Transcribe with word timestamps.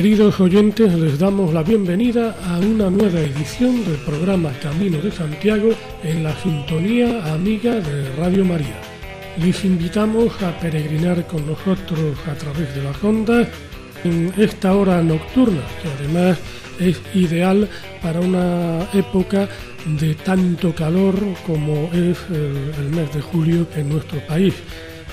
Queridos 0.00 0.40
oyentes, 0.40 0.94
les 0.94 1.18
damos 1.18 1.52
la 1.52 1.62
bienvenida 1.62 2.34
a 2.46 2.58
una 2.58 2.88
nueva 2.88 3.20
edición 3.20 3.84
del 3.84 3.96
programa 3.96 4.50
Camino 4.62 4.96
de 4.96 5.12
Santiago 5.12 5.72
en 6.02 6.24
la 6.24 6.34
sintonía 6.36 7.30
amiga 7.30 7.74
de 7.74 8.10
Radio 8.16 8.42
María. 8.46 8.80
Les 9.36 9.62
invitamos 9.62 10.42
a 10.42 10.58
peregrinar 10.58 11.26
con 11.26 11.46
nosotros 11.46 12.16
a 12.26 12.32
través 12.32 12.74
de 12.74 12.82
las 12.82 13.04
ondas 13.04 13.46
en 14.02 14.32
esta 14.38 14.74
hora 14.74 15.02
nocturna, 15.02 15.60
que 15.82 15.88
además 15.90 16.38
es 16.78 16.98
ideal 17.12 17.68
para 18.00 18.20
una 18.20 18.88
época 18.94 19.50
de 20.00 20.14
tanto 20.14 20.74
calor 20.74 21.14
como 21.46 21.90
es 21.92 22.16
el, 22.30 22.72
el 22.86 22.88
mes 22.88 23.12
de 23.12 23.20
julio 23.20 23.66
en 23.76 23.90
nuestro 23.90 24.18
país 24.26 24.54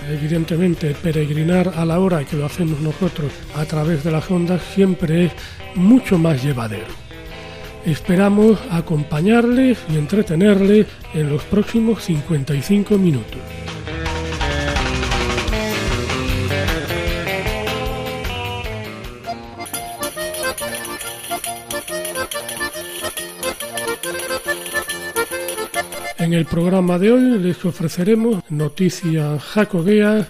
evidentemente 0.10 0.96
peregrinar 0.96 1.74
a 1.76 1.86
la 1.86 2.00
hora 2.00 2.24
que 2.26 2.38
lo 2.38 2.46
hacemos 2.46 2.80
nosotros 2.80 3.32
a 3.56 3.66
través 3.66 4.04
de 4.04 4.12
las 4.12 4.30
ondas 4.30 4.62
siempre 4.74 5.26
es 5.26 5.32
mucho 5.76 6.18
más 6.18 6.44
llevadero. 6.44 7.08
Esperamos 7.86 8.60
acompañarles 8.70 9.78
y 9.90 9.98
entretenerles 9.98 10.88
en 11.14 11.30
los 11.30 11.44
próximos 11.44 12.04
55 12.04 12.98
minutos. 12.98 13.40
El 26.38 26.46
programa 26.46 27.00
de 27.00 27.12
hoy 27.12 27.40
les 27.40 27.66
ofreceremos 27.66 28.44
noticias 28.50 29.44
jacobeas. 29.44 30.28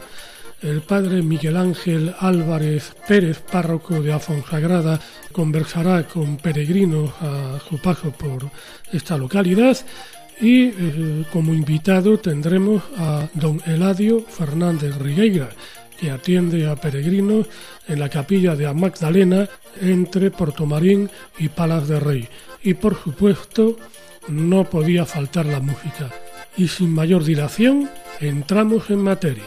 El 0.62 0.80
padre 0.80 1.22
Miguel 1.22 1.58
Ángel 1.58 2.16
Álvarez 2.20 2.94
Pérez, 3.06 3.40
párroco 3.40 4.02
de 4.02 4.14
Afonsagrada, 4.14 5.02
conversará 5.34 6.08
con 6.08 6.38
peregrinos 6.38 7.12
a 7.20 7.60
su 7.68 7.78
paso 7.82 8.12
por 8.12 8.50
esta 8.94 9.18
localidad 9.18 9.78
y 10.40 10.68
eh, 10.68 11.26
como 11.32 11.54
invitado 11.54 12.18
tendremos 12.18 12.82
a 12.98 13.28
don 13.34 13.62
Eladio 13.66 14.22
Fernández 14.22 14.98
Rigueira, 14.98 15.50
que 16.00 16.10
atiende 16.10 16.70
a 16.70 16.78
peregrinos 16.78 17.48
en 17.86 18.00
la 18.00 18.08
capilla 18.08 18.56
de 18.56 18.74
Magdalena 18.74 19.50
entre 19.82 20.32
Portomarín 20.32 21.10
y 21.38 21.50
Palas 21.50 21.90
de 21.90 22.00
Rey. 22.00 22.30
Y 22.64 22.76
por 22.76 22.96
supuesto, 22.96 23.76
no 24.28 24.64
podía 24.66 25.06
faltar 25.06 25.46
la 25.46 25.60
música. 25.60 26.12
Y 26.56 26.68
sin 26.68 26.94
mayor 26.94 27.24
dilación, 27.24 27.90
entramos 28.20 28.90
en 28.90 29.00
materia. 29.00 29.44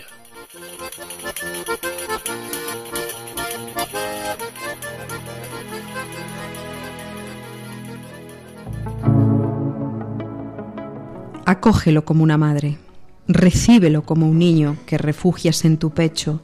Acógelo 11.51 12.05
como 12.05 12.23
una 12.23 12.39
madre, 12.39 12.79
recíbelo 13.27 14.03
como 14.03 14.29
un 14.29 14.39
niño 14.39 14.77
que 14.87 14.99
refugias 14.99 15.65
en 15.65 15.79
tu 15.79 15.91
pecho, 15.91 16.43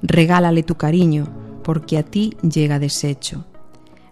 regálale 0.00 0.62
tu 0.62 0.76
cariño, 0.76 1.28
porque 1.62 1.98
a 1.98 2.02
ti 2.02 2.38
llega 2.40 2.78
deshecho. 2.78 3.44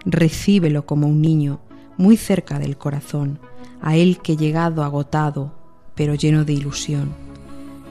Recíbelo 0.05 0.85
como 0.85 1.07
un 1.07 1.23
niño, 1.23 1.61
muy 1.97 2.17
cerca 2.17 2.59
del 2.59 2.77
corazón, 2.77 3.39
a 3.81 3.97
él 3.97 4.19
que 4.23 4.37
llegado 4.37 4.83
agotado, 4.83 5.53
pero 5.95 6.15
lleno 6.15 6.45
de 6.45 6.53
ilusión. 6.53 7.13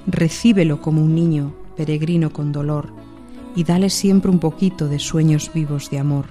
Recíbelo 0.08 0.81
como 0.81 1.02
un 1.02 1.16
niño, 1.16 1.53
peregrino 1.78 2.31
con 2.34 2.52
dolor, 2.52 2.90
y 3.56 3.63
dale 3.63 3.90
siempre 3.90 4.31
un 4.31 4.40
poquito 4.40 4.88
de 4.88 5.00
sueños 5.00 5.52
vivos 5.53 5.90
de 5.90 6.00
amor. 6.00 6.25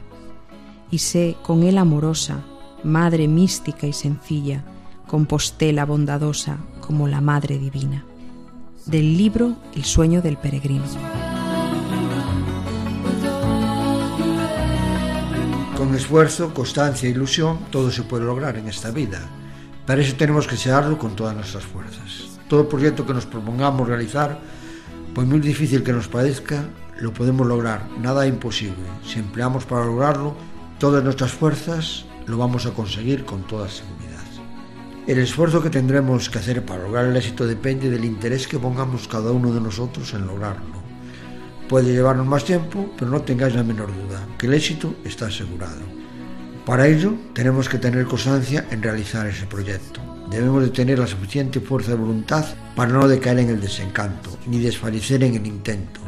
Y 0.91 0.99
sé 0.99 1.37
con 1.43 1.63
él 1.63 1.79
amorosa, 1.79 2.45
madre 2.85 3.29
mística 3.29 3.87
y 3.87 3.93
sencilla, 3.93 4.65
compostela 5.07 5.85
bondadosa 5.85 6.59
como 6.81 7.09
la 7.09 7.21
Madre 7.21 7.59
Divina. 7.59 8.05
Del 8.87 9.17
libro 9.17 9.57
El 9.75 9.85
sueño 9.85 10.23
del 10.23 10.37
peregrino. 10.37 11.32
Con 15.83 15.97
esfuerzo, 15.97 16.55
constancia 16.55 17.09
e 17.09 17.11
ilusión, 17.11 17.59
todo 17.75 17.91
se 17.91 18.05
puede 18.05 18.23
lograr 18.23 18.55
en 18.57 18.69
esta 18.69 18.93
vida. 18.93 19.19
Para 19.85 20.01
eso 20.01 20.15
tenemos 20.15 20.47
que 20.47 20.55
desearlo 20.55 20.97
con 20.97 21.17
todas 21.17 21.35
nuestras 21.35 21.65
fuerzas. 21.65 22.39
Todo 22.47 22.69
proyecto 22.69 23.05
que 23.05 23.13
nos 23.13 23.27
propongamos 23.27 23.89
realizar, 23.89 24.39
por 25.13 25.27
muy 25.27 25.41
difícil 25.41 25.83
que 25.83 25.93
nos 25.93 26.07
parezca, 26.07 26.67
lo 27.01 27.13
podemos 27.13 27.49
lograr. 27.49 27.89
Nada 28.01 28.29
imposible. 28.29 28.87
Si 29.05 29.19
empleamos 29.19 29.65
para 29.65 29.85
lograrlo 29.85 30.37
todas 30.79 31.03
nuestras 31.03 31.33
fuerzas, 31.33 32.05
lo 32.27 32.39
vamos 32.39 32.65
a 32.65 32.71
conseguir 32.71 33.25
con 33.25 33.43
toda 33.49 33.69
seguridad. 33.69 34.23
El 35.09 35.19
esfuerzo 35.19 35.65
que 35.65 35.71
tendremos 35.71 36.31
que 36.31 36.39
hacer 36.39 36.65
para 36.65 36.85
lograr 36.85 37.07
el 37.07 37.17
éxito 37.17 37.45
depende 37.45 37.91
del 37.91 38.05
interés 38.05 38.47
que 38.47 38.61
pongamos 38.61 39.09
cada 39.09 39.33
uno 39.33 39.53
de 39.53 39.61
nosotros 39.61 40.15
en 40.15 40.29
lograrlo. 40.29 40.82
Puede 41.73 41.95
llevarnos 41.95 42.27
más 42.27 42.45
tiempo, 42.45 42.93
pero 42.99 43.11
no 43.11 43.23
tengáis 43.23 43.55
la 43.55 43.63
menor 43.63 43.87
duda, 43.87 44.29
que 44.37 44.47
el 44.47 44.53
éxito 44.53 44.95
está 45.07 45.29
asegurado. 45.29 45.81
Para 46.67 46.87
ello, 46.87 47.15
tenemos 47.33 47.67
que 47.67 47.79
tener 47.79 48.05
constancia 48.05 48.67
en 48.71 48.83
realizar 48.83 49.27
ese 49.27 49.47
proyecto. 49.47 50.03
Debemos 50.31 50.65
de 50.65 50.69
tener 50.69 50.99
la 50.99 51.07
suficiente 51.07 51.61
fuerza 51.61 51.93
de 51.93 51.97
voluntad 51.97 52.45
para 52.77 52.93
no 52.93 53.09
decaer 53.09 53.39
en 53.39 53.49
el 53.49 53.61
desencanto, 53.63 54.39
ni 54.47 54.59
desfallecer 54.59 55.25
en 55.25 55.35
el 55.35 55.47
intento. 55.47 56.03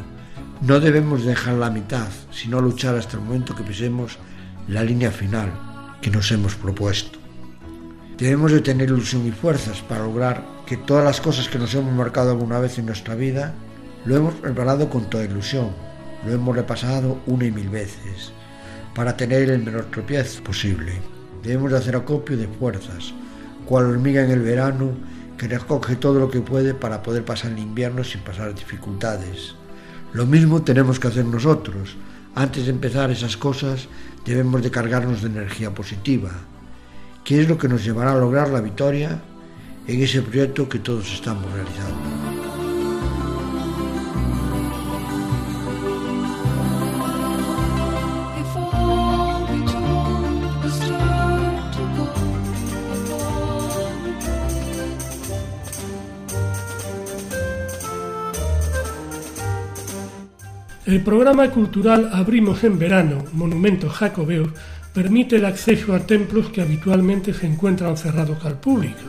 No 0.61 0.79
debemos 0.79 1.25
dejar 1.25 1.55
la 1.55 1.71
mitad, 1.71 2.09
sino 2.29 2.61
luchar 2.61 2.95
hasta 2.95 3.17
el 3.17 3.23
momento 3.23 3.55
que 3.55 3.63
pisemos 3.63 4.19
la 4.67 4.83
línea 4.83 5.09
final 5.09 5.51
que 5.99 6.11
nos 6.11 6.31
hemos 6.31 6.53
propuesto. 6.53 7.17
Debemos 8.19 8.51
de 8.51 8.61
tener 8.61 8.89
ilusión 8.89 9.25
y 9.25 9.31
fuerzas 9.31 9.81
para 9.81 10.03
lograr 10.03 10.45
que 10.67 10.77
todas 10.77 11.03
las 11.03 11.19
cosas 11.19 11.49
que 11.49 11.57
nos 11.57 11.73
hemos 11.73 11.91
marcado 11.91 12.29
alguna 12.29 12.59
vez 12.59 12.77
en 12.77 12.85
nuestra 12.85 13.15
vida 13.15 13.55
lo 14.05 14.15
hemos 14.15 14.35
preparado 14.35 14.89
con 14.89 15.09
toda 15.09 15.25
ilusión, 15.25 15.69
lo 16.25 16.31
hemos 16.31 16.55
repasado 16.55 17.19
una 17.25 17.45
y 17.45 17.51
mil 17.51 17.69
veces 17.69 18.31
para 18.93 19.17
tener 19.17 19.49
el 19.49 19.63
menor 19.63 19.85
tropiezo 19.85 20.43
posible. 20.43 20.93
Debemos 21.43 21.71
de 21.71 21.77
hacer 21.77 21.95
acopio 21.95 22.37
de 22.37 22.47
fuerzas, 22.47 23.13
cual 23.65 23.85
hormiga 23.85 24.23
en 24.23 24.31
el 24.31 24.41
verano 24.41 24.91
que 25.37 25.47
recoge 25.47 25.95
todo 25.97 26.19
lo 26.19 26.29
que 26.29 26.41
puede 26.41 26.73
para 26.73 27.03
poder 27.03 27.25
pasar 27.25 27.51
el 27.51 27.59
invierno 27.59 28.03
sin 28.03 28.21
pasar 28.21 28.53
dificultades. 28.55 29.55
Lo 30.13 30.25
mismo 30.25 30.61
tenemos 30.61 30.99
que 30.99 31.09
hacer 31.09 31.25
nosotros. 31.25 31.97
Antes 32.35 32.65
de 32.65 32.71
empezar 32.71 33.11
esas 33.11 33.35
cosas 33.35 33.87
debemos 34.23 34.63
de 34.63 34.71
cargarnos 34.71 35.21
de 35.21 35.27
energía 35.27 35.71
positiva, 35.71 36.31
que 37.23 37.41
es 37.41 37.49
lo 37.49 37.57
que 37.57 37.67
nos 37.67 37.83
llevará 37.83 38.13
a 38.13 38.19
lograr 38.19 38.49
la 38.49 38.61
victoria 38.61 39.19
en 39.87 40.01
ese 40.01 40.21
proyecto 40.21 40.69
que 40.69 40.79
todos 40.79 41.11
estamos 41.11 41.51
realizando. 41.51 42.44
El 60.85 61.01
programa 61.01 61.49
cultural 61.49 62.11
Abrimos 62.13 62.63
en 62.63 62.77
Verano, 62.77 63.23
Monumentos 63.33 63.91
Jacobeos, 63.91 64.49
permite 64.93 65.37
el 65.37 65.45
acceso 65.45 65.95
a 65.95 65.99
templos 66.01 66.49
que 66.49 66.61
habitualmente 66.61 67.33
se 67.33 67.47
encuentran 67.47 67.97
cerrados 67.97 68.45
al 68.45 68.59
público 68.59 69.01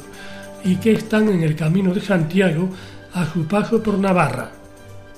y 0.64 0.76
que 0.76 0.92
están 0.92 1.28
en 1.28 1.42
el 1.42 1.54
Camino 1.54 1.92
de 1.92 2.00
Santiago 2.00 2.70
a 3.12 3.26
su 3.30 3.46
paso 3.46 3.82
por 3.82 3.98
Navarra. 3.98 4.52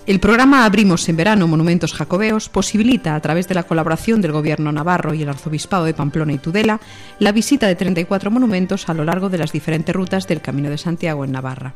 El 0.05 0.19
programa 0.19 0.64
Abrimos 0.64 1.08
en 1.08 1.16
Verano 1.16 1.46
Monumentos 1.46 1.94
Jacobeos 1.94 2.49
posibilita, 2.49 3.14
a 3.14 3.20
través 3.20 3.46
de 3.46 3.54
la 3.54 3.62
colaboración 3.62 4.20
del 4.20 4.32
Gobierno 4.32 4.72
navarro 4.72 5.14
y 5.14 5.22
el 5.22 5.28
Arzobispado 5.28 5.84
de 5.84 5.94
Pamplona 5.94 6.32
y 6.32 6.38
Tudela, 6.38 6.81
la 7.20 7.31
visita 7.31 7.69
de 7.69 7.76
34 7.76 8.32
monumentos 8.32 8.88
a 8.88 8.94
lo 8.94 9.04
largo 9.04 9.28
de 9.28 9.38
las 9.38 9.52
diferentes 9.52 9.94
rutas 9.94 10.26
del 10.26 10.40
Camino 10.40 10.70
de 10.70 10.78
Santiago 10.78 11.25
en 11.25 11.31
Navarra. 11.31 11.75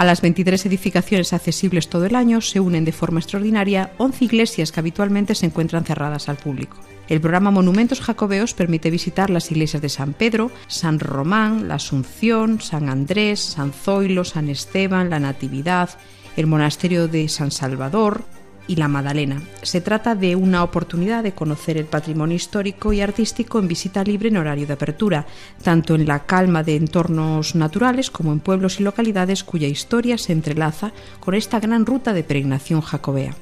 A 0.00 0.04
las 0.06 0.22
23 0.22 0.64
edificaciones 0.64 1.34
accesibles 1.34 1.90
todo 1.90 2.06
el 2.06 2.16
año 2.16 2.40
se 2.40 2.58
unen 2.58 2.86
de 2.86 2.92
forma 2.92 3.20
extraordinaria 3.20 3.92
11 3.98 4.24
iglesias 4.24 4.72
que 4.72 4.80
habitualmente 4.80 5.34
se 5.34 5.44
encuentran 5.44 5.84
cerradas 5.84 6.30
al 6.30 6.38
público. 6.38 6.78
El 7.10 7.20
programa 7.20 7.50
Monumentos 7.50 8.00
Jacobeos 8.00 8.54
permite 8.54 8.88
visitar 8.88 9.28
las 9.28 9.50
iglesias 9.50 9.82
de 9.82 9.90
San 9.90 10.14
Pedro, 10.14 10.50
San 10.68 11.00
Román, 11.00 11.68
la 11.68 11.74
Asunción, 11.74 12.62
San 12.62 12.88
Andrés, 12.88 13.40
San 13.40 13.74
Zoilo, 13.74 14.24
San 14.24 14.48
Esteban, 14.48 15.10
la 15.10 15.20
Natividad, 15.20 15.90
el 16.34 16.46
monasterio 16.46 17.06
de 17.06 17.28
San 17.28 17.50
Salvador, 17.50 18.24
y 18.66 18.76
la 18.76 18.88
Madalena. 18.88 19.42
Se 19.62 19.80
trata 19.80 20.14
de 20.14 20.36
una 20.36 20.62
oportunidad 20.62 21.22
de 21.22 21.32
conocer 21.32 21.76
el 21.76 21.86
patrimonio 21.86 22.36
histórico 22.36 22.92
y 22.92 23.00
artístico 23.00 23.58
en 23.58 23.68
visita 23.68 24.04
libre 24.04 24.28
en 24.28 24.36
horario 24.36 24.66
de 24.66 24.72
apertura, 24.72 25.26
tanto 25.62 25.94
en 25.94 26.06
la 26.06 26.20
calma 26.26 26.62
de 26.62 26.76
entornos 26.76 27.54
naturales 27.54 28.10
como 28.10 28.32
en 28.32 28.40
pueblos 28.40 28.80
y 28.80 28.82
localidades 28.82 29.44
cuya 29.44 29.68
historia 29.68 30.18
se 30.18 30.32
entrelaza 30.32 30.92
con 31.20 31.34
esta 31.34 31.60
gran 31.60 31.86
ruta 31.86 32.12
de 32.12 32.22
peregrinación 32.22 32.80
jacobea. 32.80 33.34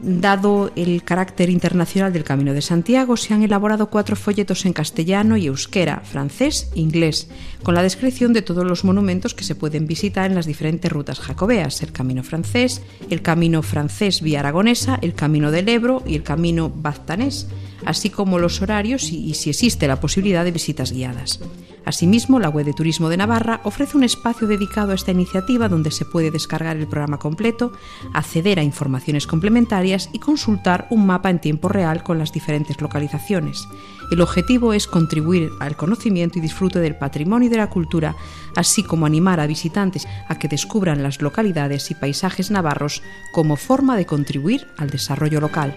Dado 0.00 0.70
el 0.76 1.02
carácter 1.02 1.50
internacional 1.50 2.12
del 2.12 2.22
Camino 2.22 2.52
de 2.52 2.62
Santiago, 2.62 3.16
se 3.16 3.34
han 3.34 3.42
elaborado 3.42 3.90
cuatro 3.90 4.14
folletos 4.14 4.64
en 4.64 4.72
castellano 4.72 5.36
y 5.36 5.46
euskera, 5.46 6.02
francés 6.04 6.70
e 6.76 6.80
inglés, 6.80 7.28
con 7.64 7.74
la 7.74 7.82
descripción 7.82 8.32
de 8.32 8.42
todos 8.42 8.64
los 8.64 8.84
monumentos 8.84 9.34
que 9.34 9.42
se 9.42 9.56
pueden 9.56 9.88
visitar 9.88 10.30
en 10.30 10.36
las 10.36 10.46
diferentes 10.46 10.92
rutas 10.92 11.18
jacobeas, 11.18 11.82
el 11.82 11.90
Camino 11.90 12.22
francés, 12.22 12.80
el 13.10 13.22
Camino 13.22 13.62
francés 13.62 14.20
vía 14.22 14.38
aragonesa, 14.38 15.00
el 15.02 15.14
Camino 15.14 15.50
del 15.50 15.68
Ebro 15.68 16.04
y 16.06 16.14
el 16.14 16.22
Camino 16.22 16.70
baztanés, 16.70 17.48
así 17.84 18.08
como 18.08 18.38
los 18.38 18.62
horarios 18.62 19.10
y, 19.10 19.28
y 19.28 19.34
si 19.34 19.50
existe 19.50 19.88
la 19.88 19.98
posibilidad 19.98 20.44
de 20.44 20.52
visitas 20.52 20.92
guiadas. 20.92 21.40
Asimismo, 21.88 22.38
la 22.38 22.50
web 22.50 22.66
de 22.66 22.74
Turismo 22.74 23.08
de 23.08 23.16
Navarra 23.16 23.62
ofrece 23.64 23.96
un 23.96 24.04
espacio 24.04 24.46
dedicado 24.46 24.92
a 24.92 24.94
esta 24.94 25.10
iniciativa 25.10 25.70
donde 25.70 25.90
se 25.90 26.04
puede 26.04 26.30
descargar 26.30 26.76
el 26.76 26.86
programa 26.86 27.18
completo, 27.18 27.72
acceder 28.12 28.58
a 28.58 28.62
informaciones 28.62 29.26
complementarias 29.26 30.10
y 30.12 30.18
consultar 30.18 30.86
un 30.90 31.06
mapa 31.06 31.30
en 31.30 31.40
tiempo 31.40 31.70
real 31.70 32.02
con 32.02 32.18
las 32.18 32.30
diferentes 32.30 32.82
localizaciones. 32.82 33.66
El 34.10 34.20
objetivo 34.20 34.74
es 34.74 34.86
contribuir 34.86 35.50
al 35.60 35.76
conocimiento 35.76 36.38
y 36.38 36.42
disfrute 36.42 36.78
del 36.78 36.94
patrimonio 36.94 37.46
y 37.46 37.50
de 37.50 37.56
la 37.56 37.70
cultura, 37.70 38.16
así 38.54 38.82
como 38.82 39.06
animar 39.06 39.40
a 39.40 39.46
visitantes 39.46 40.06
a 40.28 40.38
que 40.38 40.48
descubran 40.48 41.02
las 41.02 41.22
localidades 41.22 41.90
y 41.90 41.94
paisajes 41.94 42.50
navarros 42.50 43.02
como 43.32 43.56
forma 43.56 43.96
de 43.96 44.04
contribuir 44.04 44.66
al 44.76 44.90
desarrollo 44.90 45.40
local. 45.40 45.74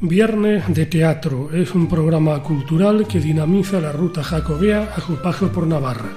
Viernes 0.00 0.62
de 0.72 0.86
Teatro 0.86 1.50
es 1.52 1.74
un 1.74 1.88
programa 1.88 2.40
cultural 2.40 3.08
que 3.08 3.18
dinamiza 3.18 3.80
la 3.80 3.90
ruta 3.90 4.22
jacobea 4.22 4.92
a 4.94 5.00
su 5.00 5.20
paso 5.20 5.50
por 5.50 5.66
Navarra. 5.66 6.12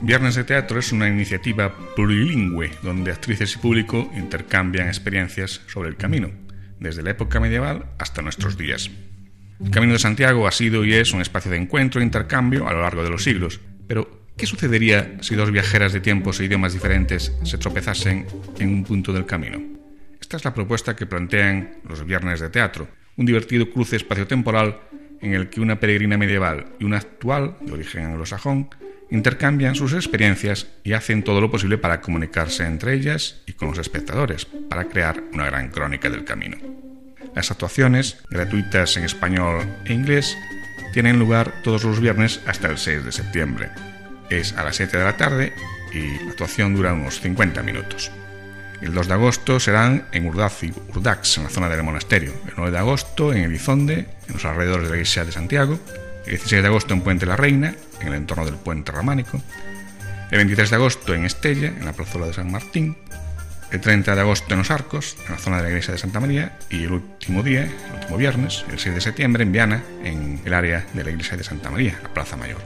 Viernes 0.00 0.36
de 0.36 0.44
Teatro 0.44 0.78
es 0.78 0.90
una 0.90 1.06
iniciativa 1.06 1.74
plurilingüe 1.94 2.70
donde 2.82 3.12
actrices 3.12 3.54
y 3.54 3.58
público 3.58 4.10
intercambian 4.16 4.88
experiencias 4.88 5.60
sobre 5.66 5.90
el 5.90 5.96
camino, 5.96 6.30
desde 6.80 7.02
la 7.02 7.10
época 7.10 7.38
medieval 7.38 7.84
hasta 7.98 8.22
nuestros 8.22 8.56
días. 8.56 8.90
El 9.62 9.70
Camino 9.70 9.92
de 9.92 9.98
Santiago 9.98 10.48
ha 10.48 10.52
sido 10.52 10.82
y 10.86 10.94
es 10.94 11.12
un 11.12 11.20
espacio 11.20 11.50
de 11.50 11.58
encuentro 11.58 12.00
e 12.00 12.04
intercambio 12.04 12.66
a 12.66 12.72
lo 12.72 12.80
largo 12.80 13.04
de 13.04 13.10
los 13.10 13.22
siglos, 13.22 13.60
pero 13.86 14.24
¿qué 14.38 14.46
sucedería 14.46 15.18
si 15.20 15.34
dos 15.34 15.50
viajeras 15.50 15.92
de 15.92 16.00
tiempos 16.00 16.40
e 16.40 16.46
idiomas 16.46 16.72
diferentes 16.72 17.34
se 17.42 17.58
tropezasen 17.58 18.26
en 18.58 18.68
un 18.70 18.82
punto 18.82 19.12
del 19.12 19.26
camino? 19.26 19.60
Esta 20.18 20.38
es 20.38 20.44
la 20.46 20.54
propuesta 20.54 20.96
que 20.96 21.04
plantean 21.04 21.80
los 21.86 22.04
Viernes 22.06 22.40
de 22.40 22.48
Teatro, 22.48 22.88
un 23.16 23.26
divertido 23.26 23.70
cruce 23.70 23.96
espaciotemporal 23.96 24.80
en 25.20 25.34
el 25.34 25.48
que 25.48 25.60
una 25.60 25.80
peregrina 25.80 26.18
medieval 26.18 26.66
y 26.78 26.84
una 26.84 26.98
actual, 26.98 27.56
de 27.60 27.72
origen 27.72 28.04
anglosajón, 28.04 28.68
intercambian 29.10 29.74
sus 29.74 29.92
experiencias 29.92 30.66
y 30.84 30.92
hacen 30.92 31.22
todo 31.22 31.40
lo 31.40 31.50
posible 31.50 31.78
para 31.78 32.00
comunicarse 32.00 32.64
entre 32.64 32.94
ellas 32.94 33.42
y 33.46 33.52
con 33.52 33.68
los 33.68 33.78
espectadores, 33.78 34.44
para 34.44 34.84
crear 34.84 35.22
una 35.32 35.46
gran 35.46 35.70
crónica 35.70 36.10
del 36.10 36.24
camino. 36.24 36.56
Las 37.34 37.50
actuaciones, 37.50 38.18
gratuitas 38.30 38.96
en 38.96 39.04
español 39.04 39.66
e 39.84 39.92
inglés, 39.92 40.36
tienen 40.92 41.18
lugar 41.18 41.62
todos 41.62 41.84
los 41.84 42.00
viernes 42.00 42.40
hasta 42.46 42.68
el 42.68 42.78
6 42.78 43.04
de 43.04 43.12
septiembre. 43.12 43.68
Es 44.30 44.54
a 44.54 44.64
las 44.64 44.76
7 44.76 44.96
de 44.96 45.04
la 45.04 45.16
tarde 45.16 45.52
y 45.92 46.24
la 46.24 46.30
actuación 46.30 46.74
dura 46.74 46.94
unos 46.94 47.20
50 47.20 47.62
minutos. 47.62 48.10
El 48.82 48.92
2 48.92 49.08
de 49.08 49.14
agosto 49.14 49.58
serán 49.58 50.06
en 50.12 50.26
Urdaz 50.26 50.62
y 50.62 50.72
Urdax, 50.88 51.38
en 51.38 51.44
la 51.44 51.50
zona 51.50 51.68
del 51.68 51.82
monasterio. 51.82 52.32
El 52.46 52.52
9 52.56 52.70
de 52.70 52.78
agosto 52.78 53.32
en 53.32 53.44
Elizonde, 53.44 54.06
en 54.28 54.34
los 54.34 54.44
alrededores 54.44 54.84
de 54.84 54.90
la 54.90 54.96
iglesia 54.96 55.24
de 55.24 55.32
Santiago. 55.32 55.78
El 56.26 56.32
16 56.32 56.62
de 56.62 56.68
agosto 56.68 56.92
en 56.92 57.00
Puente 57.00 57.24
la 57.24 57.36
Reina, 57.36 57.74
en 58.00 58.08
el 58.08 58.14
entorno 58.14 58.44
del 58.44 58.56
puente 58.56 58.92
románico. 58.92 59.40
El 60.30 60.38
23 60.38 60.70
de 60.70 60.76
agosto 60.76 61.14
en 61.14 61.24
Estella, 61.24 61.68
en 61.68 61.84
la 61.84 61.92
plazuela 61.92 62.26
de 62.26 62.34
San 62.34 62.52
Martín. 62.52 62.96
El 63.70 63.80
30 63.80 64.14
de 64.14 64.20
agosto 64.20 64.52
en 64.52 64.58
Los 64.58 64.70
Arcos, 64.70 65.16
en 65.26 65.32
la 65.32 65.38
zona 65.38 65.56
de 65.56 65.62
la 65.64 65.68
iglesia 65.70 65.92
de 65.92 65.98
Santa 65.98 66.20
María. 66.20 66.58
Y 66.68 66.84
el 66.84 66.92
último 66.92 67.42
día, 67.42 67.62
el 67.62 67.94
último 67.94 68.18
viernes, 68.18 68.64
el 68.70 68.78
6 68.78 68.94
de 68.94 69.00
septiembre, 69.00 69.42
en 69.42 69.52
Viana, 69.52 69.82
en 70.04 70.40
el 70.44 70.52
área 70.52 70.84
de 70.92 71.02
la 71.02 71.10
iglesia 71.10 71.36
de 71.36 71.44
Santa 71.44 71.70
María, 71.70 71.98
la 72.02 72.12
Plaza 72.12 72.36
Mayor. 72.36 72.60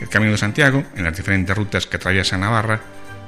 El 0.00 0.08
Camino 0.08 0.32
de 0.32 0.38
Santiago, 0.38 0.84
en 0.96 1.04
las 1.04 1.16
diferentes 1.16 1.56
rutas 1.56 1.86
que 1.86 1.96
atraviesa 1.96 2.36
Navarra, 2.36 2.80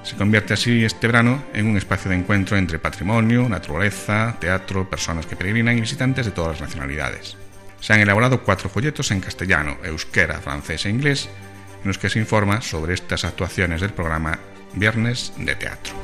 se 0.06 0.14
convierte 0.14 0.55
así 0.55 0.85
este 0.85 1.08
verano 1.08 1.43
en 1.53 1.67
un 1.67 1.76
espacio 1.76 2.08
de 2.08 2.17
encuentro 2.17 2.56
entre 2.56 2.79
patrimonio, 2.79 3.49
naturaleza, 3.49 4.37
teatro, 4.38 4.88
personas 4.88 5.26
que 5.26 5.35
peregrinan 5.35 5.76
y 5.76 5.81
visitantes 5.81 6.25
de 6.26 6.31
todas 6.31 6.53
las 6.53 6.69
nacionalidades. 6.69 7.37
Se 7.81 7.93
han 7.93 7.99
elaborado 7.99 8.44
cuatro 8.44 8.69
folletos 8.69 9.11
en 9.11 9.20
castellano, 9.20 9.79
euskera, 9.82 10.41
francés 10.41 10.87
e 10.87 10.91
inglés, 10.91 11.29
en 11.82 11.88
los 11.88 11.99
que 11.99 12.08
se 12.08 12.20
informa 12.20 12.61
sobre 12.62 12.94
estas 12.94 13.25
actuaciones 13.25 13.81
del 13.81 13.91
programa 13.91 14.38
Viernes 14.75 15.32
de 15.38 15.56
Teatro. 15.56 15.94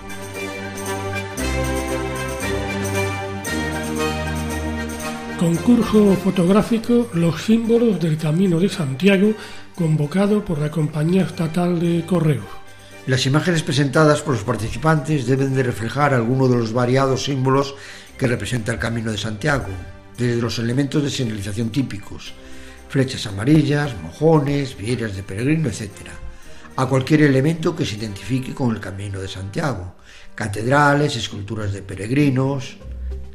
Concurso 5.39 6.17
fotográfico 6.17 7.09
Los 7.15 7.43
símbolos 7.43 8.01
del 8.01 8.19
Camino 8.19 8.59
de 8.59 8.69
Santiago, 8.69 9.33
convocado 9.77 10.45
por 10.45 10.59
la 10.59 10.73
Compañía 10.73 11.23
Estatal 11.23 11.79
de 11.79 12.05
Correos. 12.05 12.62
Las 13.05 13.27
imágenes 13.27 13.65
presentadas 13.65 14.23
por 14.23 14.35
los 14.35 14.45
participantes 14.45 15.27
deben 15.27 15.55
de 15.55 15.65
reflejar 15.65 16.15
alguno 16.15 16.47
de 16.47 16.57
los 16.57 16.73
variados 16.73 17.25
símbolos 17.25 17.75
que 18.17 18.29
representa 18.29 18.71
el 18.71 18.79
Camino 18.79 19.11
de 19.11 19.19
Santiago, 19.19 19.67
desde 20.17 20.41
los 20.41 20.61
elementos 20.61 21.03
de 21.03 21.11
señalización 21.11 21.71
típicos, 21.71 22.33
flechas 22.89 23.27
amarillas, 23.27 23.97
mojones, 24.01 24.77
vieras 24.77 25.17
de 25.17 25.25
peregrino, 25.25 25.69
etc., 25.69 25.91
a 26.77 26.87
cualquier 26.87 27.23
elemento 27.23 27.75
que 27.75 27.85
se 27.85 27.97
identifique 27.97 28.55
con 28.55 28.71
el 28.71 28.81
Camino 28.81 29.19
de 29.19 29.27
Santiago, 29.27 29.97
catedrales, 30.37 31.17
esculturas 31.17 31.73
de 31.73 31.83
peregrinos. 31.83 32.77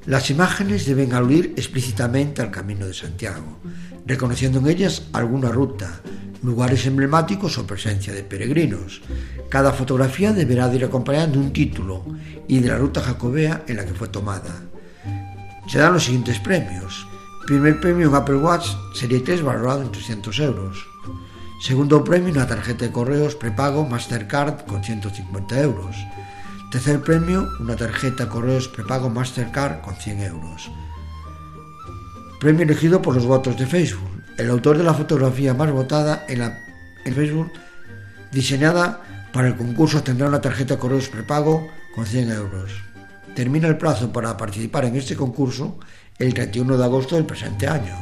Las 0.06 0.30
imágenes 0.30 0.86
deben 0.86 1.14
aludir 1.14 1.54
explícitamente 1.58 2.42
al 2.42 2.52
Camino 2.52 2.88
de 2.88 2.94
Santiago, 2.94 3.60
reconociendo 4.06 4.60
en 4.60 4.68
ellas 4.68 5.10
alguna 5.12 5.50
ruta, 5.50 6.02
lugares 6.44 6.86
emblemáticos 6.86 7.58
o 7.58 7.68
presencia 7.68 8.14
de 8.14 8.24
peregrinos. 8.24 9.02
Cada 9.50 9.72
fotografía 9.72 10.34
deberá 10.34 10.74
ir 10.74 10.86
acompañada 10.86 11.28
de 11.28 11.38
un 11.38 11.54
título 11.54 12.06
y 12.48 12.60
de 12.60 12.70
la 12.70 12.78
ruta 12.78 13.02
jacobea 13.02 13.64
en 13.68 13.78
la 13.78 13.86
que 13.86 13.94
fue 13.94 14.08
tomada. 14.08 14.64
Se 15.68 15.80
dan 15.80 15.94
los 15.94 16.06
siguientes 16.06 16.40
premios. 16.40 17.08
Primer 17.46 17.80
premio 17.80 18.10
un 18.10 18.16
Apple 18.16 18.38
Watch 18.38 18.68
Serie 18.94 19.20
3 19.20 19.42
valorado 19.42 19.82
en 19.82 19.92
300 19.92 20.40
euros. 20.40 20.86
Segundo 21.62 22.04
premio 22.04 22.32
una 22.32 22.48
tarjeta 22.48 22.86
de 22.86 22.92
correos 22.92 23.36
prepago 23.36 23.86
Mastercard 23.86 24.66
con 24.66 24.84
150 24.84 25.62
euros. 25.62 25.96
Tercer 26.72 27.02
premio 27.02 27.48
una 27.60 27.76
tarjeta 27.76 28.26
de 28.26 28.30
correos 28.30 28.68
prepago 28.68 29.10
Mastercard 29.10 29.82
con 29.82 29.96
100 29.96 30.22
euros. 30.22 30.70
Premio 32.40 32.64
elegido 32.64 33.02
por 33.02 33.16
los 33.16 33.26
votos 33.26 33.58
de 33.58 33.66
Facebook. 33.66 34.17
El 34.38 34.52
autor 34.52 34.78
de 34.78 34.84
la 34.84 34.94
fotografía 34.94 35.56
más 35.56 35.72
votada 35.72 36.26
en, 36.28 36.40
la, 36.40 36.60
en 37.06 37.14
Facebook, 37.14 37.52
diseñada 38.32 39.02
para 39.34 39.48
el 39.48 39.56
concurso, 39.56 40.04
tendrá 40.04 40.28
una 40.28 40.42
tarjeta 40.42 40.76
de 40.76 40.80
correos 40.80 41.10
prepago 41.10 41.68
con 41.96 42.06
100 42.06 42.32
euros. 42.32 42.72
Termina 43.36 43.68
el 43.68 43.78
plazo 43.78 44.12
para 44.12 44.38
participar 44.38 44.86
en 44.86 44.96
este 44.96 45.16
concurso 45.16 45.80
el 46.20 46.34
31 46.34 46.78
de 46.78 46.84
agosto 46.84 47.16
del 47.16 47.26
presente 47.26 47.68
año. 47.68 47.96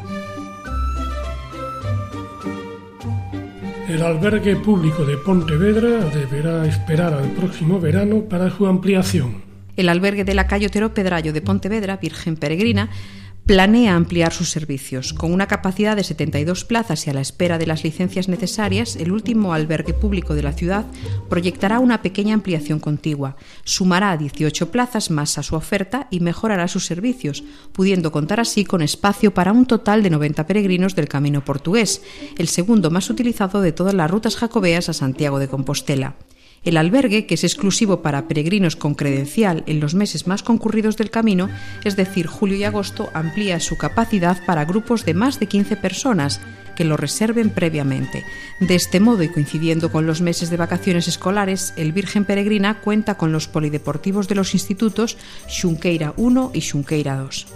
El 3.87 4.01
albergue 4.01 4.57
público 4.57 5.05
de 5.05 5.15
Pontevedra 5.15 6.05
deberá 6.09 6.65
esperar 6.65 7.13
al 7.13 7.29
próximo 7.31 7.79
verano 7.79 8.23
para 8.23 8.49
su 8.49 8.65
ampliación. 8.65 9.43
El 9.77 9.89
albergue 9.89 10.25
de 10.25 10.33
la 10.33 10.47
calle 10.47 10.67
Otero 10.67 10.93
Pedrallo 10.93 11.31
de 11.31 11.41
Pontevedra, 11.41 11.97
Virgen 11.97 12.35
Peregrina, 12.35 12.89
planea 13.45 13.95
ampliar 13.95 14.33
sus 14.33 14.49
servicios. 14.49 15.13
Con 15.13 15.31
una 15.31 15.47
capacidad 15.47 15.95
de 15.95 16.03
72 16.03 16.65
plazas 16.65 17.05
y 17.05 17.11
a 17.11 17.13
la 17.13 17.21
espera 17.21 17.59
de 17.59 17.67
las 17.67 17.83
licencias 17.83 18.27
necesarias, 18.27 18.95
el 18.95 19.11
último 19.11 19.53
albergue 19.53 19.93
público 19.93 20.33
de 20.33 20.41
la 20.41 20.53
ciudad 20.53 20.85
proyectará 21.29 21.79
una 21.79 22.01
pequeña 22.01 22.33
ampliación 22.33 22.79
contigua. 22.79 23.35
Sumará 23.63 24.17
18 24.17 24.71
plazas 24.71 25.11
más 25.11 25.37
a 25.37 25.43
su 25.43 25.55
oferta 25.55 26.07
y 26.09 26.21
mejorará 26.21 26.67
sus 26.67 26.85
servicios, 26.85 27.43
pudiendo 27.71 28.11
contar 28.11 28.39
así 28.39 28.65
con 28.65 28.81
espacio 28.81 29.33
para 29.33 29.51
un 29.51 29.67
total 29.67 30.01
de 30.01 30.09
90 30.09 30.47
peregrinos 30.47 30.95
del 30.95 31.07
Camino 31.07 31.45
Portugués, 31.45 32.01
el 32.39 32.47
segundo 32.47 32.89
más 32.89 33.11
utilizado 33.11 33.61
de 33.61 33.71
todas 33.71 33.93
las 33.93 34.09
rutas 34.09 34.37
jacobeas 34.37 34.89
a 34.89 34.93
Santiago 34.93 35.37
de 35.37 35.47
Compostela. 35.47 36.15
El 36.65 36.77
albergue, 36.77 37.27
que 37.27 37.35
es 37.35 37.43
exclusivo 37.43 38.01
para 38.01 38.27
peregrinos 38.27 38.75
con 38.75 38.95
credencial 38.95 39.63
en 39.67 39.79
los 39.79 39.93
meses 39.93 40.25
más 40.25 40.41
concurridos 40.41 40.97
del 40.97 41.11
camino, 41.11 41.49
es 41.83 41.95
decir, 41.95 42.25
julio 42.25 42.57
y 42.57 42.63
agosto, 42.63 43.11
amplía 43.13 43.59
su 43.59 43.77
capacidad 43.77 44.43
para 44.45 44.65
grupos 44.65 45.05
de 45.05 45.13
más 45.13 45.39
de 45.39 45.45
15 45.45 45.77
personas 45.77 46.41
que 46.75 46.83
lo 46.83 46.97
reserven 46.97 47.51
previamente. 47.51 48.25
De 48.59 48.75
este 48.75 48.99
modo 48.99 49.23
y 49.23 49.29
coincidiendo 49.29 49.91
con 49.91 50.07
los 50.07 50.21
meses 50.21 50.49
de 50.49 50.57
vacaciones 50.57 51.07
escolares, 51.07 51.73
el 51.77 51.93
Virgen 51.93 52.25
Peregrina 52.25 52.81
cuenta 52.81 53.15
con 53.15 53.31
los 53.31 53.47
polideportivos 53.47 54.27
de 54.27 54.35
los 54.35 54.53
institutos 54.53 55.17
Xunqueira 55.47 56.13
1 56.17 56.51
y 56.53 56.61
Xunqueira 56.61 57.15
2. 57.15 57.47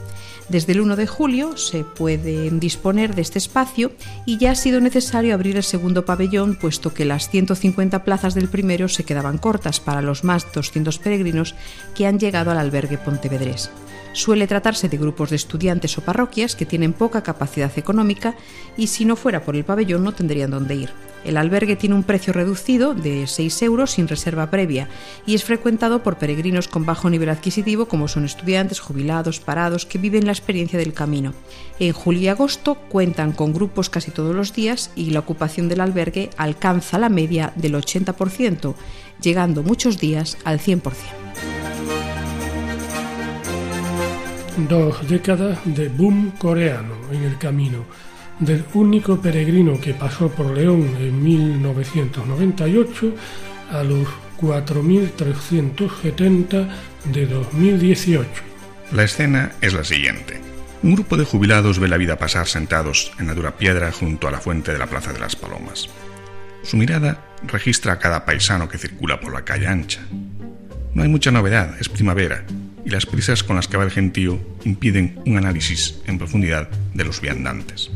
Desde 0.50 0.74
el 0.74 0.82
1 0.82 0.96
de 0.96 1.06
julio 1.06 1.58
se 1.58 1.84
puede 1.84 2.50
disponer 2.50 3.14
de 3.14 3.22
este 3.22 3.38
espacio 3.38 3.92
y 4.26 4.40
ya 4.40 4.52
ha 4.52 4.56
sido 4.56 4.82
necesario 4.82 5.36
abrir 5.36 5.58
el 5.58 5.64
segundo 5.64 6.06
pabellón 6.06 6.56
puesto 6.56 6.92
que 6.92 7.06
las 7.06 7.30
150 7.30 8.04
plazas 8.04 8.34
del 8.34 8.50
primero 8.50 8.88
se 8.88 9.04
quedaban 9.04 9.38
cortas 9.38 9.80
para 9.80 10.02
los 10.02 10.24
más 10.24 10.52
200 10.52 10.98
peregrinos 10.98 11.54
que 11.94 12.08
han 12.08 12.18
llegado 12.18 12.50
al 12.50 12.58
albergue 12.58 12.98
pontevedrés. 12.98 13.70
Suele 14.14 14.48
tratarse 14.48 14.90
de 14.90 14.98
grupos 14.98 15.30
de 15.30 15.36
estudiantes 15.36 15.98
o 15.98 16.02
parroquias 16.02 16.56
que 16.56 16.66
tienen 16.66 16.94
poca 16.94 17.22
capacidad 17.22 17.72
económica 17.78 18.36
y 18.76 18.88
si 18.88 19.06
no 19.06 19.16
fuera 19.16 19.44
por 19.44 19.56
el 19.56 19.66
pabellón 19.66 20.04
no 20.04 20.14
tendrían 20.14 20.52
dónde 20.52 20.76
ir. 20.76 20.90
El 21.26 21.38
albergue 21.38 21.76
tiene 21.76 21.96
un 21.96 22.04
precio 22.04 22.32
reducido 22.32 22.94
de 22.96 23.28
6 23.28 23.62
euros 23.64 23.92
sin 23.92 24.08
reserva 24.08 24.50
previa 24.50 24.88
y 25.26 25.36
es 25.36 25.44
frecuentado 25.44 26.02
por 26.02 26.18
peregrinos 26.18 26.68
con 26.68 26.86
bajo 26.86 27.10
nivel 27.10 27.30
adquisitivo 27.30 27.88
como 27.88 28.08
son 28.08 28.26
estudiantes, 28.26 28.80
jubilados, 28.80 29.40
parados 29.40 29.86
que 29.86 29.98
viven 29.98 30.26
la 30.26 30.32
experiencia 30.32 30.80
del 30.80 30.94
camino. 30.94 31.34
En 31.80 31.92
julio 31.92 32.22
y 32.22 32.28
agosto 32.30 32.76
cuentan 32.76 33.34
con 33.34 33.54
grupos 33.54 33.90
casi 33.90 34.12
todos 34.12 34.36
los 34.36 34.54
días 34.54 34.92
y 34.96 35.10
la 35.12 35.20
ocupación 35.20 35.68
del 35.68 35.82
albergue 35.82 36.30
alcanza 36.38 36.98
la 36.98 37.10
media 37.10 37.52
del 37.56 37.76
80%, 37.76 38.76
llegando 39.22 39.62
muchos 39.62 40.00
días 40.00 40.38
al 40.46 40.60
100%. 40.60 40.94
Dos 44.68 45.08
décadas 45.08 45.60
de 45.64 45.88
boom 45.88 46.34
coreano 46.38 46.96
en 47.12 47.24
el 47.24 47.38
camino 47.38 47.86
del 48.40 48.66
único 48.74 49.22
peregrino 49.22 49.80
que 49.80 49.94
pasó 49.94 50.28
por 50.30 50.52
León 50.52 50.98
en 51.00 51.24
1998 51.24 53.16
a 53.72 53.84
los 53.84 54.06
4.370 54.40 56.68
de 57.06 57.26
2018. 57.26 58.30
La 58.92 59.04
escena 59.04 59.54
es 59.62 59.72
la 59.74 59.86
siguiente. 59.86 60.42
Un 60.84 60.96
grupo 60.96 61.16
de 61.18 61.26
jubilados 61.26 61.80
ve 61.80 61.88
la 61.88 61.98
vida 61.98 62.18
pasar 62.18 62.48
sentados 62.48 63.14
en 63.18 63.28
la 63.28 63.36
dura 63.36 63.56
piedra 63.58 63.92
junto 63.92 64.28
a 64.28 64.32
la 64.32 64.40
fuente 64.40 64.74
de 64.74 64.80
la 64.80 64.88
Plaza 64.88 65.14
de 65.14 65.20
las 65.20 65.36
Palomas. 65.36 65.90
Su 66.64 66.78
mirada 66.78 67.24
registra 67.48 67.94
a 67.94 68.00
cada 68.00 68.26
paisano 68.26 68.68
que 68.68 68.78
circula 68.78 69.20
por 69.20 69.34
la 69.34 69.46
calle 69.46 69.68
ancha. 69.68 70.02
No 70.94 71.04
hay 71.04 71.10
mucha 71.10 71.32
novedad, 71.32 71.76
es 71.80 71.88
primavera, 71.88 72.44
y 72.86 72.90
las 72.90 73.06
prisas 73.06 73.44
con 73.44 73.56
las 73.56 73.68
que 73.68 73.78
va 73.78 73.84
el 73.84 73.92
gentío 73.92 74.40
impiden 74.64 75.20
un 75.26 75.38
análisis 75.38 76.00
en 76.06 76.18
profundidad 76.18 76.70
de 76.94 77.04
los 77.04 77.22
viandantes 77.22 77.92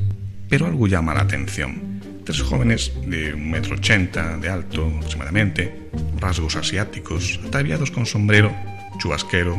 pero 0.54 0.68
algo 0.68 0.86
llama 0.86 1.16
la 1.16 1.22
atención. 1.22 2.00
Tres 2.24 2.44
jóvenes 2.44 2.94
de 3.08 3.34
un 3.34 3.50
metro 3.50 3.74
ochenta 3.74 4.38
de 4.38 4.50
alto 4.50 4.86
aproximadamente, 4.98 5.90
rasgos 6.20 6.56
asiáticos, 6.56 7.40
ataviados 7.44 7.90
con 7.90 8.06
sombrero, 8.06 8.56
chubasquero, 9.00 9.58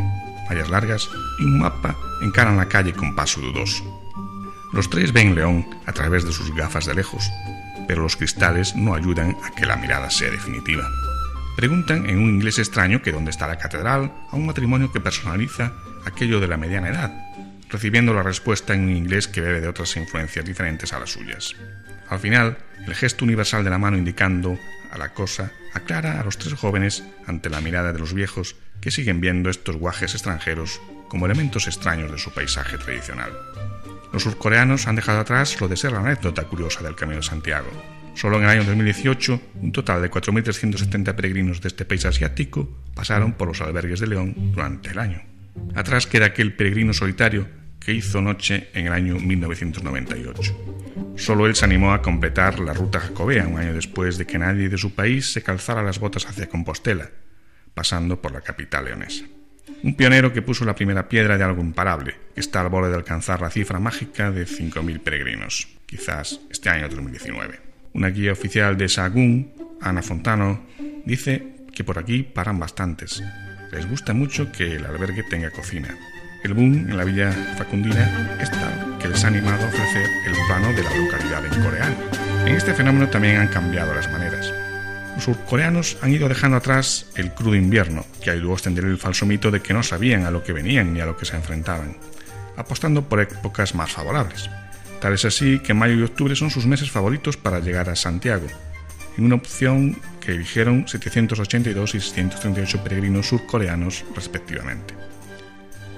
mallas 0.48 0.70
largas 0.70 1.08
y 1.40 1.42
un 1.42 1.58
mapa 1.58 1.98
encaran 2.22 2.56
la 2.56 2.68
calle 2.68 2.92
con 2.92 3.16
paso 3.16 3.40
dudoso. 3.40 3.82
Los 4.72 4.88
tres 4.88 5.12
ven 5.12 5.34
León 5.34 5.66
a 5.84 5.92
través 5.92 6.24
de 6.24 6.30
sus 6.30 6.54
gafas 6.54 6.86
de 6.86 6.94
lejos, 6.94 7.28
pero 7.88 8.02
los 8.02 8.14
cristales 8.14 8.76
no 8.76 8.94
ayudan 8.94 9.36
a 9.42 9.50
que 9.50 9.66
la 9.66 9.74
mirada 9.74 10.10
sea 10.10 10.30
definitiva. 10.30 10.88
Preguntan 11.56 12.10
en 12.10 12.18
un 12.18 12.30
inglés 12.30 12.58
extraño 12.58 13.00
que 13.00 13.12
dónde 13.12 13.30
está 13.30 13.46
la 13.46 13.58
catedral 13.58 14.12
a 14.30 14.36
un 14.36 14.46
matrimonio 14.46 14.90
que 14.90 15.00
personaliza 15.00 15.72
aquello 16.04 16.40
de 16.40 16.48
la 16.48 16.56
mediana 16.56 16.88
edad, 16.88 17.12
recibiendo 17.70 18.12
la 18.12 18.24
respuesta 18.24 18.74
en 18.74 18.82
un 18.82 18.96
inglés 18.96 19.28
que 19.28 19.40
bebe 19.40 19.60
de 19.60 19.68
otras 19.68 19.96
influencias 19.96 20.44
diferentes 20.44 20.92
a 20.92 20.98
las 20.98 21.10
suyas. 21.10 21.54
Al 22.08 22.18
final, 22.18 22.58
el 22.86 22.94
gesto 22.94 23.24
universal 23.24 23.62
de 23.62 23.70
la 23.70 23.78
mano 23.78 23.96
indicando 23.96 24.58
a 24.90 24.98
la 24.98 25.14
cosa 25.14 25.52
aclara 25.72 26.20
a 26.20 26.24
los 26.24 26.38
tres 26.38 26.54
jóvenes 26.54 27.04
ante 27.26 27.50
la 27.50 27.60
mirada 27.60 27.92
de 27.92 27.98
los 27.98 28.14
viejos 28.14 28.56
que 28.80 28.90
siguen 28.90 29.20
viendo 29.20 29.48
estos 29.48 29.76
guajes 29.76 30.14
extranjeros 30.14 30.80
como 31.08 31.26
elementos 31.26 31.66
extraños 31.68 32.10
de 32.10 32.18
su 32.18 32.32
paisaje 32.32 32.78
tradicional. 32.78 33.32
Los 34.12 34.24
surcoreanos 34.24 34.86
han 34.86 34.96
dejado 34.96 35.20
atrás 35.20 35.60
lo 35.60 35.68
de 35.68 35.76
ser 35.76 35.92
la 35.92 36.00
anécdota 36.00 36.44
curiosa 36.44 36.82
del 36.82 36.94
Camino 36.94 37.18
de 37.18 37.26
Santiago. 37.26 37.70
Solo 38.14 38.38
en 38.38 38.44
el 38.44 38.50
año 38.50 38.64
2018, 38.64 39.40
un 39.60 39.72
total 39.72 40.00
de 40.00 40.10
4.370 40.10 41.14
peregrinos 41.14 41.60
de 41.60 41.68
este 41.68 41.84
país 41.84 42.04
asiático 42.04 42.68
pasaron 42.94 43.32
por 43.32 43.48
los 43.48 43.60
albergues 43.60 44.00
de 44.00 44.06
León 44.06 44.34
durante 44.52 44.90
el 44.90 44.98
año. 44.98 45.22
Atrás 45.74 46.06
queda 46.06 46.26
aquel 46.26 46.54
peregrino 46.54 46.92
solitario 46.92 47.46
que 47.80 47.92
hizo 47.92 48.22
noche 48.22 48.68
en 48.72 48.86
el 48.86 48.92
año 48.92 49.16
1998. 49.16 51.14
Solo 51.16 51.46
él 51.46 51.54
se 51.54 51.64
animó 51.64 51.92
a 51.92 52.02
completar 52.02 52.60
la 52.60 52.72
ruta 52.72 53.00
jacobea 53.00 53.46
un 53.46 53.58
año 53.58 53.74
después 53.74 54.16
de 54.16 54.26
que 54.26 54.38
nadie 54.38 54.68
de 54.68 54.78
su 54.78 54.94
país 54.94 55.32
se 55.32 55.42
calzara 55.42 55.82
las 55.82 55.98
botas 55.98 56.26
hacia 56.26 56.48
Compostela, 56.48 57.10
pasando 57.74 58.22
por 58.22 58.32
la 58.32 58.40
capital 58.40 58.86
leonesa. 58.86 59.24
Un 59.82 59.96
pionero 59.96 60.32
que 60.32 60.42
puso 60.42 60.64
la 60.64 60.74
primera 60.74 61.08
piedra 61.08 61.36
de 61.36 61.44
algo 61.44 61.60
imparable, 61.62 62.14
que 62.34 62.40
está 62.40 62.60
al 62.60 62.68
borde 62.68 62.90
de 62.90 62.96
alcanzar 62.96 63.42
la 63.42 63.50
cifra 63.50 63.78
mágica 63.80 64.30
de 64.30 64.46
5.000 64.46 65.00
peregrinos, 65.00 65.68
quizás 65.84 66.40
este 66.50 66.70
año 66.70 66.88
2019. 66.88 67.63
Una 67.94 68.08
guía 68.08 68.32
oficial 68.32 68.76
de 68.76 68.88
Sagún, 68.88 69.52
Ana 69.80 70.02
Fontano, 70.02 70.66
dice 71.04 71.54
que 71.72 71.84
por 71.84 71.98
aquí 71.98 72.22
paran 72.22 72.58
bastantes. 72.58 73.22
Les 73.72 73.88
gusta 73.88 74.12
mucho 74.12 74.52
que 74.52 74.76
el 74.76 74.84
albergue 74.84 75.22
tenga 75.22 75.50
cocina, 75.50 75.96
el 76.44 76.52
boom 76.52 76.90
en 76.90 76.96
la 76.98 77.04
villa 77.04 77.32
facundina 77.56 78.36
es 78.38 78.50
tal 78.50 78.98
que 79.00 79.08
les 79.08 79.24
ha 79.24 79.28
animado 79.28 79.64
a 79.64 79.68
ofrecer 79.68 80.06
el 80.26 80.34
plano 80.46 80.74
de 80.74 80.82
la 80.82 80.94
localidad 80.94 81.46
en 81.46 81.62
coreano. 81.62 81.96
En 82.44 82.54
este 82.54 82.74
fenómeno 82.74 83.08
también 83.08 83.38
han 83.38 83.48
cambiado 83.48 83.94
las 83.94 84.12
maneras. 84.12 84.52
Los 85.14 85.24
surcoreanos 85.24 85.96
han 86.02 86.12
ido 86.12 86.28
dejando 86.28 86.58
atrás 86.58 87.06
el 87.16 87.32
crudo 87.32 87.54
invierno, 87.54 88.04
que 88.22 88.30
ayudó 88.30 88.50
a 88.50 88.54
extender 88.54 88.84
el 88.84 88.98
falso 88.98 89.24
mito 89.24 89.50
de 89.50 89.62
que 89.62 89.72
no 89.72 89.82
sabían 89.82 90.26
a 90.26 90.30
lo 90.30 90.42
que 90.42 90.52
venían 90.52 90.92
ni 90.92 91.00
a 91.00 91.06
lo 91.06 91.16
que 91.16 91.24
se 91.24 91.34
enfrentaban, 91.34 91.96
apostando 92.58 93.08
por 93.08 93.20
épocas 93.20 93.74
más 93.74 93.90
favorables. 93.90 94.50
Tal 95.04 95.12
es 95.12 95.26
así 95.26 95.58
que 95.58 95.74
mayo 95.74 95.92
y 95.92 96.02
octubre 96.02 96.34
son 96.34 96.48
sus 96.48 96.64
meses 96.64 96.90
favoritos 96.90 97.36
para 97.36 97.60
llegar 97.60 97.90
a 97.90 97.94
Santiago, 97.94 98.46
en 99.18 99.26
una 99.26 99.34
opción 99.34 99.98
que 100.18 100.32
eligieron 100.32 100.88
782 100.88 101.94
y 101.96 102.00
638 102.00 102.82
peregrinos 102.82 103.28
surcoreanos 103.28 104.02
respectivamente. 104.16 104.94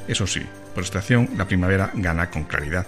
Eso 0.09 0.27
sí, 0.27 0.43
por 0.75 0.83
estación 0.83 1.31
la 1.37 1.47
primavera 1.47 1.93
gana 1.95 2.31
con 2.31 2.43
claridad. 2.43 2.85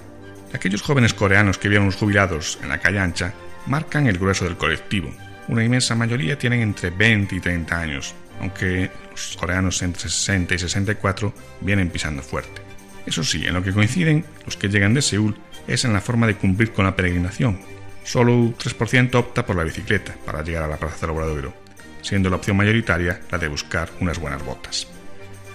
Aquellos 0.53 0.83
jóvenes 0.83 1.15
coreanos 1.15 1.57
que 1.57 1.69
vieron 1.69 1.87
los 1.87 1.95
jubilados 1.95 2.59
en 2.65 2.71
la 2.71 2.79
calle 2.79 2.99
ancha 2.99 3.33
marcan 3.69 4.09
el 4.09 4.19
grueso 4.19 4.45
del 4.45 4.57
colectivo. 4.57 5.15
Una 5.47 5.63
inmensa 5.63 5.95
mayoría 5.95 6.37
tienen 6.37 6.63
entre 6.63 6.91
20 6.91 7.37
y 7.37 7.39
30 7.39 7.81
años, 7.81 8.13
aunque 8.41 8.91
los 9.13 9.37
coreanos 9.37 9.81
entre 9.83 10.09
60 10.09 10.53
y 10.53 10.59
64 10.59 11.33
vienen 11.61 11.91
pisando 11.91 12.25
fuerte. 12.25 12.61
Eso 13.07 13.23
sí, 13.23 13.47
en 13.47 13.55
lo 13.55 13.63
que 13.63 13.73
coinciden 13.73 14.25
los 14.45 14.57
que 14.57 14.69
llegan 14.69 14.95
de 14.95 15.01
Seúl 15.01 15.37
es 15.69 15.85
en 15.85 15.93
la 15.93 16.01
forma 16.01 16.27
de 16.27 16.35
cumplir 16.35 16.73
con 16.73 16.85
la 16.85 16.97
peregrinación. 16.97 17.61
Solo 18.03 18.35
un 18.35 18.57
3% 18.57 19.15
opta 19.15 19.47
por 19.47 19.55
la 19.55 19.65
bicicleta 19.65 20.15
para 20.25 20.43
llegar 20.43 20.65
a 20.65 20.69
la 20.69 20.79
Plaza 20.79 21.03
del 21.03 21.11
Obradoiro, 21.11 21.53
siendo 22.01 22.31
la 22.31 22.37
opción 22.37 22.57
mayoritaria 22.57 23.21
la 23.31 23.39
de 23.39 23.49
buscar 23.49 23.91
unas 24.01 24.19
buenas 24.19 24.43
botas. 24.45 24.89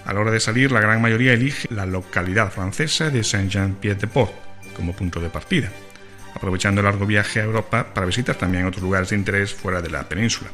A 0.06 0.12
la 0.12 0.20
hora 0.20 0.30
de 0.30 0.40
salir, 0.40 0.70
la 0.70 0.80
gran 0.80 1.02
mayoría 1.02 1.32
elige 1.32 1.66
la 1.74 1.84
localidad 1.84 2.52
francesa 2.52 3.10
de 3.10 3.24
Saint-Jean-Pied-de-Port 3.24 4.32
como 4.76 4.92
punto 4.92 5.20
de 5.20 5.30
partida, 5.30 5.70
aprovechando 6.34 6.80
el 6.80 6.86
largo 6.86 7.06
viaje 7.06 7.40
a 7.40 7.44
Europa 7.44 7.92
para 7.92 8.06
visitar 8.06 8.36
también 8.36 8.66
otros 8.66 8.82
lugares 8.82 9.10
de 9.10 9.16
interés 9.16 9.54
fuera 9.54 9.80
de 9.80 9.90
la 9.90 10.08
península. 10.08 10.50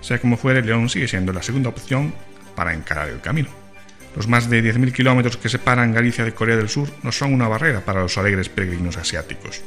Sea 0.00 0.18
como 0.18 0.36
fuere, 0.36 0.62
León 0.62 0.88
sigue 0.88 1.08
siendo 1.08 1.32
la 1.32 1.42
segunda 1.42 1.70
opción 1.70 2.14
para 2.54 2.74
encarar 2.74 3.08
el 3.08 3.20
camino. 3.20 3.59
Los 4.16 4.26
más 4.26 4.50
de 4.50 4.62
10.000 4.62 4.92
kilómetros 4.92 5.36
que 5.36 5.48
separan 5.48 5.94
Galicia 5.94 6.24
de 6.24 6.34
Corea 6.34 6.56
del 6.56 6.68
Sur 6.68 6.88
no 7.02 7.12
son 7.12 7.32
una 7.32 7.48
barrera 7.48 7.84
para 7.84 8.02
los 8.02 8.18
alegres 8.18 8.48
peregrinos 8.48 8.96
asiáticos. 8.96 9.62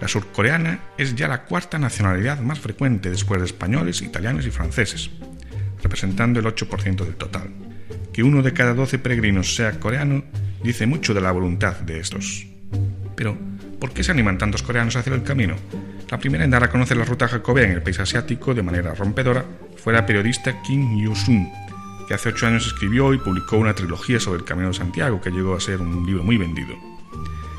La 0.00 0.08
surcoreana 0.08 0.80
es 0.96 1.14
ya 1.14 1.26
la 1.26 1.44
cuarta 1.44 1.78
nacionalidad 1.78 2.40
más 2.40 2.60
frecuente 2.60 3.10
después 3.10 3.40
de 3.40 3.46
españoles, 3.46 4.02
italianos 4.02 4.46
y 4.46 4.50
franceses, 4.50 5.10
representando 5.82 6.38
el 6.38 6.46
8% 6.46 7.04
del 7.04 7.16
total. 7.16 7.50
Que 8.12 8.22
uno 8.22 8.42
de 8.42 8.52
cada 8.52 8.74
doce 8.74 8.98
peregrinos 8.98 9.56
sea 9.56 9.80
coreano 9.80 10.24
dice 10.62 10.86
mucho 10.86 11.14
de 11.14 11.20
la 11.20 11.32
voluntad 11.32 11.80
de 11.80 11.98
estos. 11.98 12.46
Pero, 13.16 13.36
¿por 13.80 13.92
qué 13.92 14.04
se 14.04 14.12
animan 14.12 14.38
tantos 14.38 14.62
coreanos 14.62 14.96
a 14.96 15.00
hacer 15.00 15.12
el 15.12 15.22
camino? 15.22 15.56
La 16.10 16.18
primera 16.18 16.44
en 16.44 16.50
dar 16.50 16.64
a 16.64 16.70
conocer 16.70 16.96
la 16.96 17.04
ruta 17.04 17.26
jacobea 17.26 17.64
en 17.64 17.72
el 17.72 17.82
país 17.82 17.98
asiático 17.98 18.54
de 18.54 18.62
manera 18.62 18.94
rompedora 18.94 19.44
fue 19.76 19.92
la 19.92 20.06
periodista 20.06 20.62
Kim 20.62 20.98
Yu-sun, 21.00 21.50
que 22.08 22.14
hace 22.14 22.30
ocho 22.30 22.46
años 22.46 22.66
escribió 22.66 23.12
y 23.12 23.18
publicó 23.18 23.58
una 23.58 23.74
trilogía 23.74 24.18
sobre 24.18 24.38
el 24.38 24.44
Camino 24.44 24.68
de 24.68 24.74
Santiago, 24.74 25.20
que 25.20 25.30
llegó 25.30 25.54
a 25.54 25.60
ser 25.60 25.82
un 25.82 26.06
libro 26.06 26.24
muy 26.24 26.38
vendido. 26.38 26.74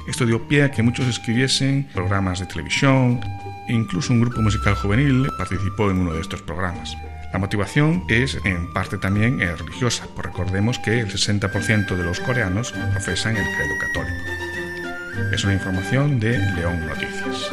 Esto 0.08 0.26
dio 0.26 0.48
pie 0.48 0.64
a 0.64 0.72
que 0.72 0.82
muchos 0.82 1.06
escribiesen 1.08 1.88
programas 1.94 2.40
de 2.40 2.48
televisión 2.48 3.22
e 3.68 3.74
incluso 3.74 4.12
un 4.12 4.22
grupo 4.22 4.42
musical 4.42 4.74
juvenil 4.74 5.30
participó 5.38 5.92
en 5.92 6.00
uno 6.00 6.14
de 6.14 6.22
estos 6.22 6.42
programas. 6.42 6.98
La 7.32 7.38
motivación 7.38 8.04
es 8.08 8.40
en 8.44 8.74
parte 8.74 8.98
también 8.98 9.40
eh, 9.40 9.56
religiosa, 9.56 10.08
pues 10.16 10.26
recordemos 10.26 10.80
que 10.80 11.00
el 11.00 11.12
60% 11.12 11.96
de 11.96 12.04
los 12.04 12.20
coreanos 12.20 12.72
profesan 12.72 13.38
el 13.38 13.44
credo 13.44 13.76
católico. 13.80 15.32
Es 15.32 15.44
una 15.44 15.54
información 15.54 16.20
de 16.20 16.40
León 16.56 16.88
Noticias. 16.88 17.52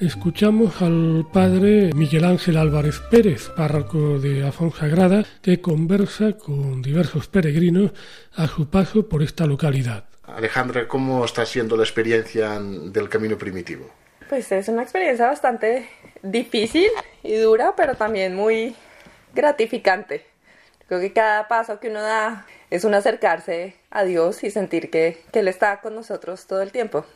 Escuchamos 0.00 0.82
al 0.82 1.26
padre 1.32 1.90
Miguel 1.94 2.26
Ángel 2.26 2.58
Álvarez 2.58 3.00
Pérez, 3.10 3.48
párroco 3.56 4.18
de 4.18 4.46
Afonsagrada, 4.46 5.24
que 5.40 5.62
conversa 5.62 6.34
con 6.34 6.82
diversos 6.82 7.28
peregrinos 7.28 7.92
a 8.34 8.46
su 8.46 8.68
paso 8.68 9.08
por 9.08 9.22
esta 9.22 9.46
localidad. 9.46 10.04
Alejandra, 10.24 10.86
¿cómo 10.86 11.24
está 11.24 11.46
siendo 11.46 11.78
la 11.78 11.84
experiencia 11.84 12.60
del 12.60 13.08
camino 13.08 13.38
primitivo? 13.38 13.88
Pues 14.28 14.52
es 14.52 14.68
una 14.68 14.82
experiencia 14.82 15.28
bastante 15.28 15.88
difícil 16.22 16.90
y 17.22 17.36
dura, 17.36 17.72
pero 17.74 17.94
también 17.94 18.36
muy 18.36 18.76
gratificante. 19.34 20.26
Creo 20.88 21.00
que 21.00 21.14
cada 21.14 21.48
paso 21.48 21.80
que 21.80 21.88
uno 21.88 22.02
da 22.02 22.44
es 22.68 22.84
un 22.84 22.92
acercarse 22.92 23.76
a 23.90 24.04
Dios 24.04 24.44
y 24.44 24.50
sentir 24.50 24.90
que, 24.90 25.22
que 25.32 25.38
Él 25.38 25.48
está 25.48 25.80
con 25.80 25.94
nosotros 25.94 26.46
todo 26.46 26.60
el 26.60 26.70
tiempo. 26.70 27.06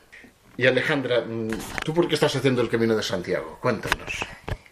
Y 0.61 0.67
Alejandra, 0.67 1.23
mm, 1.23 1.49
¿tú 1.83 1.95
por 1.95 2.07
qué 2.07 2.13
estás 2.13 2.37
haciendo 2.37 2.61
el 2.61 2.69
Camino 2.69 2.95
de 2.95 3.03
Santiago? 3.03 3.57
Cuéntanos. 3.63 4.27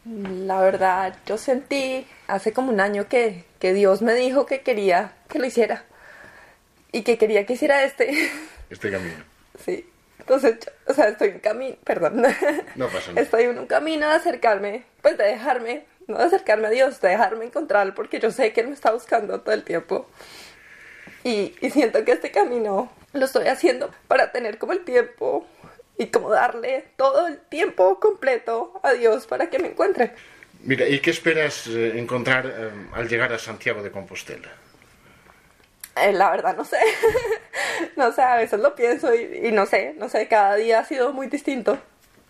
La 0.04 0.60
verdad, 0.60 1.16
yo 1.24 1.38
sentí 1.38 2.06
hace 2.26 2.52
como 2.52 2.70
un 2.70 2.78
año 2.78 3.08
que, 3.08 3.46
que 3.58 3.72
Dios 3.72 4.02
me 4.02 4.12
dijo 4.12 4.44
que 4.44 4.60
quería 4.60 5.12
que 5.30 5.38
lo 5.38 5.46
hiciera 5.46 5.86
y 6.92 7.04
que 7.04 7.16
quería 7.16 7.46
que 7.46 7.54
hiciera 7.54 7.84
este. 7.84 8.30
Este 8.68 8.90
camino. 8.90 9.24
Sí. 9.64 9.88
Entonces, 10.18 10.58
o 10.86 10.92
sea, 10.92 11.08
estoy 11.08 11.28
en 11.30 11.38
camino, 11.38 11.76
perdón. 11.84 12.22
No 12.76 12.88
pasa 12.88 13.12
nada. 13.12 13.22
Estoy 13.22 13.44
en 13.44 13.58
un 13.58 13.66
camino 13.66 14.10
de 14.10 14.14
acercarme, 14.14 14.84
pues 15.00 15.16
de 15.16 15.24
dejarme, 15.24 15.86
no 16.06 16.18
de 16.18 16.24
acercarme 16.24 16.66
a 16.66 16.70
Dios, 16.70 17.00
de 17.00 17.08
dejarme 17.08 17.46
encontrar, 17.46 17.94
porque 17.94 18.20
yo 18.20 18.30
sé 18.30 18.52
que 18.52 18.60
Él 18.60 18.68
me 18.68 18.74
está 18.74 18.92
buscando 18.92 19.40
todo 19.40 19.54
el 19.54 19.64
tiempo. 19.64 20.06
Y, 21.24 21.54
y 21.62 21.70
siento 21.70 22.04
que 22.04 22.12
este 22.12 22.30
camino 22.30 22.92
lo 23.14 23.24
estoy 23.24 23.46
haciendo 23.46 23.90
para 24.06 24.32
tener 24.32 24.58
como 24.58 24.74
el 24.74 24.84
tiempo 24.84 25.46
y 25.98 26.06
como 26.06 26.30
darle 26.30 26.84
todo 26.96 27.26
el 27.26 27.38
tiempo 27.38 27.98
completo 28.00 28.80
a 28.82 28.92
Dios 28.92 29.26
para 29.26 29.50
que 29.50 29.58
me 29.58 29.68
encuentre. 29.68 30.12
Mira, 30.62 30.88
¿y 30.88 31.00
qué 31.00 31.10
esperas 31.10 31.66
eh, 31.66 31.98
encontrar 31.98 32.46
eh, 32.46 32.70
al 32.94 33.08
llegar 33.08 33.32
a 33.32 33.38
Santiago 33.38 33.82
de 33.82 33.90
Compostela? 33.90 34.48
Eh, 35.96 36.12
la 36.12 36.30
verdad 36.30 36.56
no 36.56 36.64
sé, 36.64 36.78
no 37.96 38.12
sé, 38.12 38.22
a 38.22 38.36
veces 38.36 38.60
lo 38.60 38.74
pienso 38.76 39.12
y, 39.14 39.48
y, 39.48 39.52
no 39.52 39.66
sé, 39.66 39.94
no 39.98 40.08
sé, 40.08 40.28
cada 40.28 40.54
día 40.54 40.78
ha 40.78 40.84
sido 40.84 41.12
muy 41.12 41.26
distinto. 41.26 41.78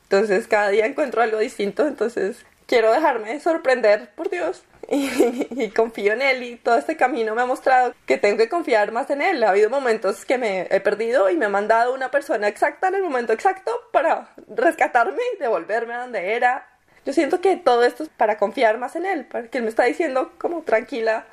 Entonces 0.05 0.49
cada 0.49 0.71
día 0.71 0.87
encuentro 0.87 1.21
algo 1.21 1.39
distinto, 1.39 1.87
entonces 1.87 2.47
quiero 2.67 2.91
dejarme 2.93 3.39
sorprender 3.41 4.11
por 4.15 4.31
Dios 4.31 4.63
y, 4.89 5.47
y, 5.63 5.71
confío 5.71 6.15
en 6.15 6.23
Él 6.23 6.43
y 6.43 6.57
todo 6.57 6.79
este 6.79 6.97
camino 6.97 7.35
me 7.35 7.43
ha 7.43 7.47
mostrado 7.47 7.95
que 8.07 8.17
tengo 8.17 8.39
que 8.39 8.49
confiar 8.49 8.93
más 8.93 9.11
en 9.11 9.23
Él. 9.23 9.43
Ha 9.45 9.51
habido 9.51 9.71
momentos 9.71 10.25
que 10.25 10.39
me 10.39 10.67
he 10.71 10.81
perdido 10.81 11.29
y 11.31 11.37
me 11.37 11.47
ha 11.47 11.51
mandado 11.51 11.95
una 11.95 12.11
persona 12.11 12.49
exacta 12.49 12.89
en 12.89 12.97
el 12.97 13.03
momento 13.03 13.33
exacto 13.33 13.73
para 13.93 14.31
rescatarme 14.49 15.21
y 15.35 15.39
devolverme 15.41 15.95
a 15.95 16.01
donde 16.01 16.33
era. 16.35 16.67
Yo 17.05 17.13
siento 17.13 17.41
que 17.41 17.57
todo 17.57 17.85
esto 17.85 18.03
es 18.03 18.09
para 18.09 18.39
confiar 18.39 18.79
más 18.79 18.97
en 18.97 19.07
Él, 19.07 19.27
porque 19.31 19.59
Él 19.59 19.65
me 19.65 19.71
está 19.71 19.85
diciendo 19.85 20.33
como 20.39 20.63
tranquila, 20.63 21.27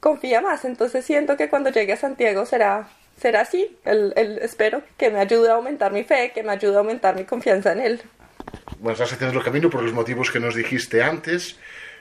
confía 0.00 0.40
más. 0.40 0.64
Entonces 0.64 1.04
siento 1.04 1.36
que 1.36 1.48
cuando 1.48 1.70
llegue 1.70 1.92
a 1.92 1.96
Santiago 1.96 2.46
será, 2.46 2.88
será 3.20 3.42
así. 3.42 3.76
Él, 3.84 4.12
él 4.16 4.38
espero 4.42 4.82
que 4.96 5.10
me 5.10 5.20
ayude 5.20 5.50
a 5.50 5.54
aumentar 5.54 5.92
mi 5.92 6.04
fe, 6.04 6.32
que 6.34 6.42
me 6.42 6.52
ayude 6.52 6.76
a 6.76 6.78
aumentar 6.78 7.16
mi 7.16 7.24
confianza 7.24 7.72
en 7.72 7.80
Él. 7.80 8.02
Bueno, 8.78 8.92
estás 8.92 9.12
haciendo 9.12 9.38
el 9.38 9.44
camino 9.44 9.70
por 9.70 9.82
los 9.82 9.92
motivos 9.92 10.30
que 10.30 10.38
nos 10.38 10.54
dijiste 10.54 11.02
antes 11.02 11.58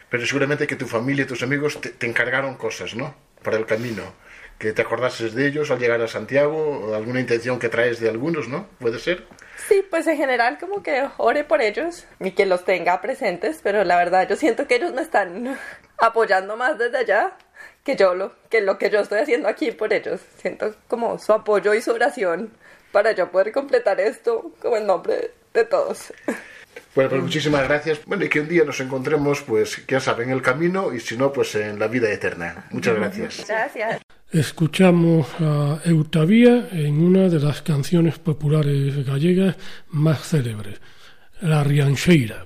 pero 0.09 0.25
seguramente 0.25 0.67
que 0.67 0.75
tu 0.75 0.87
familia 0.87 1.23
y 1.23 1.27
tus 1.27 1.43
amigos 1.43 1.79
te, 1.81 2.05
encargaron 2.05 2.55
cosas, 2.55 2.95
¿no? 2.95 3.15
Para 3.43 3.57
el 3.57 3.65
camino. 3.65 4.03
Que 4.57 4.71
te 4.71 4.83
acordases 4.83 5.33
de 5.33 5.47
ellos 5.47 5.69
al 5.69 5.79
llegar 5.79 6.01
a 6.01 6.07
Santiago, 6.07 6.95
alguna 6.95 7.19
intención 7.19 7.59
que 7.59 7.67
traes 7.67 7.99
de 7.99 8.09
algunos, 8.09 8.47
¿no? 8.47 8.67
¿Puede 8.79 8.99
ser? 8.99 9.25
Sí, 9.67 9.85
pues 9.89 10.07
en 10.07 10.15
general 10.15 10.57
como 10.59 10.81
que 10.81 11.05
ore 11.17 11.43
por 11.43 11.61
ellos 11.61 12.05
y 12.19 12.31
que 12.31 12.45
los 12.45 12.63
tenga 12.63 13.01
presentes, 13.01 13.59
pero 13.61 13.83
la 13.83 13.97
verdad 13.97 14.27
yo 14.29 14.37
siento 14.37 14.67
que 14.67 14.75
ellos 14.75 14.93
me 14.93 15.01
están 15.01 15.57
apoyando 15.97 16.55
más 16.55 16.77
desde 16.77 16.99
allá 16.99 17.37
que 17.83 17.95
yo 17.95 18.15
lo 18.15 18.33
que 18.49 18.61
lo 18.61 18.77
que 18.77 18.89
yo 18.89 19.01
estoy 19.01 19.19
haciendo 19.19 19.47
aquí 19.47 19.71
por 19.71 19.91
ellos. 19.93 20.21
Siento 20.37 20.75
como 20.87 21.19
su 21.19 21.33
apoyo 21.33 21.73
y 21.73 21.81
su 21.81 21.91
oración 21.91 22.51
para 22.91 23.11
yo 23.11 23.29
poder 23.29 23.51
completar 23.51 23.99
esto 23.99 24.53
como 24.61 24.77
en 24.77 24.87
nombre 24.87 25.31
de 25.53 25.65
todos. 25.65 26.13
Bueno, 26.93 27.09
pues 27.09 27.21
muchísimas 27.23 27.63
gracias. 27.63 27.99
Bueno, 28.05 28.25
y 28.25 28.29
que 28.29 28.39
un 28.39 28.47
día 28.47 28.63
nos 28.63 28.79
encontremos, 28.79 29.41
pues, 29.41 29.85
ya 29.87 29.99
saben, 29.99 30.29
en 30.29 30.35
el 30.35 30.41
camino 30.41 30.93
y 30.93 30.99
si 30.99 31.17
no, 31.17 31.31
pues 31.31 31.55
en 31.55 31.79
la 31.79 31.87
vida 31.87 32.11
eterna. 32.11 32.65
Muchas 32.71 32.95
gracias. 32.95 33.45
Gracias. 33.47 34.01
Escuchamos 34.31 35.27
a 35.39 35.79
Eutavía 35.85 36.69
en 36.71 37.01
una 37.01 37.29
de 37.29 37.39
las 37.39 37.61
canciones 37.61 38.19
populares 38.19 39.05
gallegas 39.05 39.55
más 39.89 40.27
célebres, 40.27 40.81
La 41.41 41.63
Riancheira. 41.63 42.45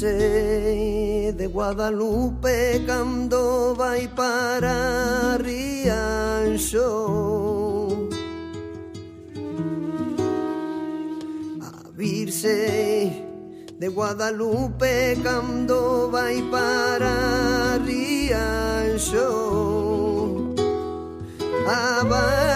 De 0.00 1.46
Guadalupe 1.52 2.84
cando 2.86 3.74
vai 3.74 4.08
para 4.08 5.36
Rianxo 5.36 6.88
A 11.60 11.90
Virse 11.92 13.12
de 13.78 13.88
Guadalupe 13.88 15.20
cando 15.22 16.10
vai 16.10 16.40
para 16.50 17.78
Rianxo 17.84 19.50
a 21.66 22.49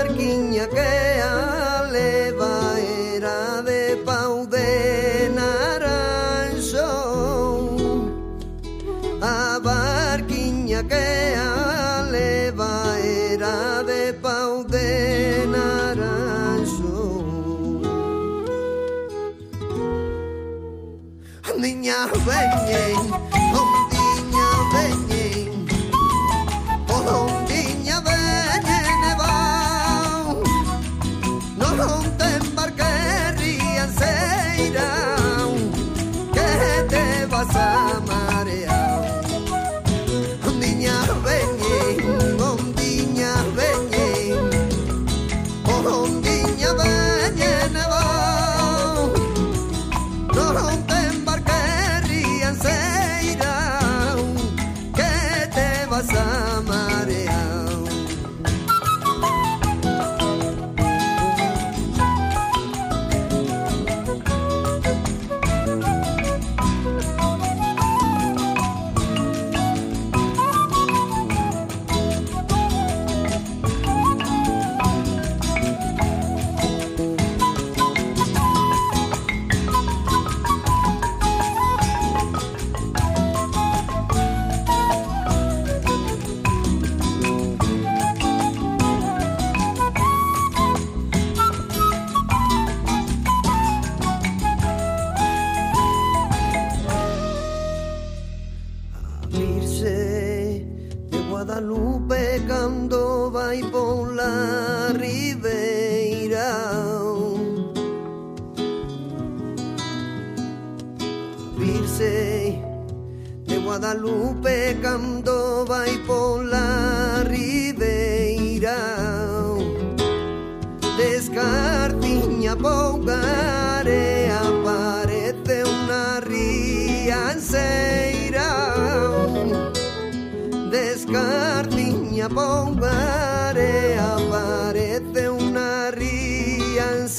pombaré 132.35 133.97
aparece 133.97 135.29
uma 135.29 135.91
rianceira. 135.91 137.15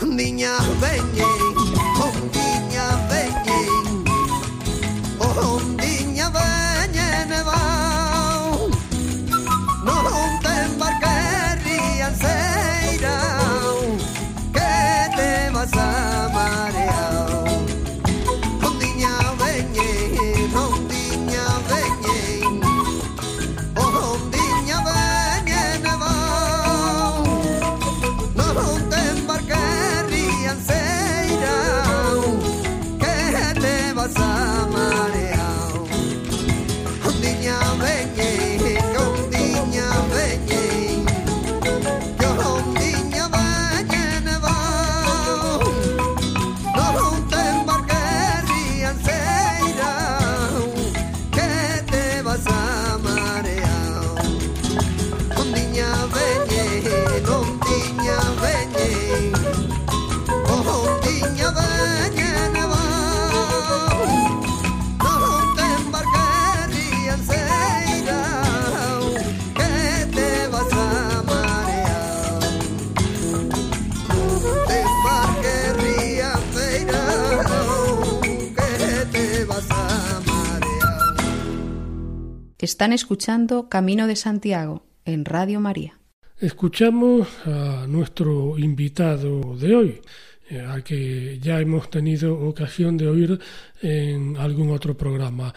Niña, 0.00 0.58
venha. 0.80 1.33
Están 82.74 82.92
escuchando 82.92 83.68
Camino 83.68 84.08
de 84.08 84.16
Santiago 84.16 84.84
en 85.04 85.24
Radio 85.24 85.60
María. 85.60 85.96
Escuchamos 86.40 87.28
a 87.46 87.86
nuestro 87.86 88.58
invitado 88.58 89.56
de 89.56 89.76
hoy, 89.76 90.00
eh, 90.50 90.60
al 90.60 90.82
que 90.82 91.38
ya 91.38 91.60
hemos 91.60 91.88
tenido 91.88 92.36
ocasión 92.36 92.96
de 92.96 93.06
oír 93.06 93.38
en 93.80 94.36
algún 94.38 94.70
otro 94.72 94.96
programa. 94.96 95.54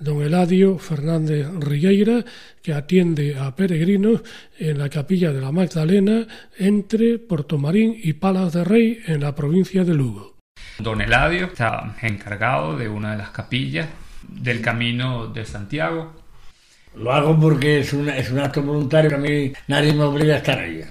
Don 0.00 0.20
Eladio 0.20 0.78
Fernández 0.78 1.48
Rigueira, 1.60 2.22
que 2.60 2.74
atiende 2.74 3.38
a 3.38 3.56
peregrinos 3.56 4.20
en 4.58 4.76
la 4.76 4.90
capilla 4.90 5.32
de 5.32 5.40
la 5.40 5.50
Magdalena 5.50 6.26
entre 6.58 7.18
Portomarín 7.20 7.98
y 8.02 8.12
Palas 8.12 8.52
de 8.52 8.64
Rey 8.64 9.00
en 9.06 9.22
la 9.22 9.34
provincia 9.34 9.82
de 9.82 9.94
Lugo. 9.94 10.36
Don 10.78 11.00
Eladio 11.00 11.46
está 11.46 11.96
encargado 12.02 12.76
de 12.76 12.90
una 12.90 13.12
de 13.12 13.16
las 13.16 13.30
capillas 13.30 13.88
del 14.28 14.60
Camino 14.60 15.28
de 15.28 15.46
Santiago. 15.46 16.23
Lo 16.94 17.12
hago 17.12 17.38
porque 17.38 17.80
es, 17.80 17.92
una- 17.92 18.16
es 18.16 18.30
un 18.30 18.38
acto 18.38 18.62
voluntario 18.62 19.10
que 19.10 19.16
a 19.16 19.18
mí 19.18 19.52
nadie 19.68 19.92
me 19.92 20.04
obliga 20.04 20.34
a 20.34 20.38
estar 20.38 20.58
ahí. 20.58 20.82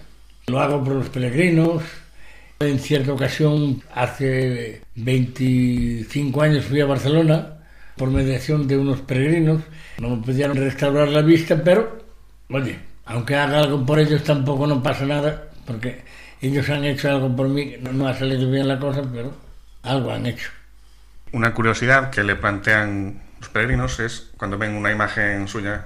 Lo 0.47 0.59
hago 0.59 0.83
por 0.83 0.95
los 0.95 1.09
peregrinos. 1.09 1.83
En 2.59 2.79
cierta 2.79 3.11
ocasión, 3.13 3.81
hace 3.93 4.81
25 4.95 6.41
años 6.41 6.65
fui 6.65 6.79
a 6.81 6.85
Barcelona 6.85 7.57
por 7.97 8.09
mediación 8.09 8.67
de 8.67 8.77
unos 8.77 9.01
peregrinos. 9.01 9.61
No 9.99 10.09
me 10.15 10.23
pudieron 10.23 10.55
restaurar 10.57 11.09
la 11.09 11.21
vista, 11.21 11.61
pero, 11.63 11.99
oye, 12.49 12.79
aunque 13.05 13.35
haga 13.35 13.59
algo 13.59 13.85
por 13.85 13.99
ellos 13.99 14.23
tampoco 14.23 14.65
no 14.67 14.81
pasa 14.81 15.05
nada, 15.05 15.43
porque 15.65 16.03
ellos 16.41 16.69
han 16.69 16.85
hecho 16.85 17.09
algo 17.09 17.35
por 17.35 17.47
mí. 17.49 17.75
No, 17.81 17.91
no 17.91 18.07
ha 18.07 18.13
salido 18.13 18.49
bien 18.49 18.67
la 18.67 18.79
cosa, 18.79 19.01
pero 19.11 19.33
algo 19.83 20.11
han 20.11 20.25
hecho. 20.25 20.49
Una 21.33 21.53
curiosidad 21.53 22.11
que 22.11 22.23
le 22.23 22.35
plantean 22.35 23.21
los 23.39 23.49
peregrinos 23.49 23.99
es 23.99 24.31
cuando 24.37 24.57
ven 24.57 24.73
una 24.75 24.91
imagen 24.91 25.47
suya 25.47 25.85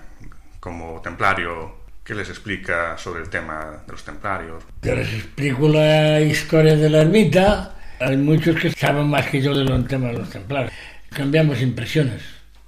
como 0.60 1.02
templario, 1.02 1.76
¿qué 2.04 2.16
les 2.16 2.30
explica 2.30 2.98
sobre 2.98 3.22
el 3.22 3.30
tema 3.30 3.84
de 3.86 3.92
los 3.92 4.04
templarios? 4.04 4.64
Yo 4.82 4.96
les 4.96 5.14
explico 5.14 5.68
la 5.70 6.22
historia 6.22 6.76
de 6.76 6.90
la 6.90 7.02
ermita 7.02 7.76
Hay 8.00 8.18
muchos 8.18 8.56
que 8.60 8.72
saben 8.72 9.08
más 9.08 9.28
que 9.28 9.42
yo 9.42 9.54
de 9.54 9.64
los 9.64 9.88
temas 9.88 10.12
de 10.12 10.20
los 10.20 10.30
templarios. 10.30 10.72
Cambiamos 11.10 11.62
impresiones. 11.62 12.22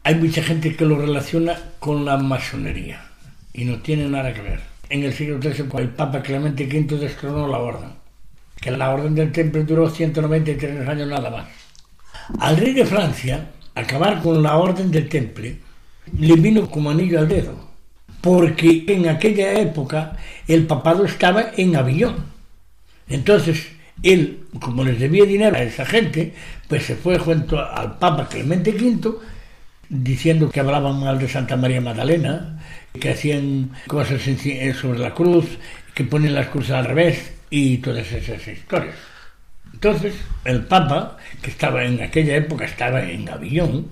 Hay 0.03 0.15
mucha 0.15 0.41
gente 0.41 0.75
que 0.75 0.85
lo 0.85 0.97
relaciona 0.97 1.57
con 1.79 2.05
la 2.05 2.17
masonería 2.17 3.05
y 3.53 3.65
no 3.65 3.79
tiene 3.81 4.07
nada 4.07 4.33
que 4.33 4.41
ver. 4.41 4.61
En 4.89 5.03
el 5.03 5.13
siglo 5.13 5.39
XIII 5.39 5.67
el 5.77 5.89
Papa 5.89 6.21
Clemente 6.23 6.65
V 6.65 6.97
destronó 6.97 7.47
la 7.47 7.59
orden, 7.59 7.91
que 8.59 8.71
la 8.71 8.89
orden 8.89 9.13
del 9.13 9.31
Temple 9.31 9.63
duró 9.63 9.89
193 9.89 10.87
años 10.87 11.07
nada 11.07 11.29
más. 11.29 11.47
Al 12.39 12.57
rey 12.57 12.73
de 12.73 12.85
Francia, 12.85 13.51
acabar 13.75 14.21
con 14.21 14.41
la 14.41 14.57
orden 14.57 14.89
del 14.89 15.07
Temple 15.07 15.59
le 16.17 16.35
vino 16.35 16.69
como 16.69 16.89
anillo 16.89 17.19
al 17.19 17.27
dedo, 17.27 17.68
porque 18.21 18.85
en 18.87 19.07
aquella 19.07 19.59
época 19.59 20.17
el 20.47 20.65
papado 20.67 21.05
estaba 21.05 21.51
en 21.55 21.75
Avillón. 21.75 22.25
Entonces, 23.07 23.67
él, 24.03 24.43
como 24.61 24.83
les 24.83 24.99
debía 24.99 25.25
dinero 25.25 25.55
a 25.55 25.63
esa 25.63 25.85
gente, 25.85 26.33
pues 26.67 26.83
se 26.85 26.95
fue 26.95 27.17
junto 27.17 27.59
al 27.59 27.97
Papa 27.97 28.27
Clemente 28.29 28.71
V 28.71 29.17
diciendo 29.89 30.49
que 30.49 30.59
hablaban 30.59 30.99
mal 30.99 31.17
de 31.17 31.27
Santa 31.27 31.57
María 31.57 31.81
Magdalena, 31.81 32.59
que 32.99 33.09
hacían 33.09 33.71
cosas 33.87 34.27
en- 34.27 34.73
sobre 34.75 34.99
la 34.99 35.13
cruz, 35.13 35.45
que 35.95 36.03
ponen 36.03 36.35
las 36.35 36.47
cruces 36.47 36.71
al 36.71 36.85
revés 36.85 37.33
y 37.49 37.77
todas 37.77 38.11
esas 38.11 38.47
historias. 38.47 38.95
Entonces, 39.73 40.13
el 40.45 40.65
Papa, 40.65 41.17
que 41.41 41.49
estaba 41.49 41.83
en 41.85 42.01
aquella 42.01 42.35
época, 42.35 42.65
estaba 42.65 43.03
en 43.03 43.27
Avillón, 43.29 43.87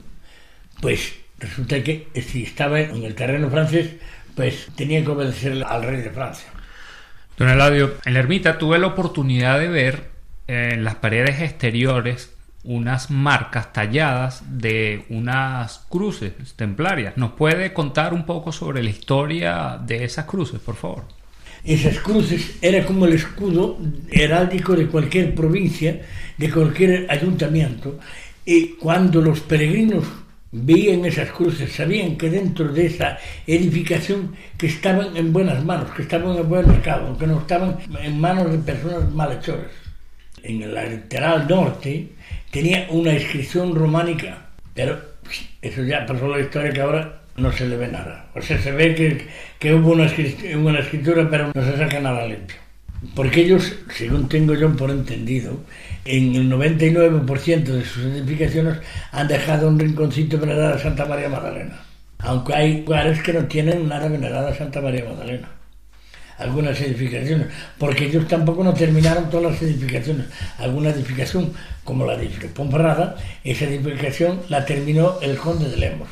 pues 0.82 1.14
resulta 1.40 1.84
que 1.84 2.08
si 2.22 2.44
estaba 2.44 2.80
en 2.80 3.04
el 3.04 3.16
terreno 3.16 3.50
francés, 3.50 3.96
pues 4.38 4.68
tenía 4.76 5.04
que 5.04 5.10
obedecer 5.10 5.64
al 5.68 5.84
rey 5.84 6.00
de 6.00 6.12
Francia. 6.12 6.48
Don 7.38 7.50
Eladio, 7.50 7.96
en 8.06 8.14
la 8.14 8.20
ermita 8.20 8.58
tuve 8.58 8.78
la 8.78 8.88
oportunidad 8.88 9.60
de 9.60 9.68
ver 9.68 10.12
eh, 10.48 10.70
en 10.74 10.84
las 10.84 10.96
paredes 10.96 11.42
exteriores 11.42 12.34
unas 12.64 13.10
marcas 13.10 13.74
talladas 13.74 14.44
de 14.48 15.06
unas 15.10 15.86
cruces 15.90 16.34
templarias. 16.56 17.18
¿Nos 17.18 17.32
puede 17.32 17.74
contar 17.74 18.14
un 18.14 18.26
poco 18.26 18.52
sobre 18.52 18.84
la 18.84 18.90
historia 18.92 19.80
de 19.84 20.04
esas 20.04 20.26
cruces, 20.26 20.60
por 20.60 20.76
favor? 20.76 21.06
Esas 21.64 21.98
cruces 22.00 22.58
era 22.62 22.86
como 22.86 23.06
el 23.06 23.14
escudo 23.14 23.80
heráldico 24.12 24.76
de 24.76 24.88
cualquier 24.88 25.34
provincia, 25.34 26.02
de 26.38 26.52
cualquier 26.52 27.08
ayuntamiento. 27.10 28.00
Y 28.46 28.76
cuando 28.76 29.20
los 29.22 29.40
peregrinos 29.40 30.06
veían 30.52 31.06
esas 31.06 31.30
cruces, 31.32 31.72
sabían 31.74 32.16
que 32.18 32.30
dentro 32.30 32.68
de 32.70 32.86
esa 32.86 33.18
edificación 33.46 34.36
que 34.58 34.68
estaban 34.68 35.16
en 35.18 35.34
buenas 35.34 35.64
manos, 35.64 35.92
que 35.92 36.04
estaban 36.04 36.38
en 36.38 36.48
buen 36.48 36.68
mercado, 36.68 37.18
que 37.18 37.28
no 37.28 37.40
estaban 37.40 37.78
en 38.02 38.20
manos 38.20 38.52
de 38.52 38.58
personas 38.60 39.12
malhechoras. 39.14 39.72
En 40.44 40.62
el 40.62 40.74
lateral 40.74 41.48
norte 41.50 42.08
tenía 42.52 42.88
una 42.92 43.14
inscripción 43.14 43.76
románica, 43.76 44.46
pero 44.74 44.98
eso 45.62 45.84
ya 45.84 46.06
pasó 46.06 46.28
la 46.28 46.40
historia 46.40 46.72
que 46.72 46.82
ahora 46.82 47.22
no 47.36 47.52
se 47.52 47.68
le 47.68 47.76
ve 47.76 47.88
nada. 47.90 48.28
O 48.36 48.42
sea, 48.42 48.58
se 48.62 48.72
ve 48.72 48.96
que, 48.96 49.28
que 49.60 49.74
hubo 49.74 49.92
una, 49.92 50.06
escri- 50.06 50.56
una 50.56 50.80
escritura, 50.80 51.28
pero 51.30 51.52
no 51.54 51.64
se 51.64 51.78
saca 51.78 52.00
nada 52.00 52.26
limpio. 52.26 52.56
Porque 53.16 53.42
ellos, 53.42 53.74
según 53.94 54.28
tengo 54.28 54.56
yo 54.56 54.76
por 54.76 54.90
entendido, 54.90 55.60
en 56.06 56.36
el 56.36 56.50
99% 56.52 57.64
de 57.64 57.86
sus 57.86 58.04
edificaciones 58.06 58.80
han 59.12 59.28
dejado 59.28 59.68
un 59.68 59.80
rinconcito 59.80 60.40
venerado 60.40 60.76
a 60.76 60.80
Santa 60.80 61.06
María 61.06 61.30
Magdalena. 61.30 61.80
Aunque 62.20 62.56
hay 62.56 62.82
lugares 62.82 63.22
que 63.22 63.34
no 63.34 63.46
tienen 63.46 63.88
nada 63.88 64.08
venerado 64.08 64.48
a 64.48 64.56
Santa 64.56 64.82
María 64.82 65.06
Magdalena. 65.06 65.50
Algunas 66.40 66.80
edificaciones, 66.82 67.48
porque 67.80 68.06
ellos 68.06 68.28
tampoco 68.28 68.64
no 68.64 68.74
terminaron 68.74 69.30
todas 69.30 69.54
las 69.54 69.62
edificaciones. 69.62 70.28
Alguna 70.60 70.90
edificación, 70.90 71.54
como 71.84 72.06
la 72.06 72.16
de 72.16 72.28
Ponferrada, 72.50 73.16
esa 73.44 73.66
edificación 73.66 74.42
la 74.50 74.66
terminó 74.66 75.20
el 75.22 75.38
conde 75.38 75.70
de 75.70 75.78
Lemos. 75.78 76.10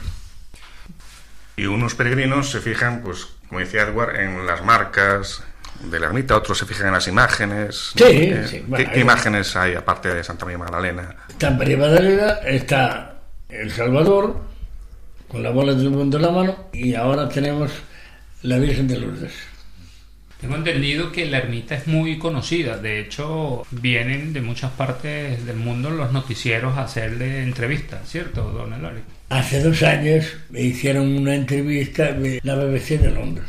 Y 1.58 1.66
unos 1.68 1.96
peregrinos 1.96 2.50
se 2.50 2.60
fijan, 2.60 3.02
pues, 3.02 3.28
como 3.48 3.60
decía 3.60 3.84
Edward, 3.84 4.20
en 4.20 4.46
las 4.46 4.64
marcas 4.64 5.44
de 5.84 6.00
la 6.00 6.08
ermita, 6.08 6.36
otros 6.36 6.58
se 6.58 6.66
fijan 6.66 6.88
en 6.88 6.94
las 6.94 7.08
imágenes. 7.08 7.92
Sí, 7.96 8.04
Eh, 8.06 8.44
sí, 8.48 8.58
¿qué, 8.58 8.64
bueno, 8.68 8.86
qué 8.86 8.96
hay- 8.96 9.02
imágenes 9.02 9.56
hay 9.56 9.76
aparte 9.76 10.14
de 10.14 10.24
Santa 10.24 10.46
María 10.46 10.58
Magdalena? 10.60 11.16
Está 11.30 11.48
en 11.50 11.58
María 11.58 11.78
Magdalena, 11.78 12.30
está 12.46 13.16
El 13.50 13.72
Salvador, 13.72 14.40
con 15.28 15.44
la 15.44 15.52
bola 15.52 15.74
del 15.74 15.90
mundo 15.92 16.18
en 16.18 16.24
la 16.24 16.32
mano, 16.32 16.70
y 16.74 16.96
ahora 16.96 17.30
tenemos 17.30 17.72
la 18.44 18.58
Virgen 18.58 18.88
de 18.88 19.00
Lourdes. 19.00 19.34
Tengo 20.42 20.58
entendido 20.58 21.12
que 21.12 21.26
la 21.26 21.38
ermita 21.40 21.76
es 21.76 21.88
muy 21.88 22.20
conocida. 22.20 22.78
De 22.78 23.00
hecho, 23.00 23.64
vienen 23.72 24.34
de 24.34 24.42
muchas 24.42 24.72
partes 24.72 25.44
del 25.46 25.56
mundo 25.56 25.90
los 25.90 26.12
noticieros 26.12 26.78
a 26.78 26.84
hacerle 26.84 27.42
entrevistas, 27.42 28.08
¿cierto, 28.10 28.44
don 28.52 28.74
Eladio? 28.74 29.02
Hace 29.30 29.64
dos 29.64 29.82
años 29.82 30.26
me 30.50 30.62
hicieron 30.62 31.08
una 31.18 31.34
entrevista 31.34 32.12
de 32.12 32.40
la 32.44 32.56
BBC 32.56 33.00
de 33.00 33.12
Londres. 33.12 33.46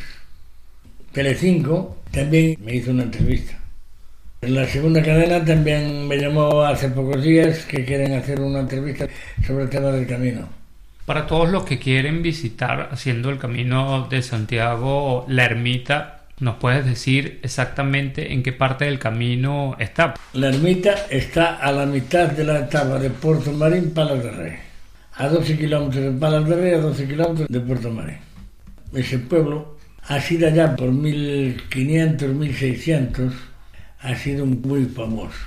Telecinco 1.16 1.96
también 2.10 2.58
me 2.62 2.74
hizo 2.74 2.90
una 2.90 3.04
entrevista. 3.04 3.58
En 4.42 4.54
la 4.54 4.66
segunda 4.66 5.02
cadena 5.02 5.42
también 5.42 6.06
me 6.06 6.18
llamó 6.18 6.60
hace 6.60 6.90
pocos 6.90 7.22
días 7.22 7.64
que 7.64 7.86
quieren 7.86 8.12
hacer 8.12 8.38
una 8.38 8.60
entrevista 8.60 9.08
sobre 9.46 9.64
el 9.64 9.70
tema 9.70 9.88
del 9.92 10.06
camino. 10.06 10.46
Para 11.06 11.26
todos 11.26 11.48
los 11.48 11.64
que 11.64 11.78
quieren 11.78 12.20
visitar 12.22 12.90
haciendo 12.92 13.30
el 13.30 13.38
camino 13.38 14.06
de 14.10 14.20
Santiago, 14.20 15.24
la 15.26 15.46
ermita, 15.46 16.26
¿nos 16.38 16.56
puedes 16.56 16.84
decir 16.84 17.40
exactamente 17.42 18.34
en 18.34 18.42
qué 18.42 18.52
parte 18.52 18.84
del 18.84 18.98
camino 18.98 19.74
está? 19.78 20.12
La 20.34 20.48
ermita 20.48 21.06
está 21.08 21.56
a 21.56 21.72
la 21.72 21.86
mitad 21.86 22.30
de 22.30 22.44
la 22.44 22.58
etapa 22.58 22.98
de 22.98 23.08
Puerto 23.08 23.52
Marín, 23.52 23.94
Palas 23.94 24.22
de 24.22 24.30
Rey. 24.32 24.56
A 25.14 25.28
12 25.28 25.56
kilómetros 25.56 26.04
de 26.04 26.10
Palas 26.10 26.46
de 26.46 26.56
Rey, 26.56 26.74
a 26.74 26.78
12 26.78 27.08
kilómetros 27.08 27.48
de 27.48 27.60
Puerto 27.60 27.90
Marín. 27.90 28.18
Ese 28.92 29.18
pueblo 29.18 29.75
ha 30.08 30.20
sido 30.20 30.46
allá 30.46 30.76
por 30.76 30.92
1500, 30.92 32.28
1600, 32.28 33.34
ha 34.00 34.14
sido 34.14 34.46
muy 34.46 34.84
famoso. 34.84 35.38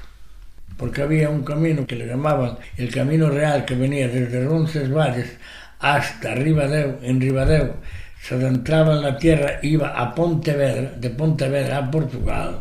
Porque 0.78 1.02
había 1.02 1.30
un 1.30 1.44
camino 1.44 1.86
que 1.86 1.96
le 1.96 2.08
llamaban 2.08 2.58
el 2.78 2.92
Camino 2.92 3.30
Real 3.30 3.66
que 3.66 3.76
venía 3.76 4.08
desde 4.08 4.46
Roncesvalles 4.46 5.38
hasta 5.80 6.36
Ribadeo, 6.36 7.00
en 7.02 7.22
Ribadeo, 7.22 7.78
se 8.22 8.36
adentraba 8.36 8.96
en 8.96 9.02
la 9.02 9.18
tierra, 9.18 9.60
iba 9.62 9.98
a 9.98 10.14
Pontevedra, 10.14 10.92
de 10.92 11.10
Pontevedra 11.10 11.78
a 11.78 11.92
Portugal, 11.92 12.60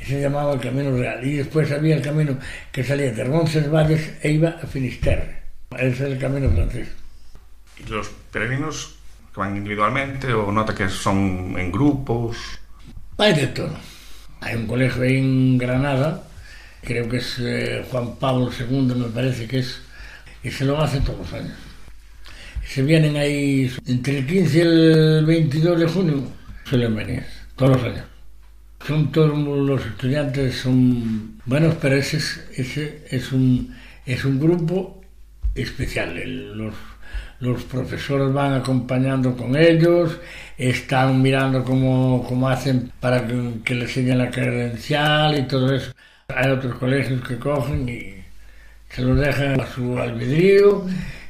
y 0.00 0.04
se 0.04 0.20
llamaba 0.20 0.54
el 0.54 0.60
Camino 0.60 0.96
Real. 0.96 1.24
Y 1.26 1.36
después 1.36 1.70
había 1.72 1.96
el 1.96 2.02
camino 2.02 2.38
que 2.70 2.84
salía 2.84 3.10
de 3.10 3.24
Roncesvalles 3.24 4.14
e 4.22 4.30
iba 4.30 4.50
a 4.50 4.66
Finisterre. 4.66 5.42
Ese 5.76 5.88
es 5.88 6.00
el 6.00 6.18
camino 6.18 6.50
francés. 6.50 6.88
¿Y 7.84 7.90
los 7.90 8.08
peregrinos 8.30 8.95
que 9.36 9.40
van 9.40 9.56
individualmente 9.56 10.32
o 10.32 10.50
nota 10.50 10.74
que 10.74 10.88
son 10.88 11.54
en 11.58 11.70
grupos? 11.70 12.36
Hay 13.18 13.34
de 13.34 13.46
todo. 13.48 13.76
Hay 14.40 14.56
un 14.56 14.66
colegio 14.66 15.02
ahí 15.02 15.18
en 15.18 15.58
Granada, 15.58 16.22
creo 16.82 17.06
que 17.08 17.18
es 17.18 17.36
eh, 17.40 17.84
Juan 17.90 18.16
Pablo 18.16 18.50
II, 18.58 18.94
me 18.96 19.08
parece 19.08 19.46
que 19.46 19.58
es, 19.58 19.80
y 20.42 20.50
se 20.50 20.64
lo 20.64 20.80
hace 20.80 21.00
todos 21.00 21.18
los 21.20 21.32
años. 21.34 21.52
Se 22.66 22.82
vienen 22.82 23.16
ahí 23.16 23.70
entre 23.86 24.18
el 24.18 24.26
15 24.26 24.56
y 24.56 24.60
el 24.60 25.26
22 25.26 25.80
de 25.80 25.86
junio, 25.86 26.22
suelen 26.64 26.96
venir, 26.96 27.24
todos 27.56 27.76
los 27.76 27.84
años. 27.84 28.04
Son 28.86 29.10
todos 29.12 29.36
los 29.38 29.84
estudiantes, 29.84 30.54
son 30.60 31.40
buenos, 31.44 31.74
pero 31.80 31.96
ese 31.96 32.18
es, 32.18 32.44
ese 32.56 33.04
es, 33.10 33.32
un, 33.32 33.74
es 34.04 34.24
un 34.24 34.38
grupo 34.40 35.02
especial. 35.54 36.16
El- 36.18 36.56
Los, 36.56 36.74
los 37.40 37.64
profesores 37.64 38.32
van 38.32 38.54
acompañando 38.54 39.36
con 39.36 39.56
ellos, 39.56 40.18
están 40.56 41.20
mirando 41.22 41.64
cómo, 41.64 42.24
cómo 42.28 42.48
hacen 42.48 42.92
para 43.00 43.26
que, 43.26 43.60
que 43.64 43.74
les 43.74 43.88
enseñen 43.90 44.18
la 44.18 44.30
credencial 44.30 45.38
y 45.38 45.42
todo 45.46 45.74
eso. 45.74 45.92
Hay 46.28 46.50
otros 46.50 46.74
colegios 46.76 47.26
que 47.26 47.38
cogen 47.38 47.88
y 47.88 48.14
se 48.88 49.02
los 49.02 49.18
dejan 49.18 49.60
a 49.60 49.66
su 49.66 49.98
albedrío, 49.98 50.84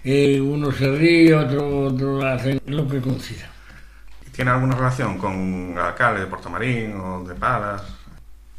y 0.05 0.39
uno 0.39 0.71
se 0.73 0.91
ríe, 0.97 1.35
otro, 1.35 1.87
otro 1.87 2.25
hace 2.27 2.61
lo 2.67 2.87
que 2.89 3.01
consiga. 3.01 3.49
¿Y 4.27 4.31
¿Tiene 4.31 4.51
alguna 4.51 4.77
relación 4.77 5.19
con 5.19 5.73
el 5.73 5.79
alcalde 5.79 6.21
de 6.21 6.27
Puerto 6.27 6.51
Marín 6.51 6.93
o 7.01 7.25
de 7.25 7.35
Palas? 7.35 7.83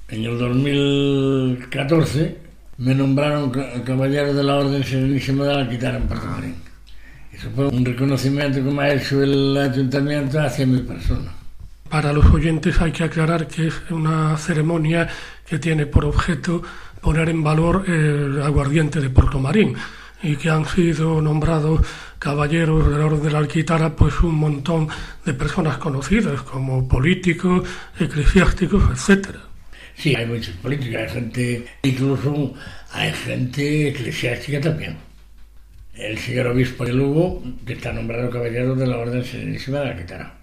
En 0.09 0.23
el 0.25 0.37
2014 0.37 2.37
me 2.77 2.93
nombraron 2.95 3.49
ca- 3.51 3.83
caballero 3.83 4.33
de 4.33 4.43
la 4.43 4.55
Orden 4.57 4.83
Serenísima 4.83 5.45
de 5.45 5.53
la 5.53 5.59
Alquitar 5.61 5.95
en 5.95 6.07
Puerto 6.07 6.27
Marín. 6.27 6.55
Eso 7.37 7.51
fue 7.55 7.67
un 7.67 7.85
reconocimiento 7.85 8.63
que 8.63 8.71
me 8.71 8.83
ha 8.83 8.93
hecho 8.93 9.21
el 9.21 9.55
ayuntamiento 9.55 10.39
hacia 10.39 10.65
mi 10.65 10.81
persona. 10.81 11.31
Para 11.87 12.11
los 12.11 12.25
oyentes 12.25 12.81
hay 12.81 12.91
que 12.91 13.03
aclarar 13.03 13.47
que 13.47 13.67
es 13.67 13.75
una 13.91 14.35
ceremonia 14.37 15.07
que 15.47 15.59
tiene 15.59 15.85
por 15.85 16.05
objeto 16.05 16.63
poner 16.99 17.29
en 17.29 17.43
valor 17.43 17.83
el 17.87 18.41
aguardiente 18.41 18.99
de 18.99 19.11
Puerto 19.11 19.39
Marín 19.39 19.75
y 20.23 20.35
que 20.35 20.49
han 20.49 20.65
sido 20.65 21.21
nombrados 21.21 21.81
caballeros 22.17 22.89
de 22.89 22.97
la 22.97 23.05
Orden 23.05 23.21
de 23.21 23.31
la 23.31 23.37
Alquitara 23.37 23.95
pues 23.95 24.19
un 24.21 24.35
montón 24.35 24.87
de 25.23 25.33
personas 25.33 25.77
conocidas 25.77 26.41
como 26.41 26.87
políticos, 26.87 27.69
eclesiásticos, 27.99 28.83
etcétera. 28.91 29.39
Sí, 29.95 30.15
hay 30.15 30.25
muchos 30.25 30.55
políticos, 30.55 31.01
hay 31.01 31.09
gente, 31.09 31.67
incluso 31.83 32.53
hay 32.91 33.11
gente 33.13 33.89
eclesiástica 33.89 34.59
también. 34.59 35.06
El 35.97 36.17
señor 36.19 36.47
obispo 36.47 36.85
de 36.85 36.93
Lugo, 36.93 37.43
que 37.65 37.73
está 37.73 37.91
nombrado 37.91 38.29
caballero 38.29 38.75
de 38.75 38.85
la 38.85 38.97
Orden 38.97 39.23
Serenísima 39.23 39.79
de 39.79 39.85
la 39.85 39.97
Quitara. 39.97 40.37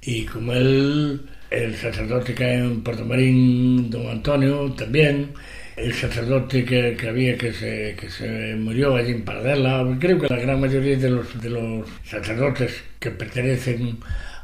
Y 0.00 0.24
como 0.26 0.52
él, 0.52 1.28
el 1.50 1.74
sacerdote 1.74 2.34
que 2.34 2.44
hay 2.44 2.58
en 2.58 2.82
Puerto 2.82 3.04
Marín, 3.04 3.90
don 3.90 4.08
Antonio, 4.08 4.72
también, 4.72 5.32
el 5.76 5.92
sacerdote 5.92 6.64
que, 6.64 6.96
que 6.96 7.08
había 7.08 7.36
que 7.36 7.52
se, 7.52 7.96
que 7.98 8.08
se 8.08 8.54
murió 8.54 8.94
allí 8.94 9.10
en 9.10 9.24
Paradela, 9.24 9.84
creo 9.98 10.20
que 10.20 10.28
la 10.28 10.40
gran 10.40 10.60
mayoría 10.60 10.96
de 10.96 11.10
los, 11.10 11.42
de 11.42 11.50
los 11.50 11.88
sacerdotes 12.04 12.84
que 13.00 13.10
pertenecen 13.10 13.98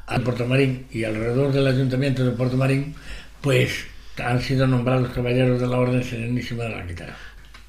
a 0.09 0.19
Puerto 0.19 0.45
Marín 0.47 0.87
y 0.91 1.05
alrededor 1.05 1.53
del 1.53 1.69
ayuntamiento 1.69 2.25
de 2.25 2.33
Puerto 2.33 2.57
Marín, 2.57 2.97
pues 3.41 3.87
han 4.23 4.41
sido 4.41 4.67
nombrados 4.67 5.11
caballeros 5.11 5.61
de 5.61 5.69
la 5.69 5.79
Orden 5.79 6.03
Serenísima 6.03 6.65
de 6.65 6.71
la 6.71 6.87
Quitara. 6.87 7.17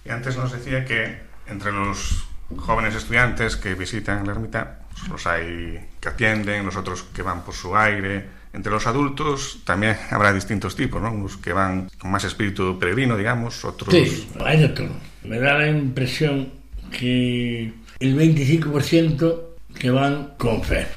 Y 0.04 0.10
antes 0.10 0.36
nos 0.36 0.52
decía 0.52 0.84
que 0.84 1.18
entre 1.48 1.72
los 1.72 2.33
jóvenes 2.58 2.96
estudiantes 2.96 3.56
que 3.56 3.76
visitan 3.76 4.26
la 4.26 4.34
ermita, 4.34 4.80
los 5.10 5.26
hay 5.28 5.80
que 6.00 6.10
atienden, 6.10 6.66
los 6.66 6.76
otros 6.76 7.04
que 7.04 7.22
van 7.22 7.44
por 7.44 7.54
su 7.54 7.76
aire. 7.76 8.44
Entre 8.54 8.72
los 8.72 8.86
adultos 8.86 9.62
también 9.66 9.98
habrá 10.12 10.32
distintos 10.34 10.76
tipos, 10.76 11.02
¿no? 11.02 11.12
Unos 11.12 11.38
que 11.38 11.54
van 11.54 11.90
con 11.98 12.12
más 12.12 12.24
espíritu 12.24 12.78
peregrino, 12.78 13.18
digamos, 13.18 13.64
otros... 13.66 13.94
Sí, 13.94 14.30
hay 14.44 14.60
de 14.60 14.70
todo. 14.70 14.92
Me 15.24 15.40
da 15.40 15.58
la 15.58 15.68
impresión 15.68 16.52
que 16.92 17.74
el 18.00 18.18
25% 18.18 19.42
que 19.80 19.90
van 19.90 20.34
con 20.38 20.64
fe. 20.64 20.88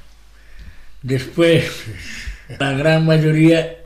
Después, 1.02 1.84
la 2.58 2.72
gran 2.72 3.06
mayoría 3.06 3.76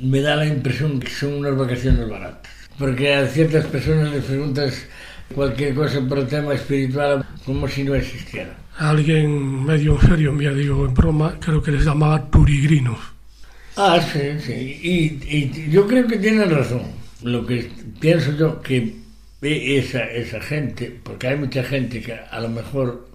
me 0.00 0.20
da 0.20 0.36
la 0.36 0.46
impresión 0.46 0.98
que 0.98 1.10
son 1.10 1.34
unas 1.34 1.56
vacaciones 1.56 2.08
baratas. 2.08 2.52
Porque 2.78 3.14
a 3.14 3.26
ciertas 3.26 3.66
personas 3.66 4.10
les 4.10 4.24
preguntas 4.24 4.86
cualquier 5.34 5.74
cosa 5.74 6.00
por 6.08 6.18
el 6.18 6.26
tema 6.26 6.54
espiritual 6.54 7.24
como 7.44 7.68
si 7.68 7.84
no 7.84 7.94
existiera. 7.94 8.56
Alguien 8.78 9.64
medio 9.64 9.98
en 10.00 10.08
serio 10.08 10.32
me 10.32 10.52
digo 10.54 10.86
en 10.86 10.94
broma, 10.94 11.36
creo 11.40 11.62
que 11.62 11.72
les 11.72 11.84
llamaba 11.84 12.30
turigrinos. 12.30 12.98
Ah, 13.76 14.00
sí, 14.00 14.38
sí. 14.40 14.80
Y, 14.82 15.36
y 15.36 15.70
yo 15.70 15.86
creo 15.86 16.06
que 16.06 16.18
tienen 16.18 16.50
razón. 16.50 16.82
Lo 17.22 17.46
que 17.46 17.70
pienso 18.00 18.32
yo 18.32 18.60
que 18.60 18.96
esa, 19.42 20.04
esa 20.04 20.40
gente, 20.40 21.00
porque 21.02 21.28
hay 21.28 21.36
mucha 21.36 21.64
gente 21.64 22.00
que 22.00 22.14
a 22.14 22.40
lo 22.40 22.48
mejor 22.48 23.08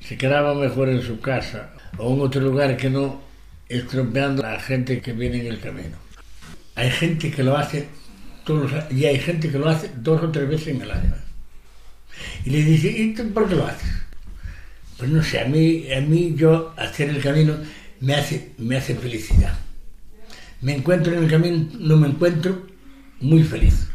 se 0.00 0.16
quedaba 0.16 0.54
mejor 0.54 0.88
en 0.88 1.02
su 1.02 1.20
casa 1.20 1.72
o 1.98 2.14
en 2.14 2.20
otro 2.20 2.40
lugar 2.40 2.76
que 2.76 2.90
no 2.90 3.20
estropeando 3.68 4.44
a 4.44 4.52
la 4.52 4.60
gente 4.60 5.00
que 5.00 5.12
viene 5.12 5.40
en 5.40 5.46
el 5.46 5.60
camino. 5.60 5.96
Hay 6.74 6.90
gente 6.90 7.30
que 7.30 7.42
lo 7.42 7.56
hace 7.56 7.88
todos 8.44 8.70
los, 8.70 8.92
y 8.92 9.04
hay 9.06 9.18
gente 9.18 9.50
que 9.50 9.58
lo 9.58 9.68
hace 9.68 9.90
dos 9.96 10.22
o 10.22 10.30
tres 10.30 10.48
veces 10.48 10.68
en 10.68 10.82
el 10.82 10.90
año. 10.90 11.14
Y 12.44 12.50
le 12.50 12.62
dice, 12.62 12.90
¿y 12.90 13.14
tú 13.14 13.28
por 13.32 13.48
qué 13.48 13.54
lo 13.56 13.66
haces? 13.66 13.90
Pues 14.98 15.10
no 15.10 15.22
sé, 15.22 15.40
a 15.40 15.44
mí, 15.46 15.92
a 15.92 16.00
mí 16.00 16.34
yo 16.36 16.72
hacer 16.76 17.10
el 17.10 17.22
camino 17.22 17.54
me 18.00 18.14
hace, 18.14 18.52
me 18.58 18.76
hace 18.76 18.94
felicidad. 18.94 19.58
Me 20.62 20.74
encuentro 20.74 21.12
en 21.12 21.24
el 21.24 21.30
camino, 21.30 21.68
no 21.78 21.96
me 21.96 22.08
encuentro 22.08 22.66
muy 23.20 23.42
feliz. 23.42 23.88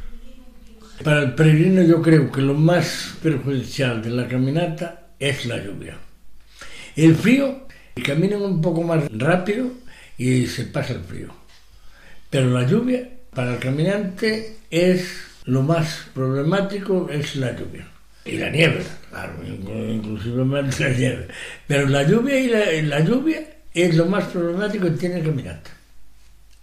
Para 1.03 1.23
el 1.23 1.33
peregrino 1.33 1.81
yo 1.81 2.01
creo 2.01 2.31
que 2.31 2.41
lo 2.41 2.53
más 2.53 3.15
perjudicial 3.23 4.03
de 4.03 4.11
la 4.11 4.27
caminata 4.27 5.07
es 5.19 5.45
la 5.45 5.57
lluvia. 5.57 5.97
El 6.95 7.15
frío, 7.15 7.67
caminan 8.05 8.41
un 8.41 8.61
poco 8.61 8.83
más 8.83 9.05
rápido 9.11 9.71
y 10.17 10.45
se 10.45 10.65
pasa 10.65 10.93
el 10.93 11.01
frío. 11.01 11.33
Pero 12.29 12.49
la 12.51 12.67
lluvia, 12.67 13.09
para 13.33 13.53
el 13.53 13.59
caminante, 13.59 14.57
es 14.69 15.21
lo 15.45 15.63
más 15.63 16.07
problemático, 16.13 17.09
es 17.09 17.35
la 17.35 17.55
lluvia. 17.57 17.90
Y 18.23 18.37
la 18.37 18.49
nieve, 18.49 18.83
claro, 19.09 19.33
inclusive 19.43 20.45
la 20.45 20.89
nieve. 20.89 21.27
Pero 21.67 21.87
la 21.87 22.03
lluvia 22.03 22.39
y 22.39 22.47
la, 22.47 22.97
la 22.97 22.99
lluvia 23.03 23.41
es 23.73 23.95
lo 23.95 24.05
más 24.05 24.25
problemático 24.25 24.85
que 24.85 24.91
tiene 24.91 25.17
el 25.17 25.25
caminante. 25.25 25.71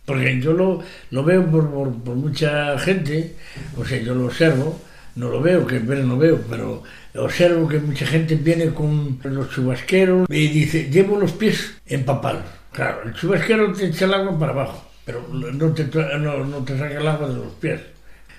Porque 0.05 0.41
yo 0.41 0.53
lo, 0.53 0.83
lo 1.11 1.25
veo 1.25 1.45
por, 1.51 1.71
por, 1.71 2.03
por, 2.03 2.15
mucha 2.15 2.79
gente, 2.79 3.35
o 3.77 3.85
sea, 3.85 3.99
yo 3.99 4.15
lo 4.15 4.27
observo, 4.27 4.81
no 5.17 5.29
lo 5.29 5.43
veo, 5.43 5.67
que 5.67 5.81
no 5.81 6.17
veo, 6.17 6.41
pero 6.49 6.83
observo 7.17 7.69
que 7.69 7.79
mucha 7.79 8.07
gente 8.07 8.37
viene 8.37 8.71
con 8.71 9.19
los 9.25 9.51
chubasqueros 9.51 10.29
y 10.31 10.49
dice, 10.49 10.89
llevo 10.91 11.19
los 11.19 11.33
pies 11.33 11.75
empapados. 11.87 12.45
Claro, 12.73 13.03
el 13.05 13.15
chubasquero 13.15 13.73
te 13.73 13.87
echa 13.87 14.05
el 14.05 14.15
agua 14.15 14.39
para 14.39 14.53
abajo, 14.53 14.91
pero 15.05 15.27
no 15.29 15.73
te, 15.73 15.85
no, 16.19 16.45
no 16.45 16.59
te 16.65 16.79
saca 16.79 17.01
el 17.01 17.09
agua 17.09 17.29
de 17.29 17.35
los 17.35 17.55
pies. 17.55 17.81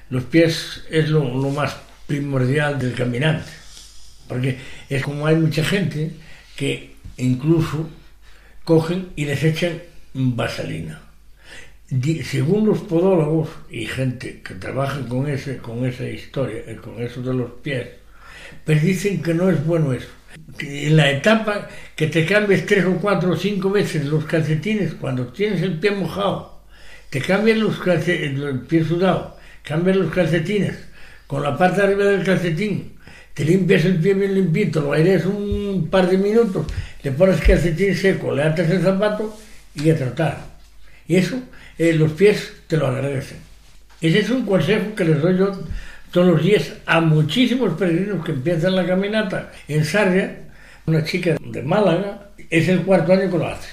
Los 0.09 0.23
pies 0.23 0.85
es 0.89 1.09
lo, 1.09 1.19
lo 1.23 1.49
más 1.49 1.75
primordial 2.09 2.79
del 2.79 2.95
caminante, 2.95 3.51
porque 4.27 4.57
es 4.89 5.03
como 5.03 5.27
hay 5.27 5.35
mucha 5.35 5.63
gente 5.63 6.11
que 6.57 6.95
incluso 7.17 7.87
cogen 8.65 9.09
y 9.15 9.25
les 9.25 9.43
echan 9.43 9.79
vaselina. 10.13 11.01
Según 12.23 12.67
los 12.67 12.79
podólogos 12.79 13.49
y 13.69 13.85
gente 13.85 14.41
que 14.41 14.55
trabaja 14.55 14.99
con 15.07 15.27
ese 15.27 15.57
con 15.57 15.85
esa 15.85 16.03
historia 16.03 16.61
eh, 16.67 16.75
con 16.75 17.01
eso 17.01 17.21
de 17.21 17.33
los 17.33 17.51
pies 17.63 17.87
pues 18.63 18.83
dicen 18.83 19.23
que 19.23 19.33
no 19.33 19.49
es 19.49 19.63
bueno 19.65 19.93
eso. 19.93 20.09
En 20.59 20.95
la 20.95 21.09
etapa 21.09 21.67
que 21.95 22.07
te 22.07 22.25
cambies 22.25 22.65
tres 22.65 22.85
o 22.85 22.95
cuatro 22.97 23.31
o 23.31 23.37
cinco 23.37 23.71
veces 23.71 24.05
los 24.05 24.25
calcetines 24.25 24.93
cuando 24.95 25.27
tienes 25.27 25.61
el 25.61 25.79
pie 25.79 25.91
mojado 25.91 26.61
te 27.09 27.21
cambias 27.21 27.57
los 27.57 27.79
calcetines 27.79 28.39
el 28.39 28.61
pie 28.61 28.83
sudado 28.83 29.37
cambias 29.63 29.97
los 29.97 30.11
calcetines 30.11 30.88
con 31.29 31.43
la 31.43 31.55
parte 31.55 31.77
de 31.77 31.87
arriba 31.87 32.05
del 32.05 32.25
calcetín 32.25 32.97
te 33.33 33.45
limpias 33.45 33.85
el 33.85 33.99
pie 33.99 34.15
bien 34.15 34.33
limpito 34.33 34.81
lo 34.81 34.93
aires 34.93 35.25
un 35.25 35.87
par 35.89 36.09
de 36.09 36.17
minutos 36.17 36.65
le 37.03 37.11
pones 37.11 37.39
calcetín 37.39 37.95
seco 37.95 38.33
le 38.33 38.43
atas 38.43 38.69
el 38.69 38.81
zapato 38.81 39.37
y 39.75 39.89
a 39.91 39.95
tratar 39.95 40.49
y 41.07 41.15
eso 41.15 41.39
eh, 41.79 41.93
los 41.93 42.11
pies 42.11 42.53
te 42.67 42.75
lo 42.75 42.87
agradecen. 42.87 43.37
Ese 44.01 44.19
es 44.19 44.29
un 44.29 44.45
consejo 44.45 44.93
que 44.95 45.05
les 45.05 45.21
doy 45.21 45.37
yo 45.37 45.59
todos 46.11 46.27
los 46.27 46.43
días 46.43 46.73
a 46.85 46.99
muchísimos 46.99 47.73
peregrinos 47.79 48.23
que 48.25 48.33
empiezan 48.33 48.75
la 48.75 48.85
caminata 48.85 49.51
en 49.67 49.85
Sarria, 49.85 50.39
una 50.85 51.05
chica 51.05 51.37
de 51.39 51.63
Málaga, 51.63 52.31
es 52.49 52.67
el 52.67 52.81
cuarto 52.81 53.13
año 53.13 53.31
que 53.31 53.37
lo 53.37 53.47
hace. 53.47 53.69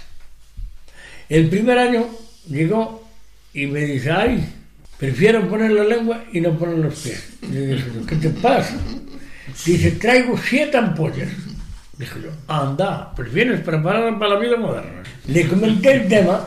El 1.28 1.48
primer 1.48 1.78
año 1.78 2.06
llegó 2.48 3.04
y 3.52 3.66
me 3.66 3.80
dice, 3.80 4.12
ay, 4.12 4.54
prefiero 4.98 5.48
poner 5.48 5.72
la 5.72 5.84
lengua 5.84 6.24
y 6.32 6.40
no 6.40 6.56
poner 6.58 6.78
los 6.78 6.94
pies. 6.94 7.36
Le 7.50 7.66
dije, 7.66 7.84
¿qué 8.08 8.16
te 8.16 8.30
pasa? 8.30 8.76
Dice, 9.64 9.92
traigo 9.92 10.36
siete 10.36 10.76
ampollas. 10.76 11.28
Dije 11.98 12.14
yo, 12.22 12.30
anda, 12.46 13.12
pues 13.14 13.32
vienes 13.32 13.60
preparada 13.60 14.18
para 14.18 14.34
la 14.34 14.40
vida 14.40 14.56
moderna. 14.56 15.02
Le 15.28 15.48
comenté 15.48 15.92
el 15.94 16.08
tema 16.08 16.46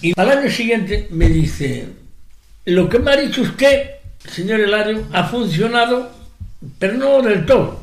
y 0.00 0.12
al 0.16 0.30
año 0.30 0.50
siguiente 0.50 1.08
me 1.10 1.28
dice, 1.28 1.86
lo 2.64 2.88
que 2.88 2.98
me 2.98 3.12
ha 3.12 3.16
dicho 3.16 3.42
usted, 3.42 3.90
señor 4.26 4.60
Hilario, 4.60 5.06
ha 5.12 5.24
funcionado, 5.24 6.10
pero 6.78 6.94
no 6.94 7.20
del 7.20 7.44
todo. 7.44 7.82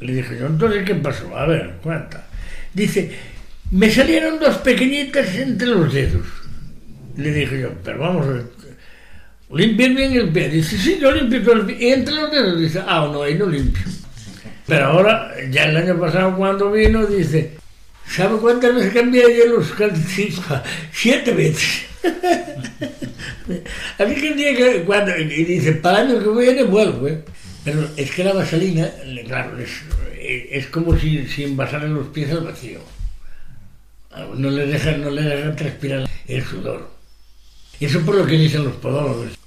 Le 0.00 0.14
dije 0.14 0.38
yo, 0.38 0.46
entonces, 0.46 0.84
¿qué 0.84 0.94
pasó? 0.96 1.34
A 1.36 1.46
ver, 1.46 1.76
cuenta. 1.82 2.26
Dice, 2.74 3.10
me 3.70 3.90
salieron 3.90 4.38
dos 4.38 4.58
pequeñitas 4.58 5.34
entre 5.36 5.68
los 5.68 5.92
dedos. 5.92 6.26
Le 7.16 7.32
dije 7.32 7.60
yo, 7.60 7.72
pero 7.82 8.00
vamos 8.00 8.26
a 8.26 8.30
ver, 8.30 8.44
limpia 9.52 9.88
bien 9.88 10.12
el 10.12 10.28
pie. 10.30 10.48
Dice, 10.48 10.78
sí, 10.78 10.98
yo 11.00 11.10
limpio 11.10 11.42
todo 11.42 11.54
el 11.54 11.66
pie. 11.66 11.76
Y 11.80 11.92
entre 11.92 12.14
los 12.14 12.30
dedos 12.30 12.60
dice, 12.60 12.80
ah, 12.86 13.08
no, 13.12 13.22
ahí 13.22 13.34
no 13.34 13.46
limpio. 13.46 13.84
Pero 14.66 14.86
ahora, 14.86 15.32
ya 15.50 15.64
el 15.64 15.76
año 15.76 15.98
pasado 15.98 16.36
cuando 16.36 16.70
vino, 16.70 17.04
dice, 17.06 17.58
¿Sabe 18.06 18.36
cuántas 18.38 18.74
veces 18.74 18.92
cambié 18.92 19.22
yo 19.36 19.56
los 19.56 19.72
calcetines? 19.72 20.40
Siete 20.92 21.32
veces. 21.32 21.86
Así 23.98 24.14
que 24.14 24.28
el 24.28 24.36
día 24.36 24.54
que 24.54 24.82
cuando, 24.84 25.16
y 25.16 25.44
dice, 25.44 25.72
para 25.72 26.02
el 26.02 26.10
año 26.10 26.22
que 26.22 26.40
viene 26.40 26.62
vuelvo, 26.64 27.08
¿eh? 27.08 27.22
Pero 27.64 27.88
es 27.96 28.10
que 28.10 28.24
la 28.24 28.34
vaselina, 28.34 28.90
claro, 29.26 29.58
es, 29.58 29.70
es 30.20 30.66
como 30.66 30.98
si, 30.98 31.26
si 31.26 31.44
envasaran 31.44 31.94
los 31.94 32.08
pies 32.08 32.30
al 32.30 32.44
vacío. 32.44 32.80
No 34.36 34.50
le 34.50 34.66
dejan, 34.66 35.00
no 35.00 35.10
le 35.10 35.22
dejan 35.22 35.56
transpirar 35.56 36.08
el 36.28 36.44
sudor. 36.44 36.93
Eso 37.80 38.00
por 38.00 38.14
lo 38.14 38.26
que 38.26 38.38
dicen 38.38 38.64
los 38.64 38.74
podólogos. 38.74 39.38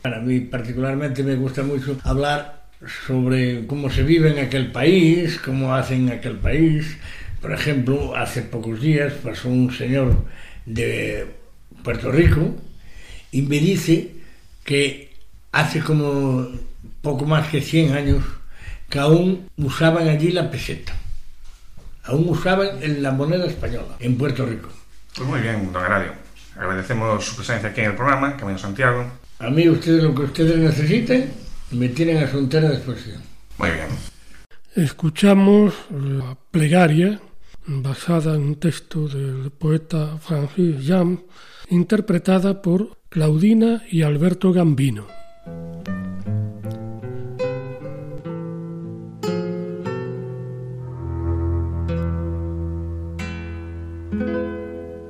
Para 0.00 0.20
mí 0.20 0.40
particularmente 0.40 1.22
me 1.22 1.36
gusta 1.36 1.62
mucho 1.62 1.96
hablar 2.04 2.66
sobre 3.06 3.66
cómo 3.66 3.88
se 3.90 4.02
vive 4.02 4.30
en 4.30 4.44
aquel 4.44 4.72
país, 4.72 5.38
cómo 5.44 5.74
hacen 5.74 6.08
en 6.08 6.18
aquel 6.18 6.36
país, 6.36 6.96
por 7.42 7.52
ejemplo, 7.52 8.14
hace 8.14 8.42
pocos 8.42 8.80
días 8.80 9.14
pasó 9.14 9.48
un 9.48 9.74
señor 9.74 10.24
de 10.64 11.26
Puerto 11.82 12.12
Rico 12.12 12.54
y 13.32 13.42
me 13.42 13.58
dice 13.58 14.12
que 14.62 15.12
hace 15.50 15.80
como 15.80 16.46
poco 17.02 17.26
más 17.26 17.48
que 17.48 17.60
100 17.60 17.94
años 17.94 18.22
que 18.88 19.00
aún 19.00 19.50
usaban 19.56 20.08
allí 20.08 20.30
la 20.30 20.52
peseta. 20.52 20.92
Aún 22.04 22.28
usaban 22.28 23.02
la 23.02 23.10
moneda 23.10 23.46
española 23.46 23.96
en 23.98 24.16
Puerto 24.16 24.46
Rico. 24.46 24.68
Pues 25.16 25.28
muy 25.28 25.40
bien, 25.40 25.72
don 25.72 25.84
Eladio. 25.84 26.12
Agradecemos 26.56 27.24
su 27.24 27.36
presencia 27.36 27.70
aquí 27.70 27.80
en 27.80 27.90
el 27.90 27.96
programa, 27.96 28.36
Camino 28.36 28.58
Santiago. 28.58 29.04
A 29.38 29.50
mí 29.50 29.68
ustedes 29.68 30.02
lo 30.02 30.14
que 30.14 30.22
ustedes 30.22 30.56
necesiten 30.56 31.32
me 31.72 31.88
tienen 31.88 32.22
a 32.22 32.30
su 32.30 32.38
entera 32.38 32.70
disposición. 32.70 33.22
Muy 33.58 33.70
bien. 33.70 33.88
Escuchamos 34.74 35.74
la 35.90 36.36
plegaria 36.50 37.20
basada 37.66 38.34
en 38.34 38.42
un 38.42 38.54
texto 38.56 39.08
del 39.08 39.50
poeta 39.50 40.18
Francis 40.18 40.76
Jam, 40.86 41.22
interpretada 41.68 42.60
por 42.60 42.98
Claudina 43.08 43.82
y 43.90 44.02
Alberto 44.02 44.52
Gambino. 44.52 45.06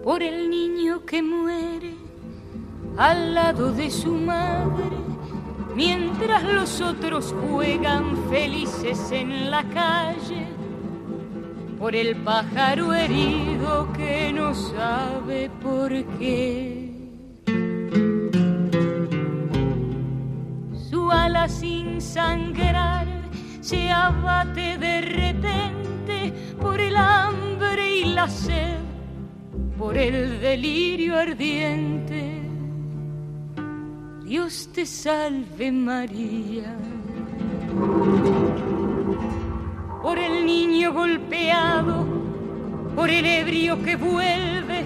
por 0.03 0.23
el 0.23 0.51
que 1.07 1.23
muere 1.23 1.95
al 2.97 3.35
lado 3.35 3.73
de 3.73 3.91
su 3.91 4.13
madre, 4.13 4.97
mientras 5.75 6.43
los 6.43 6.81
otros 6.81 7.35
juegan 7.49 8.17
felices 8.31 9.11
en 9.11 9.51
la 9.51 9.65
calle, 9.65 10.47
por 11.79 11.97
el 11.97 12.17
pájaro 12.17 12.95
herido 12.95 13.93
que 13.93 14.33
no 14.33 14.55
sabe 14.55 15.51
por 15.63 15.91
qué. 16.19 16.93
Su 20.91 21.11
ala 21.11 21.49
sin 21.49 22.01
sangrar 22.01 23.07
se 23.61 23.91
abate 23.91 24.79
de 24.79 25.01
repente 25.01 26.33
por 26.61 26.81
el 26.81 26.97
hambre 26.97 27.97
y 27.97 28.05
la 28.05 28.29
sed 28.29 28.92
por 29.83 29.99
el 29.99 30.41
delirio 30.41 31.19
ardiente. 31.19 32.41
Dios 34.25 34.71
te 34.73 34.87
salve 34.87 35.73
María. 35.73 36.77
Por 40.01 40.19
el 40.19 40.47
niño 40.47 40.93
golpeado, 40.93 42.07
por 42.95 43.11
el 43.11 43.27
ebrio 43.27 43.83
que 43.83 43.97
vuelve, 43.97 44.85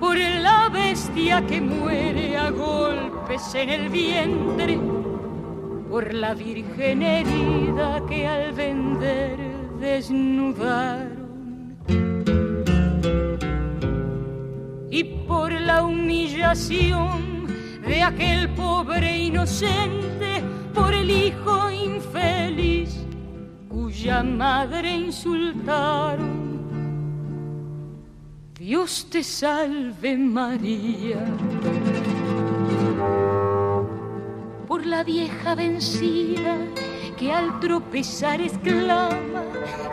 por 0.00 0.18
la 0.18 0.68
bestia 0.68 1.46
que 1.46 1.60
muere 1.60 2.36
a 2.36 2.50
golpes 2.50 3.54
en 3.54 3.70
el 3.70 3.88
vientre, 3.88 4.80
por 5.88 6.12
la 6.12 6.34
virgen 6.34 7.02
herida 7.02 8.04
que 8.08 8.26
al 8.26 8.52
vender 8.52 9.38
desnudaron 9.78 11.13
la 15.64 15.82
humillación 15.82 17.46
de 17.86 18.02
aquel 18.02 18.48
pobre 18.50 19.18
inocente, 19.18 20.42
por 20.74 20.92
el 20.92 21.10
hijo 21.10 21.70
infeliz 21.70 23.04
cuya 23.68 24.22
madre 24.22 24.96
insultaron. 24.96 26.44
Dios 28.58 29.06
te 29.10 29.22
salve 29.22 30.16
María. 30.16 31.24
Por 34.66 34.86
la 34.86 35.04
vieja 35.04 35.54
vencida 35.54 36.56
que 37.18 37.32
al 37.32 37.60
tropezar 37.60 38.40
exclama, 38.40 39.42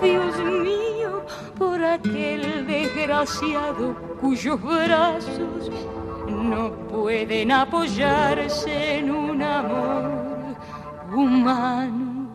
Dios 0.02 0.38
mío, 0.38 0.91
aquel 1.94 2.66
desgraciado 2.68 3.96
cuyos 4.20 4.62
brazos 4.62 5.72
no 6.28 6.72
pueden 6.88 7.52
apoyarse 7.52 9.00
en 9.00 9.12
un 9.12 9.42
amor 9.42 10.56
humano. 11.14 12.28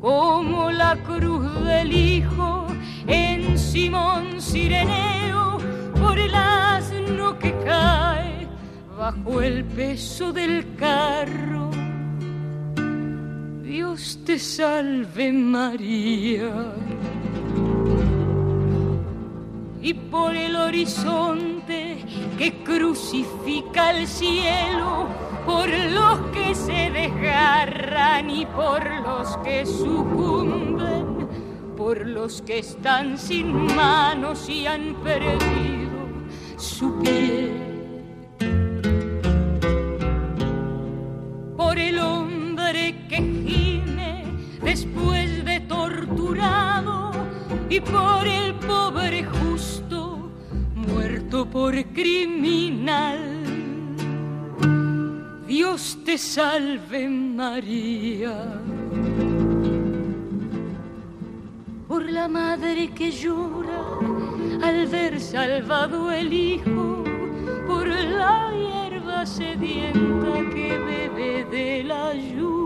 Como 0.00 0.70
la 0.70 0.96
cruz 1.04 1.64
del 1.64 1.92
Hijo 1.92 2.66
en 3.06 3.58
Simón 3.58 4.40
Sireneo, 4.40 5.58
por 6.00 6.18
el 6.18 6.34
asno 6.34 7.38
que 7.38 7.52
cae 7.64 8.46
bajo 8.96 9.42
el 9.42 9.64
peso 9.64 10.32
del 10.32 10.76
carro. 10.76 11.87
Dios 13.68 14.18
te 14.24 14.38
salve 14.38 15.30
María. 15.30 16.72
Y 19.82 19.92
por 19.92 20.34
el 20.34 20.56
horizonte 20.56 21.98
que 22.38 22.64
crucifica 22.64 23.90
el 23.90 24.06
cielo, 24.06 25.08
por 25.44 25.68
los 25.68 26.18
que 26.30 26.54
se 26.54 26.90
desgarran 26.90 28.30
y 28.30 28.46
por 28.46 28.82
los 29.02 29.36
que 29.44 29.66
sucumben, 29.66 31.28
por 31.76 32.06
los 32.06 32.40
que 32.40 32.60
están 32.60 33.18
sin 33.18 33.52
manos 33.76 34.48
y 34.48 34.66
han 34.66 34.94
perdido 35.04 35.98
su 36.56 36.98
piel. 37.00 37.68
por 41.68 41.78
el 41.78 41.98
hombre 41.98 42.27
que 42.72 43.16
gime 43.16 44.24
después 44.62 45.42
de 45.42 45.60
torturado 45.60 47.12
y 47.70 47.80
por 47.80 48.26
el 48.26 48.54
pobre 48.56 49.24
justo 49.24 50.30
muerto 50.74 51.46
por 51.46 51.74
criminal. 51.94 53.18
Dios 55.46 55.98
te 56.04 56.18
salve 56.18 57.08
María. 57.08 58.60
Por 61.88 62.10
la 62.10 62.28
madre 62.28 62.90
que 62.90 63.10
llora 63.10 63.82
al 64.62 64.86
ver 64.88 65.18
salvado 65.20 66.12
el 66.12 66.30
hijo, 66.34 67.02
por 67.66 67.88
la 67.88 68.52
hierba 68.52 69.24
sedienta 69.24 70.34
que 70.52 70.78
bebe 70.78 71.46
de 71.50 71.84
la 71.84 72.12
lluvia 72.12 72.57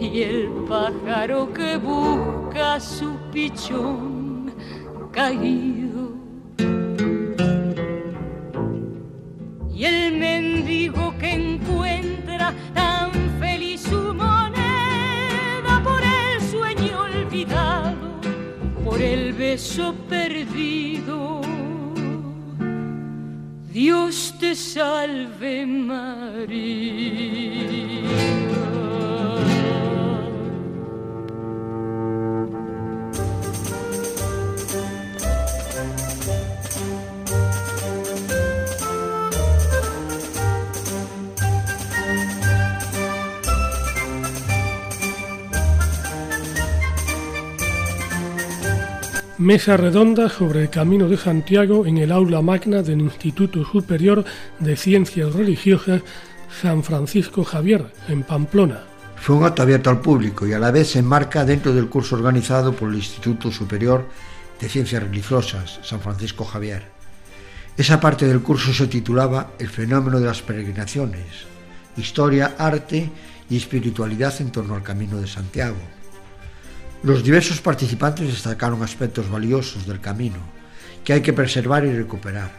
y 0.00 0.22
el 0.22 0.48
pájaro 0.68 1.52
que 1.52 1.76
busca 1.76 2.80
su 2.80 3.16
pichón 3.32 4.52
caído. 5.12 6.16
Y 9.74 9.84
el 9.84 10.18
mendigo 10.18 11.14
que 11.18 11.32
encuentra 11.32 12.54
tan 12.74 13.10
feliz 13.38 13.82
su 13.82 14.14
moneda 14.14 15.82
por 15.84 16.02
el 16.02 16.40
sueño 16.50 17.00
olvidado, 17.00 18.20
por 18.84 19.00
el 19.00 19.32
beso 19.34 19.94
perdido. 20.08 21.40
Dios 23.70 24.34
te 24.40 24.54
salve 24.54 25.66
María. 25.66 27.75
Mesa 49.46 49.76
redonda 49.76 50.28
sobre 50.28 50.62
el 50.62 50.70
Camino 50.70 51.06
de 51.06 51.16
Santiago 51.16 51.86
en 51.86 51.98
el 51.98 52.10
aula 52.10 52.42
magna 52.42 52.82
del 52.82 53.00
Instituto 53.00 53.64
Superior 53.64 54.24
de 54.58 54.74
Ciencias 54.74 55.32
Religiosas 55.32 56.02
San 56.60 56.82
Francisco 56.82 57.44
Javier, 57.44 57.86
en 58.08 58.24
Pamplona. 58.24 58.82
Fue 59.14 59.36
un 59.36 59.44
acto 59.44 59.62
abierto 59.62 59.88
al 59.88 60.00
público 60.00 60.48
y 60.48 60.52
a 60.52 60.58
la 60.58 60.72
vez 60.72 60.90
se 60.90 60.98
enmarca 60.98 61.44
dentro 61.44 61.72
del 61.72 61.88
curso 61.88 62.16
organizado 62.16 62.72
por 62.72 62.88
el 62.88 62.96
Instituto 62.96 63.52
Superior 63.52 64.08
de 64.58 64.68
Ciencias 64.68 65.04
Religiosas 65.04 65.78
San 65.84 66.00
Francisco 66.00 66.44
Javier. 66.44 66.82
Esa 67.76 68.00
parte 68.00 68.26
del 68.26 68.42
curso 68.42 68.74
se 68.74 68.88
titulaba 68.88 69.52
El 69.60 69.68
fenómeno 69.68 70.18
de 70.18 70.26
las 70.26 70.42
peregrinaciones, 70.42 71.46
historia, 71.96 72.56
arte 72.58 73.08
y 73.48 73.56
espiritualidad 73.56 74.34
en 74.40 74.50
torno 74.50 74.74
al 74.74 74.82
Camino 74.82 75.20
de 75.20 75.28
Santiago. 75.28 75.95
Los 77.06 77.22
diversos 77.22 77.60
participantes 77.60 78.26
destacaron 78.26 78.82
aspectos 78.82 79.30
valiosos 79.30 79.86
del 79.86 80.00
camino 80.00 80.38
que 81.04 81.12
hay 81.12 81.20
que 81.20 81.32
preservar 81.32 81.84
y 81.84 81.92
recuperar. 81.92 82.50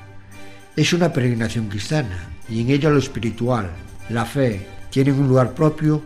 Es 0.73 0.93
una 0.93 1.11
peregrinación 1.11 1.67
cristiana 1.67 2.29
y 2.47 2.61
en 2.61 2.69
ella 2.69 2.89
lo 2.89 2.97
espiritual, 2.97 3.69
la 4.07 4.23
fe, 4.23 4.65
tienen 4.89 5.19
un 5.19 5.27
lugar 5.27 5.53
propio 5.53 6.01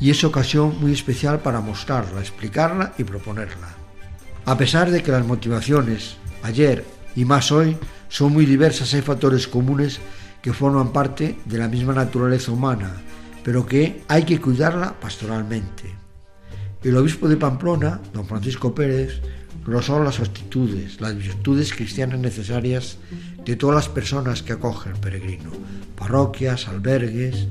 y 0.00 0.08
es 0.08 0.24
ocasión 0.24 0.80
muy 0.80 0.94
especial 0.94 1.40
para 1.40 1.60
mostrarla, 1.60 2.20
explicarla 2.20 2.94
y 2.96 3.04
proponerla. 3.04 3.68
A 4.46 4.56
pesar 4.56 4.90
de 4.90 5.02
que 5.02 5.12
las 5.12 5.26
motivaciones, 5.26 6.16
ayer 6.42 6.86
y 7.14 7.26
más 7.26 7.52
hoy, 7.52 7.76
Son 8.08 8.32
muy 8.32 8.46
diversas, 8.46 8.92
hay 8.94 9.02
factores 9.02 9.48
comunes 9.48 9.98
que 10.42 10.52
forman 10.52 10.92
parte 10.92 11.38
de 11.46 11.58
la 11.58 11.68
misma 11.68 11.92
naturaleza 11.94 12.52
humana, 12.52 12.90
pero 13.42 13.64
que 13.64 14.02
hay 14.06 14.24
que 14.24 14.38
cuidarla 14.38 14.98
pastoralmente. 14.98 16.01
El 16.84 16.96
obispo 16.96 17.28
de 17.28 17.36
Pamplona, 17.36 18.00
don 18.12 18.26
Francisco 18.26 18.74
Pérez, 18.74 19.20
son 19.82 20.04
las 20.04 20.18
actitudes, 20.18 21.00
las 21.00 21.16
virtudes 21.16 21.72
cristianas 21.72 22.18
necesarias 22.18 22.98
de 23.44 23.54
todas 23.54 23.76
las 23.76 23.88
personas 23.88 24.42
que 24.42 24.54
acogen 24.54 24.92
al 24.92 25.00
peregrino, 25.00 25.50
parroquias, 25.96 26.66
albergues. 26.66 27.46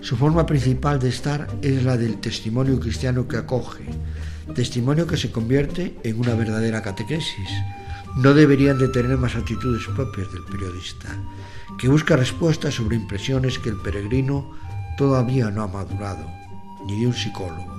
Su 0.00 0.16
forma 0.16 0.44
principal 0.44 0.98
de 0.98 1.08
estar 1.08 1.46
es 1.62 1.84
la 1.84 1.96
del 1.96 2.18
testimonio 2.18 2.80
cristiano 2.80 3.28
que 3.28 3.36
acoge, 3.36 3.84
testimonio 4.56 5.06
que 5.06 5.16
se 5.16 5.30
convierte 5.30 5.96
en 6.02 6.18
una 6.18 6.34
verdadera 6.34 6.82
catequesis. 6.82 7.50
No 8.16 8.34
deberían 8.34 8.78
de 8.78 8.88
tener 8.88 9.16
más 9.18 9.36
actitudes 9.36 9.84
propias 9.94 10.32
del 10.32 10.42
periodista, 10.44 11.08
que 11.78 11.88
busca 11.88 12.16
respuestas 12.16 12.74
sobre 12.74 12.96
impresiones 12.96 13.56
que 13.60 13.68
el 13.68 13.76
peregrino 13.76 14.50
todavía 14.96 15.48
no 15.52 15.62
ha 15.62 15.68
madurado, 15.68 16.26
ni 16.86 17.00
de 17.00 17.06
un 17.06 17.14
psicólogo. 17.14 17.77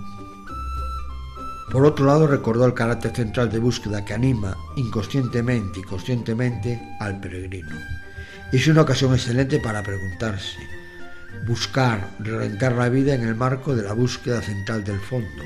Por 1.72 1.86
otro 1.86 2.06
lado, 2.06 2.26
recordó 2.26 2.66
el 2.66 2.74
carácter 2.74 3.16
central 3.16 3.52
de 3.52 3.60
búsqueda 3.60 4.04
que 4.04 4.16
anima 4.16 4.58
inconscientemente 4.76 5.80
y 5.80 5.84
conscientemente 5.84 6.82
al 7.00 7.20
peregrino. 7.20 7.76
Es 8.52 8.68
una 8.68 8.82
ocasión 8.82 9.14
excelente 9.14 9.60
para 9.60 9.84
preguntarse, 9.84 10.58
buscar, 11.46 12.16
reorientar 12.20 12.74
la 12.74 12.90
vida 12.90 13.14
en 13.14 13.22
el 13.22 13.36
marco 13.36 13.76
de 13.76 13.84
la 13.84 13.94
búsqueda 13.94 14.42
central 14.42 14.84
del 14.84 15.00
fondo, 15.00 15.44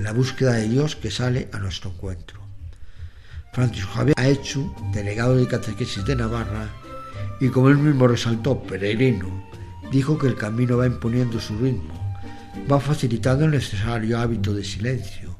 la 0.00 0.12
búsqueda 0.12 0.54
de 0.54 0.68
Dios 0.68 0.96
que 0.96 1.12
sale 1.12 1.48
a 1.52 1.58
nuestro 1.58 1.90
encuentro. 1.90 2.40
Francisco 3.52 3.92
Javier 3.92 4.16
hecho 4.18 4.74
delegado 4.92 5.36
de 5.36 5.46
catequesis 5.46 6.04
de 6.04 6.16
Navarra, 6.16 6.68
y 7.40 7.48
como 7.48 7.68
él 7.68 7.78
mismo 7.78 8.08
resaltó, 8.08 8.60
peregrino, 8.60 9.48
dijo 9.92 10.18
que 10.18 10.26
el 10.26 10.34
camino 10.34 10.78
va 10.78 10.86
imponiendo 10.86 11.38
su 11.40 11.56
ritmo, 11.58 11.94
va 12.70 12.80
facilitando 12.80 13.44
el 13.44 13.52
necesario 13.52 14.18
hábito 14.18 14.52
de 14.52 14.64
silencio, 14.64 15.33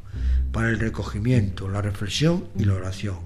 para 0.55 0.71
el 0.71 0.79
recogimiento, 0.79 1.69
la 1.69 1.83
reflexión 1.83 2.45
y 2.57 2.65
la 2.65 2.75
oración. 2.75 3.19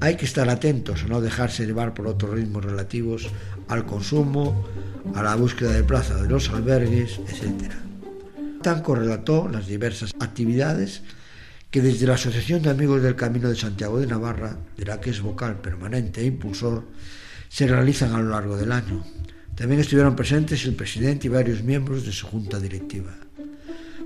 Hay 0.00 0.16
que 0.16 0.26
estar 0.26 0.50
atentos 0.50 1.02
a 1.02 1.06
no 1.06 1.22
dejarse 1.22 1.64
llevar 1.64 1.94
por 1.94 2.06
otros 2.06 2.32
ritmos 2.32 2.62
relativos 2.62 3.30
al 3.66 3.86
consumo, 3.86 4.68
a 5.14 5.22
la 5.22 5.34
búsqueda 5.36 5.72
de 5.72 5.82
plaza 5.82 6.20
de 6.22 6.28
los 6.28 6.50
albergues, 6.50 7.18
etc. 7.18 7.72
Tan 8.62 8.82
correlató 8.82 9.48
las 9.48 9.66
diversas 9.66 10.12
actividades 10.20 11.00
que 11.70 11.80
desde 11.80 12.06
la 12.06 12.14
Asociación 12.14 12.60
de 12.60 12.70
Amigos 12.70 13.02
del 13.02 13.16
Camino 13.16 13.48
de 13.48 13.56
Santiago 13.56 13.98
de 13.98 14.06
Navarra, 14.06 14.58
de 14.76 14.84
la 14.84 15.00
que 15.00 15.10
es 15.10 15.22
vocal 15.22 15.62
permanente 15.62 16.20
e 16.20 16.26
impulsor, 16.26 16.84
se 17.48 17.66
realizan 17.66 18.12
a 18.12 18.20
lo 18.20 18.28
largo 18.28 18.58
del 18.58 18.70
año. 18.70 19.02
También 19.54 19.80
estuvieron 19.80 20.14
presentes 20.14 20.62
el 20.66 20.74
presidente 20.74 21.26
y 21.26 21.30
varios 21.30 21.62
miembros 21.62 22.04
de 22.04 22.12
su 22.12 22.26
junta 22.26 22.60
directiva. 22.60 23.23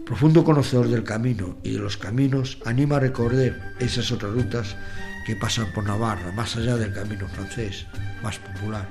Profundo 0.09 0.43
conocedor 0.43 0.89
del 0.89 1.05
camino 1.05 1.59
y 1.63 1.73
de 1.73 1.81
los 1.81 1.99
caminos, 1.99 2.57
anima 2.65 2.97
a 2.97 3.01
recorrer 3.01 3.75
esas 3.79 4.11
otras 4.11 4.33
rutas 4.33 4.75
que 5.27 5.37
pasan 5.37 5.71
por 5.75 5.85
Navarra, 5.85 6.33
más 6.33 6.57
allá 6.57 6.79
del 6.79 6.95
camino 6.95 7.29
francés, 7.29 7.85
más 8.23 8.39
popular. 8.39 8.89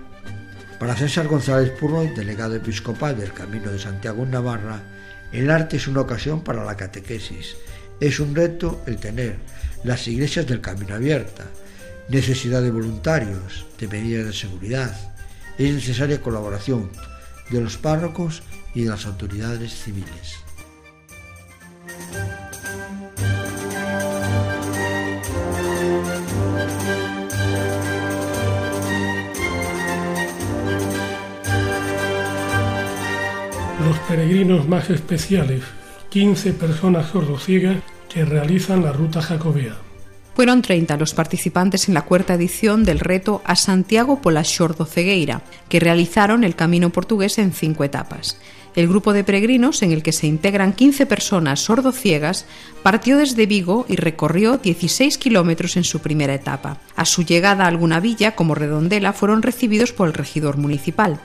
Para 0.79 0.95
César 0.95 1.27
González 1.27 1.71
Purroy, 1.71 2.09
delegado 2.09 2.53
episcopal 2.53 3.17
del 3.17 3.33
Camino 3.33 3.71
de 3.71 3.79
Santiago 3.79 4.21
en 4.21 4.29
Navarra, 4.29 4.79
el 5.31 5.49
arte 5.49 5.77
es 5.77 5.87
una 5.87 6.01
ocasión 6.01 6.43
para 6.43 6.63
la 6.63 6.77
catequesis. 6.77 7.55
Es 7.99 8.19
un 8.19 8.35
reto 8.35 8.83
el 8.85 8.97
tener 8.97 9.37
las 9.83 10.07
iglesias 10.07 10.45
del 10.45 10.61
camino 10.61 10.93
abierta, 10.93 11.45
necesidad 12.09 12.61
de 12.61 12.69
voluntarios, 12.69 13.65
de 13.79 13.87
medidas 13.87 14.27
de 14.27 14.33
seguridad. 14.33 14.95
Es 15.57 15.73
necesaria 15.73 16.21
colaboración 16.21 16.91
de 17.49 17.59
los 17.59 17.79
párrocos 17.79 18.43
y 18.75 18.83
de 18.83 18.91
las 18.91 19.07
autoridades 19.07 19.73
civiles. 19.73 20.46
Peregrinos 34.07 34.67
más 34.67 34.89
especiales, 34.89 35.63
15 36.09 36.53
personas 36.53 37.11
sordociegas 37.11 37.77
que 38.09 38.23
realizan 38.23 38.83
la 38.83 38.93
ruta 38.93 39.21
jacobea. 39.21 39.75
Fueron 40.33 40.61
30 40.61 40.97
los 40.97 41.13
participantes 41.13 41.87
en 41.87 41.95
la 41.95 42.03
cuarta 42.03 42.35
edición 42.35 42.85
del 42.85 42.99
reto 42.99 43.41
a 43.43 43.55
Santiago 43.55 44.21
pola 44.21 44.43
Xordocegueira, 44.43 45.41
que 45.67 45.79
realizaron 45.79 46.43
el 46.43 46.55
camino 46.55 46.91
portugués 46.91 47.37
en 47.39 47.51
cinco 47.51 47.83
etapas. 47.83 48.39
El 48.75 48.87
grupo 48.87 49.11
de 49.11 49.23
peregrinos, 49.23 49.81
en 49.81 49.91
el 49.91 50.03
que 50.03 50.11
se 50.11 50.27
integran 50.27 50.73
15 50.73 51.07
personas 51.07 51.61
sordociegas, 51.61 52.45
partió 52.83 53.17
desde 53.17 53.47
Vigo 53.47 53.87
y 53.89 53.95
recorrió 53.95 54.59
16 54.59 55.17
kilómetros 55.17 55.75
en 55.75 55.83
su 55.83 55.99
primera 55.99 56.35
etapa. 56.35 56.77
A 56.95 57.05
su 57.05 57.23
llegada 57.23 57.65
a 57.65 57.67
alguna 57.67 57.99
villa, 57.99 58.35
como 58.35 58.53
Redondela, 58.53 59.13
fueron 59.13 59.41
recibidos 59.41 59.91
por 59.91 60.07
el 60.07 60.13
regidor 60.13 60.57
municipal. 60.57 61.19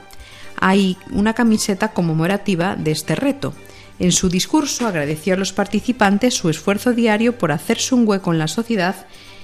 Hay 0.65 0.95
una 1.11 1.33
camiseta 1.33 1.89
conmemorativa 1.89 2.77
de 2.77 2.91
este 2.91 3.15
reto. 3.15 3.53
En 3.99 4.13
su 4.13 4.29
discurso 4.29 4.87
agradeció 4.87 5.33
a 5.33 5.37
los 5.37 5.51
participantes 5.51 6.35
su 6.35 6.49
esfuerzo 6.49 6.93
diario 6.93 7.37
por 7.37 7.51
hacerse 7.51 7.93
un 7.93 8.07
hueco 8.07 8.31
en 8.31 8.39
la 8.39 8.47
sociedad 8.47 8.95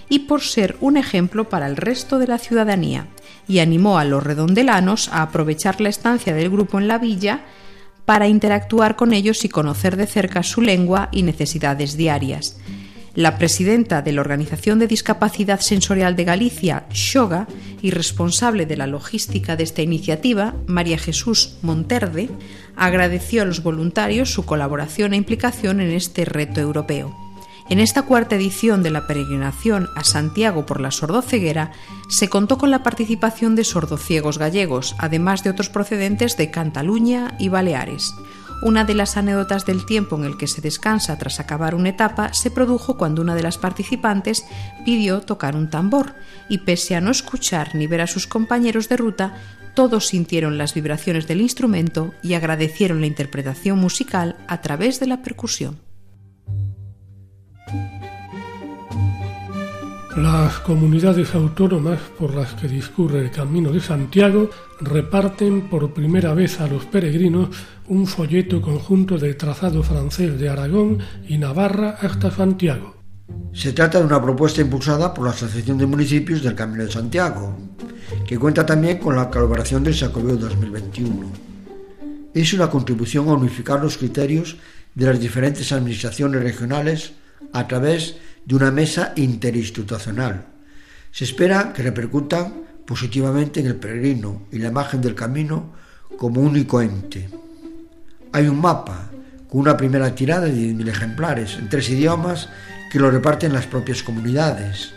y 0.08 0.20
por 0.20 0.40
ser 0.40 0.78
un 0.80 0.96
ejemplo 0.96 1.50
para 1.50 1.68
el 1.68 1.76
resto 1.76 2.20
de 2.20 2.28
la 2.28 2.38
ciudadanía, 2.38 3.08
y 3.50 3.60
animó 3.60 4.00
a 4.00 4.06
los 4.06 4.24
redondelanos 4.24 5.10
a 5.10 5.24
aprovechar 5.24 5.82
la 5.82 5.90
estancia 5.90 6.34
del 6.34 6.50
grupo 6.50 6.80
en 6.80 6.88
la 6.88 7.00
villa 7.00 7.42
para 8.06 8.30
interactuar 8.30 8.96
con 8.96 9.12
ellos 9.12 9.44
y 9.44 9.50
conocer 9.50 9.98
de 9.98 10.08
cerca 10.08 10.42
su 10.42 10.62
lengua 10.62 11.10
y 11.12 11.24
necesidades 11.24 11.98
diarias. 11.98 12.56
La 13.16 13.38
presidenta 13.38 14.02
de 14.02 14.12
la 14.12 14.22
Organización 14.22 14.80
de 14.80 14.88
Discapacidad 14.88 15.60
Sensorial 15.62 16.16
de 16.16 16.26
Galicia, 16.26 16.86
Xoga, 16.94 17.48
y 17.82 17.92
responsable 17.92 18.66
de 18.66 18.78
la 18.78 18.88
logística 18.88 19.56
de 19.56 19.64
esta 19.64 19.82
iniciativa, 19.82 20.54
María 20.68 20.98
Jesús 20.98 21.58
Monterde, 21.62 22.30
agradeció 22.76 23.42
a 23.42 23.46
los 23.46 23.64
voluntarios 23.64 24.32
su 24.32 24.46
colaboración 24.46 25.14
e 25.14 25.18
implicación 25.18 25.82
en 25.82 25.92
este 25.92 26.26
reto 26.26 26.62
europeo. 26.62 27.16
En 27.70 27.80
esta 27.80 28.02
cuarta 28.02 28.36
edición 28.36 28.82
de 28.82 28.90
la 28.90 29.06
peregrinación 29.06 29.90
a 29.96 30.04
Santiago 30.04 30.66
por 30.66 30.82
la 30.82 30.90
sordoceguera 30.90 31.72
se 32.10 32.28
contó 32.28 32.58
con 32.58 32.72
la 32.72 32.82
participación 32.82 33.56
de 33.56 33.64
sordociegos 33.64 34.40
gallegos, 34.40 34.96
además 34.98 35.44
de 35.44 35.52
otros 35.52 35.70
procedentes 35.70 36.36
de 36.36 36.50
Cantaluña 36.50 37.36
y 37.38 37.50
Baleares. 37.50 38.12
Una 38.62 38.84
de 38.84 38.94
las 38.94 39.16
anécdotas 39.16 39.66
del 39.66 39.86
tiempo 39.86 40.18
en 40.18 40.26
el 40.26 40.36
que 40.36 40.48
se 40.48 40.60
descansa 40.60 41.18
tras 41.18 41.40
acabar 41.40 41.76
una 41.76 41.90
etapa 41.90 42.34
se 42.34 42.52
produjo 42.52 42.98
cuando 42.98 43.22
una 43.22 43.34
de 43.34 43.44
las 43.44 43.58
participantes 43.58 44.44
pidió 44.84 45.22
tocar 45.22 45.56
un 45.56 45.70
tambor 45.70 46.14
y 46.50 46.60
pese 46.60 46.96
a 46.96 47.02
no 47.02 47.10
escuchar 47.10 47.74
ni 47.76 47.88
ver 47.88 48.02
a 48.02 48.08
sus 48.08 48.28
compañeros 48.28 48.90
de 48.90 48.98
ruta, 48.98 49.36
todos 49.76 50.08
sintieron 50.08 50.58
las 50.58 50.74
vibraciones 50.74 51.26
del 51.26 51.40
instrumento 51.40 52.14
y 52.22 52.34
agradecieron 52.34 53.00
la 53.00 53.08
interpretación 53.08 53.80
musical 53.80 54.36
a 54.50 54.60
través 54.60 55.00
de 55.00 55.08
la 55.08 55.22
percusión. 55.22 55.80
Las 60.20 60.60
comunidades 60.60 61.34
autónomas 61.34 61.98
por 62.18 62.36
las 62.36 62.54
que 62.56 62.68
discurre 62.68 63.22
el 63.22 63.32
Camino 63.32 63.72
de 63.72 63.80
Santiago 63.80 64.50
reparten 64.82 65.70
por 65.70 65.94
primera 65.94 66.34
vez 66.34 66.60
a 66.60 66.68
los 66.68 66.84
peregrinos 66.88 67.48
un 67.88 68.06
folleto 68.06 68.62
conjunto 68.62 69.18
del 69.18 69.38
trazado 69.38 69.82
francés 69.82 70.38
de 70.38 70.50
Aragón 70.50 71.00
y 71.26 71.38
Navarra 71.38 72.00
hasta 72.02 72.32
Santiago. 72.32 72.98
Se 73.54 73.72
trata 73.72 74.00
de 74.00 74.08
una 74.08 74.22
propuesta 74.22 74.60
impulsada 74.60 75.14
por 75.14 75.24
la 75.24 75.32
Asociación 75.32 75.78
de 75.78 75.86
Municipios 75.86 76.44
del 76.44 76.54
Camino 76.54 76.84
de 76.84 76.92
Santiago, 76.92 77.58
que 78.28 78.38
cuenta 78.38 78.66
también 78.66 78.98
con 78.98 79.16
la 79.16 79.30
colaboración 79.30 79.86
del 79.86 79.96
Sacobeo 79.96 80.36
2021. 80.36 81.32
Es 82.34 82.54
una 82.54 82.70
contribución 82.70 83.30
a 83.30 83.36
unificar 83.36 83.80
los 83.82 83.98
criterios 83.98 84.58
de 84.96 85.06
las 85.06 85.18
diferentes 85.18 85.72
administraciones 85.72 86.44
regionales 86.44 87.14
a 87.54 87.66
través 87.70 88.16
de 88.16 88.29
una 88.52 88.72
mesa 88.72 89.14
interinstitucional. 89.16 90.46
Se 91.12 91.24
espera 91.24 91.74
que 91.74 91.84
repercutan 91.84 92.54
positivamente 92.86 93.60
en 93.60 93.68
el 93.68 93.76
peregrino 93.76 94.48
y 94.52 94.60
la 94.60 94.70
imagen 94.70 95.02
del 95.02 95.16
camino 95.16 95.74
como 96.18 96.42
único 96.42 96.82
ente. 96.82 97.30
Hay 98.32 98.48
un 98.48 98.60
mapa 98.60 99.10
con 99.50 99.62
una 99.62 99.78
primera 99.78 100.14
tirada 100.14 100.46
de 100.46 100.54
10.000 100.54 100.90
ejemplares 100.90 101.58
en 101.58 101.70
tres 101.70 101.90
idiomas 101.90 102.50
que 102.92 103.00
lo 103.00 103.12
reparten 103.12 103.54
las 103.54 103.68
propias 103.68 104.04
comunidades. 104.04 104.94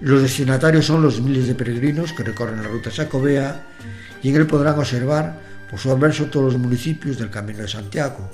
Los 0.00 0.22
destinatarios 0.22 0.86
son 0.86 1.02
los 1.02 1.20
miles 1.20 1.46
de 1.46 1.54
peregrinos 1.54 2.12
que 2.12 2.24
recorren 2.24 2.62
la 2.62 2.68
ruta 2.68 2.90
Sacobea 2.90 3.66
y 4.22 4.30
en 4.30 4.36
él 4.36 4.46
podrán 4.46 4.78
observar 4.78 5.38
por 5.70 5.78
su 5.78 5.90
anverso 5.90 6.26
todos 6.26 6.52
los 6.52 6.60
municipios 6.60 7.18
del 7.18 7.30
Camino 7.30 7.60
de 7.60 7.68
Santiago 7.68 8.30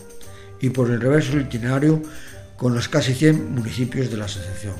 y 0.61 0.71
por 0.71 0.91
el 0.91 1.01
reverso 1.01 1.33
el 1.33 1.43
itinerario 1.43 2.03
con 2.61 2.75
los 2.75 2.91
casi 2.91 3.15
100 3.15 3.55
municipios 3.55 4.11
de 4.11 4.19
la 4.19 4.27
asociación. 4.27 4.75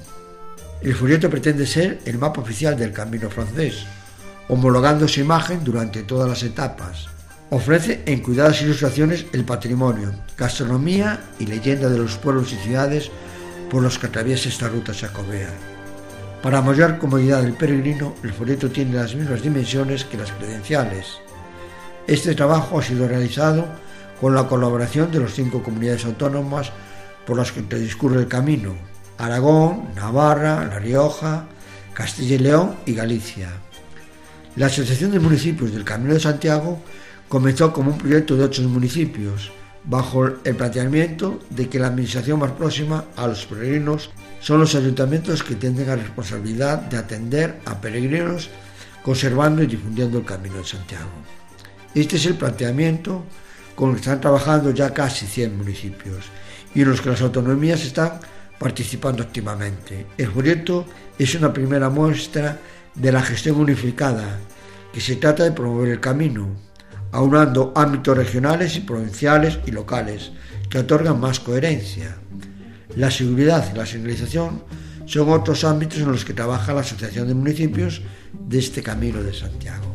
El 0.83 0.95
folleto 0.95 1.31
pretende 1.31 1.67
ser 1.67 2.01
el 2.05 2.19
mapa 2.19 2.43
oficial 2.43 2.77
del 2.77 2.93
camino 2.93 3.31
francés, 3.31 3.87
homologando 4.49 5.09
su 5.09 5.21
imagen 5.21 5.65
durante 5.65 6.03
todas 6.03 6.29
las 6.29 6.43
etapas. 6.43 7.07
Ofrece 7.49 8.03
en 8.05 8.21
cuidadas 8.21 8.61
ilustraciones 8.61 9.25
el 9.33 9.47
patrimonio, 9.47 10.13
gastronomía 10.37 11.21
y 11.39 11.47
leyenda 11.47 11.89
de 11.89 11.97
los 11.97 12.19
pueblos 12.19 12.53
y 12.53 12.57
ciudades 12.57 13.11
por 13.71 13.83
los 13.83 13.99
que 13.99 14.09
atraviesa 14.09 14.51
esta 14.51 14.69
ruta 14.69 14.93
jacobea. 14.93 15.49
Para 16.43 16.61
mayor 16.61 16.99
comodidad 16.99 17.41
del 17.41 17.55
peregrino, 17.55 18.15
el 18.23 18.35
folleto 18.35 18.69
tiene 18.69 18.97
las 18.97 19.15
mismas 19.15 19.41
dimensiones 19.41 20.05
que 20.05 20.19
las 20.19 20.33
credenciales. 20.33 21.07
Este 22.07 22.35
trabajo 22.35 22.79
ha 22.79 22.83
sido 22.83 23.09
realizado 23.09 23.67
con 24.21 24.35
la 24.35 24.47
colaboración 24.49 25.11
de 25.11 25.21
las 25.21 25.33
cinco 25.33 25.63
comunidades 25.63 26.05
autónomas 26.05 26.73
por 27.31 27.39
las 27.39 27.53
que 27.53 27.63
discurre 27.79 28.19
el 28.19 28.27
camino, 28.27 28.75
Aragón, 29.17 29.95
Navarra, 29.95 30.67
La 30.67 30.81
Rioja, 30.81 31.47
Castilla 31.95 32.35
y 32.35 32.39
León 32.39 32.75
y 32.87 32.93
Galicia. 32.93 33.51
La 34.57 34.67
Asociación 34.67 35.13
de 35.13 35.21
Municipios 35.21 35.73
del 35.73 35.85
Camino 35.85 36.13
de 36.13 36.19
Santiago 36.19 36.83
comenzó 37.29 37.73
como 37.73 37.93
un 37.93 37.99
proyecto 37.99 38.37
de 38.37 38.43
ocho 38.43 38.63
municipios, 38.63 39.53
bajo 39.85 40.27
el 40.27 40.57
planteamiento 40.57 41.39
de 41.51 41.69
que 41.69 41.79
la 41.79 41.87
administración 41.87 42.41
más 42.41 42.51
próxima 42.51 43.05
a 43.15 43.29
los 43.29 43.47
peregrinos 43.47 44.11
son 44.41 44.59
los 44.59 44.75
ayuntamientos 44.75 45.45
que 45.45 45.55
tienen 45.55 45.87
la 45.87 45.95
responsabilidad 45.95 46.79
de 46.79 46.97
atender 46.97 47.61
a 47.65 47.81
peregrinos 47.81 48.51
conservando 49.05 49.63
y 49.63 49.69
difundiendo 49.69 50.19
el 50.19 50.25
Camino 50.25 50.57
de 50.57 50.65
Santiago. 50.65 51.11
Este 51.95 52.17
es 52.17 52.27
el 52.27 52.35
planteamiento 52.35 53.23
con 53.77 53.91
el 53.91 53.95
que 53.95 54.01
están 54.01 54.21
trabajando 54.21 54.73
ya 54.73 54.93
casi 54.93 55.29
100 55.29 55.57
municipios 55.57 56.25
y 56.75 56.83
en 56.83 56.91
los 56.91 57.01
que 57.01 57.11
las 57.11 57.21
autonomías 57.21 57.85
están 57.85 58.21
participando 58.59 59.23
activamente. 59.23 60.07
El 60.19 60.31
proyecto 60.31 60.87
es 61.19 61.35
una 61.35 61.53
primera 61.53 61.89
muestra 61.89 62.59
de 62.95 63.13
la 63.13 63.23
gestión 63.23 63.57
unificada, 63.57 64.39
que 64.93 65.01
se 65.01 65.17
trata 65.17 65.45
de 65.45 65.53
promover 65.53 65.91
el 65.91 66.01
camino, 66.01 66.49
aunando 67.13 67.73
ámbitos 67.75 68.17
regionales 68.17 68.77
y 68.77 68.81
provinciales 68.81 69.59
y 69.67 69.71
locales 69.71 70.33
que 70.69 70.79
otorgan 70.79 71.19
más 71.19 71.41
coherencia. 71.41 72.17
La 72.97 73.11
seguridad 73.11 73.69
y 73.73 73.77
la 73.77 73.87
señalización 73.87 74.63
son 75.07 75.31
otros 75.31 75.65
ámbitos 75.65 75.99
en 75.99 76.13
los 76.13 76.25
que 76.25 76.35
trabaja 76.35 76.73
la 76.73 76.81
Asociación 76.81 77.27
de 77.29 77.35
Municipios 77.35 78.03
de 78.33 78.59
este 78.59 78.83
Camino 78.83 79.23
de 79.23 79.33
Santiago. 79.33 79.95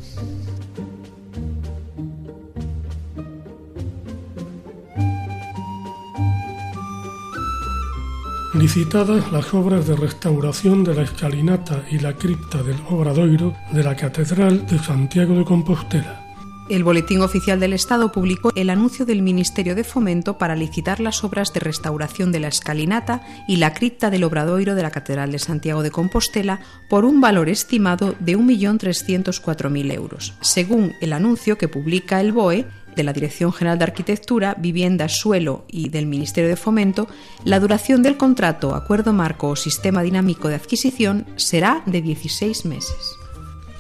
Licitadas 8.56 9.32
las 9.32 9.54
obras 9.54 9.86
de 9.86 9.96
restauración 9.96 10.84
de 10.84 10.96
la 10.96 11.04
escalinata 11.04 11.84
y 11.92 12.00
la 12.00 12.14
cripta 12.14 12.64
del 12.64 12.78
Obradoiro 12.90 13.54
de 13.72 13.84
la 13.84 13.96
Catedral 13.96 14.66
de 14.66 14.80
Santiago 14.80 15.36
de 15.36 15.44
Compostela. 15.44 16.22
El 16.68 16.84
Boletín 16.84 17.22
Oficial 17.22 17.60
del 17.60 17.74
Estado 17.74 18.12
publicó 18.12 18.52
el 18.56 18.72
anuncio 18.72 19.06
del 19.06 19.22
Ministerio 19.22 19.76
de 19.76 19.84
Fomento 19.84 20.40
para 20.40 20.56
licitar 20.56 21.00
las 21.00 21.24
obras 21.24 21.54
de 21.54 21.60
restauración 21.60 22.32
de 22.32 22.40
la 22.40 22.48
escalinata 22.48 23.22
y 23.48 23.58
la 23.58 23.74
cripta 23.74 24.10
del 24.10 24.24
Obradoiro 24.24 24.74
de 24.74 24.82
la 24.82 24.90
Catedral 24.90 25.32
de 25.32 25.38
Santiago 25.38 25.84
de 25.84 25.92
Compostela 25.92 26.62
por 26.90 27.06
un 27.06 27.22
valor 27.22 27.50
estimado 27.50 28.16
de 28.20 28.36
1.304.000 28.36 29.94
euros. 29.94 30.34
Según 30.42 30.94
el 31.02 31.14
anuncio 31.14 31.60
que 31.60 31.68
publica 31.68 32.20
el 32.20 32.32
BOE, 32.32 32.66
de 32.96 33.04
la 33.04 33.14
Dirección 33.14 33.52
General 33.54 33.78
de 33.78 33.86
Arquitectura, 33.86 34.56
Vivienda, 34.58 35.10
Suelo 35.10 35.66
y 35.68 35.90
del 35.90 36.06
Ministerio 36.06 36.50
de 36.50 36.56
Fomento, 36.56 37.08
la 37.44 37.60
duración 37.60 38.04
del 38.04 38.18
contrato, 38.18 38.76
acuerdo 38.76 39.14
marco 39.14 39.50
o 39.50 39.56
sistema 39.56 40.02
dinámico 40.02 40.48
de 40.48 40.56
adquisición 40.56 41.26
será 41.36 41.84
de 41.86 42.02
16 42.02 42.66
meses. 42.66 43.16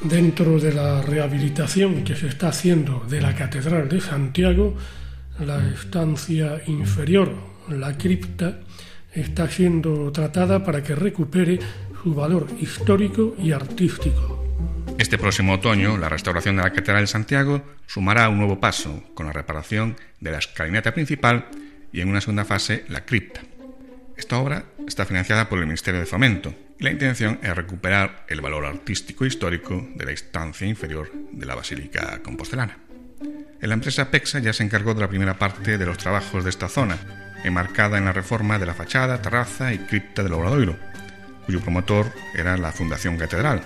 Dentro 0.01 0.59
de 0.59 0.73
la 0.73 1.01
rehabilitación 1.01 2.03
que 2.03 2.15
se 2.15 2.27
está 2.27 2.49
haciendo 2.49 3.03
de 3.09 3.21
la 3.21 3.33
Catedral 3.33 3.89
de 3.89 4.01
Santiago, 4.01 4.75
la 5.39 5.67
estancia 5.69 6.61
inferior, 6.67 7.33
la 7.69 7.97
cripta, 7.97 8.59
está 9.13 9.49
siendo 9.49 10.11
tratada 10.11 10.63
para 10.63 10.83
que 10.83 10.93
recupere 10.93 11.59
su 12.03 12.13
valor 12.13 12.47
histórico 12.59 13.35
y 13.41 13.51
artístico. 13.51 14.44
Este 14.97 15.17
próximo 15.17 15.53
otoño, 15.53 15.97
la 15.97 16.07
restauración 16.07 16.55
de 16.55 16.63
la 16.63 16.71
Catedral 16.71 17.03
de 17.03 17.07
Santiago 17.07 17.61
sumará 17.85 18.29
un 18.29 18.37
nuevo 18.37 18.61
paso 18.61 19.03
con 19.13 19.25
la 19.25 19.33
reparación 19.33 19.97
de 20.21 20.31
la 20.31 20.39
escalinata 20.39 20.93
principal 20.93 21.49
y 21.91 21.99
en 21.99 22.09
una 22.09 22.21
segunda 22.21 22.45
fase 22.45 22.85
la 22.87 23.05
cripta. 23.05 23.41
Esta 24.15 24.37
obra 24.37 24.63
está 24.87 25.05
financiada 25.05 25.49
por 25.49 25.59
el 25.59 25.65
Ministerio 25.65 25.99
de 25.99 26.05
Fomento 26.05 26.55
y 26.79 26.85
la 26.85 26.91
intención 26.91 27.39
es 27.43 27.55
recuperar 27.55 28.25
el 28.29 28.39
valor 28.39 28.65
artístico 28.65 29.25
e 29.25 29.27
histórico 29.27 29.85
de 29.95 30.05
la 30.05 30.11
instancia 30.11 30.65
inferior 30.65 31.11
de 31.31 31.45
la 31.45 31.55
Basílica 31.55 32.21
Compostelana. 32.23 32.77
La 33.59 33.73
empresa 33.73 34.09
PEXA 34.09 34.39
ya 34.39 34.53
se 34.53 34.63
encargó 34.63 34.93
de 34.93 35.01
la 35.01 35.09
primera 35.09 35.37
parte 35.37 35.77
de 35.77 35.85
los 35.85 35.97
trabajos 35.97 36.43
de 36.43 36.49
esta 36.49 36.69
zona, 36.69 36.97
enmarcada 37.43 37.97
en 37.97 38.05
la 38.05 38.13
reforma 38.13 38.59
de 38.59 38.65
la 38.65 38.73
fachada, 38.73 39.21
terraza 39.21 39.73
y 39.73 39.79
cripta 39.79 40.23
del 40.23 40.33
Obradoiro, 40.33 40.77
cuyo 41.45 41.59
promotor 41.59 42.11
era 42.33 42.57
la 42.57 42.71
Fundación 42.71 43.17
Catedral, 43.17 43.61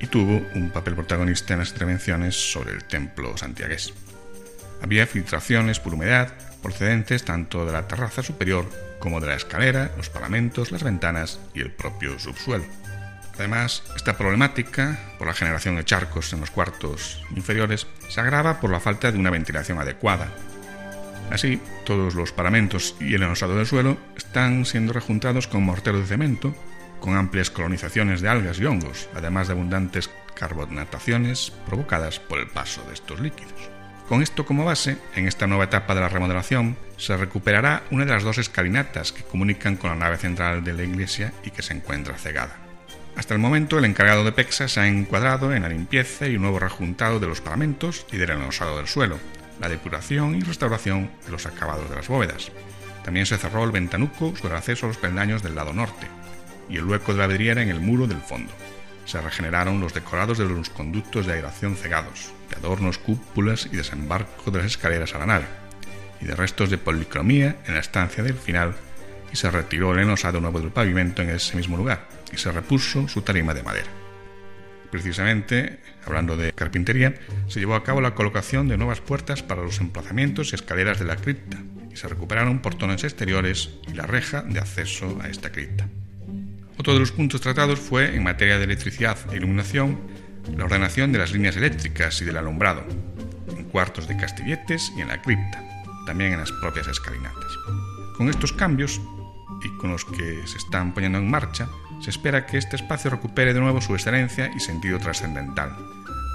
y 0.00 0.06
tuvo 0.06 0.42
un 0.54 0.70
papel 0.70 0.94
protagonista 0.94 1.54
en 1.54 1.60
las 1.60 1.70
intervenciones 1.70 2.34
sobre 2.34 2.72
el 2.72 2.84
templo 2.84 3.36
santiagués. 3.36 3.92
Había 4.82 5.06
filtraciones 5.06 5.80
por 5.80 5.94
humedad 5.94 6.34
procedentes 6.62 7.24
tanto 7.24 7.66
de 7.66 7.72
la 7.72 7.86
terraza 7.86 8.22
superior 8.22 8.66
como 8.98 9.20
de 9.20 9.26
la 9.26 9.34
escalera, 9.34 9.90
los 9.96 10.08
paramentos, 10.08 10.72
las 10.72 10.82
ventanas 10.82 11.38
y 11.54 11.60
el 11.60 11.70
propio 11.70 12.18
subsuelo. 12.18 12.64
Además, 13.34 13.82
esta 13.96 14.16
problemática, 14.16 14.98
por 15.18 15.26
la 15.26 15.34
generación 15.34 15.76
de 15.76 15.84
charcos 15.84 16.32
en 16.32 16.40
los 16.40 16.50
cuartos 16.50 17.22
inferiores, 17.36 17.86
se 18.08 18.20
agrava 18.20 18.60
por 18.60 18.70
la 18.70 18.80
falta 18.80 19.10
de 19.10 19.18
una 19.18 19.30
ventilación 19.30 19.78
adecuada. 19.78 20.28
Así, 21.30 21.60
todos 21.84 22.14
los 22.14 22.32
paramentos 22.32 22.96
y 23.00 23.14
el 23.14 23.22
enosado 23.22 23.56
del 23.56 23.66
suelo 23.66 23.98
están 24.16 24.64
siendo 24.64 24.92
rejuntados 24.92 25.48
con 25.48 25.62
mortero 25.62 25.98
de 25.98 26.06
cemento 26.06 26.54
con 27.04 27.18
amplias 27.18 27.50
colonizaciones 27.50 28.22
de 28.22 28.30
algas 28.30 28.58
y 28.58 28.64
hongos, 28.64 29.10
además 29.14 29.46
de 29.46 29.52
abundantes 29.52 30.08
carbonataciones 30.34 31.52
provocadas 31.66 32.18
por 32.18 32.38
el 32.38 32.48
paso 32.48 32.82
de 32.88 32.94
estos 32.94 33.20
líquidos. 33.20 33.52
Con 34.08 34.22
esto 34.22 34.46
como 34.46 34.64
base, 34.64 34.96
en 35.14 35.28
esta 35.28 35.46
nueva 35.46 35.64
etapa 35.64 35.94
de 35.94 36.00
la 36.00 36.08
remodelación 36.08 36.78
se 36.96 37.14
recuperará 37.18 37.82
una 37.90 38.06
de 38.06 38.12
las 38.12 38.22
dos 38.22 38.38
escalinatas 38.38 39.12
que 39.12 39.22
comunican 39.22 39.76
con 39.76 39.90
la 39.90 39.96
nave 39.96 40.16
central 40.16 40.64
de 40.64 40.72
la 40.72 40.82
iglesia 40.82 41.34
y 41.44 41.50
que 41.50 41.60
se 41.60 41.74
encuentra 41.74 42.16
cegada. 42.16 42.56
Hasta 43.16 43.34
el 43.34 43.40
momento, 43.40 43.78
el 43.78 43.84
encargado 43.84 44.24
de 44.24 44.32
PEXA 44.32 44.68
se 44.68 44.80
ha 44.80 44.88
encuadrado 44.88 45.52
en 45.52 45.60
la 45.60 45.68
limpieza 45.68 46.26
y 46.26 46.36
un 46.36 46.42
nuevo 46.42 46.58
rejuntado 46.58 47.20
de 47.20 47.26
los 47.26 47.42
paramentos 47.42 48.06
y 48.12 48.16
del 48.16 48.30
enosado 48.30 48.78
del 48.78 48.88
suelo, 48.88 49.18
la 49.60 49.68
depuración 49.68 50.36
y 50.36 50.40
restauración 50.40 51.10
de 51.26 51.32
los 51.32 51.44
acabados 51.44 51.90
de 51.90 51.96
las 51.96 52.08
bóvedas. 52.08 52.50
También 53.04 53.26
se 53.26 53.36
cerró 53.36 53.62
el 53.64 53.72
ventanuco 53.72 54.34
sobre 54.36 54.54
el 54.54 54.58
acceso 54.58 54.86
a 54.86 54.88
los 54.88 54.96
peldaños 54.96 55.42
del 55.42 55.54
lado 55.54 55.74
norte, 55.74 56.08
y 56.68 56.76
el 56.76 56.84
hueco 56.84 57.12
de 57.12 57.18
la 57.18 57.26
vidriera 57.26 57.62
en 57.62 57.68
el 57.68 57.80
muro 57.80 58.06
del 58.06 58.20
fondo. 58.20 58.52
Se 59.04 59.20
regeneraron 59.20 59.80
los 59.80 59.92
decorados 59.92 60.38
de 60.38 60.46
los 60.46 60.70
conductos 60.70 61.26
de 61.26 61.34
aeración 61.34 61.76
cegados, 61.76 62.32
de 62.50 62.56
adornos, 62.56 62.98
cúpulas 62.98 63.66
y 63.70 63.76
desembarco 63.76 64.50
de 64.50 64.58
las 64.58 64.66
escaleras 64.66 65.14
a 65.14 65.18
la 65.18 65.26
nave, 65.26 65.46
y 66.20 66.24
de 66.24 66.34
restos 66.34 66.70
de 66.70 66.78
policromía 66.78 67.56
en 67.66 67.74
la 67.74 67.80
estancia 67.80 68.22
del 68.22 68.34
final, 68.34 68.74
y 69.32 69.36
se 69.36 69.50
retiró 69.50 69.92
el 69.92 70.00
enosado 70.00 70.40
nuevo 70.40 70.60
del 70.60 70.70
pavimento 70.70 71.22
en 71.22 71.30
ese 71.30 71.56
mismo 71.56 71.76
lugar, 71.76 72.08
y 72.32 72.38
se 72.38 72.50
repuso 72.50 73.08
su 73.08 73.22
tarima 73.22 73.52
de 73.52 73.62
madera. 73.62 73.88
Precisamente, 74.90 75.80
hablando 76.06 76.36
de 76.36 76.52
carpintería, 76.52 77.14
se 77.48 77.58
llevó 77.58 77.74
a 77.74 77.82
cabo 77.82 78.00
la 78.00 78.14
colocación 78.14 78.68
de 78.68 78.76
nuevas 78.76 79.00
puertas 79.00 79.42
para 79.42 79.62
los 79.62 79.80
emplazamientos 79.80 80.52
y 80.52 80.54
escaleras 80.54 80.98
de 80.98 81.04
la 81.04 81.16
cripta, 81.16 81.58
y 81.92 81.96
se 81.96 82.08
recuperaron 82.08 82.60
portones 82.60 83.04
exteriores 83.04 83.70
y 83.88 83.94
la 83.94 84.06
reja 84.06 84.42
de 84.42 84.60
acceso 84.60 85.18
a 85.20 85.28
esta 85.28 85.50
cripta. 85.50 85.88
Otro 86.84 86.98
los 86.98 87.12
puntos 87.12 87.40
tratados 87.40 87.80
fue, 87.80 88.14
en 88.14 88.22
materia 88.22 88.58
de 88.58 88.64
electricidad 88.64 89.16
e 89.32 89.36
iluminación, 89.38 89.98
la 90.54 90.66
ordenación 90.66 91.12
de 91.12 91.18
las 91.18 91.32
líneas 91.32 91.56
eléctricas 91.56 92.20
y 92.20 92.26
del 92.26 92.36
alumbrado, 92.36 92.84
en 93.56 93.64
cuartos 93.64 94.06
de 94.06 94.18
castilletes 94.18 94.92
y 94.94 95.00
en 95.00 95.08
la 95.08 95.22
cripta, 95.22 95.64
también 96.04 96.34
en 96.34 96.40
las 96.40 96.52
propias 96.52 96.86
escalinatas. 96.86 97.56
Con 98.18 98.28
estos 98.28 98.52
cambios, 98.52 99.00
y 99.64 99.70
con 99.78 99.92
los 99.92 100.04
que 100.04 100.46
se 100.46 100.58
están 100.58 100.92
poniendo 100.92 101.16
en 101.16 101.30
marcha, 101.30 101.70
se 102.02 102.10
espera 102.10 102.44
que 102.44 102.58
este 102.58 102.76
espacio 102.76 103.10
recupere 103.10 103.54
de 103.54 103.60
nuevo 103.60 103.80
su 103.80 103.94
excelencia 103.94 104.50
y 104.54 104.60
sentido 104.60 104.98
trascendental. 104.98 105.74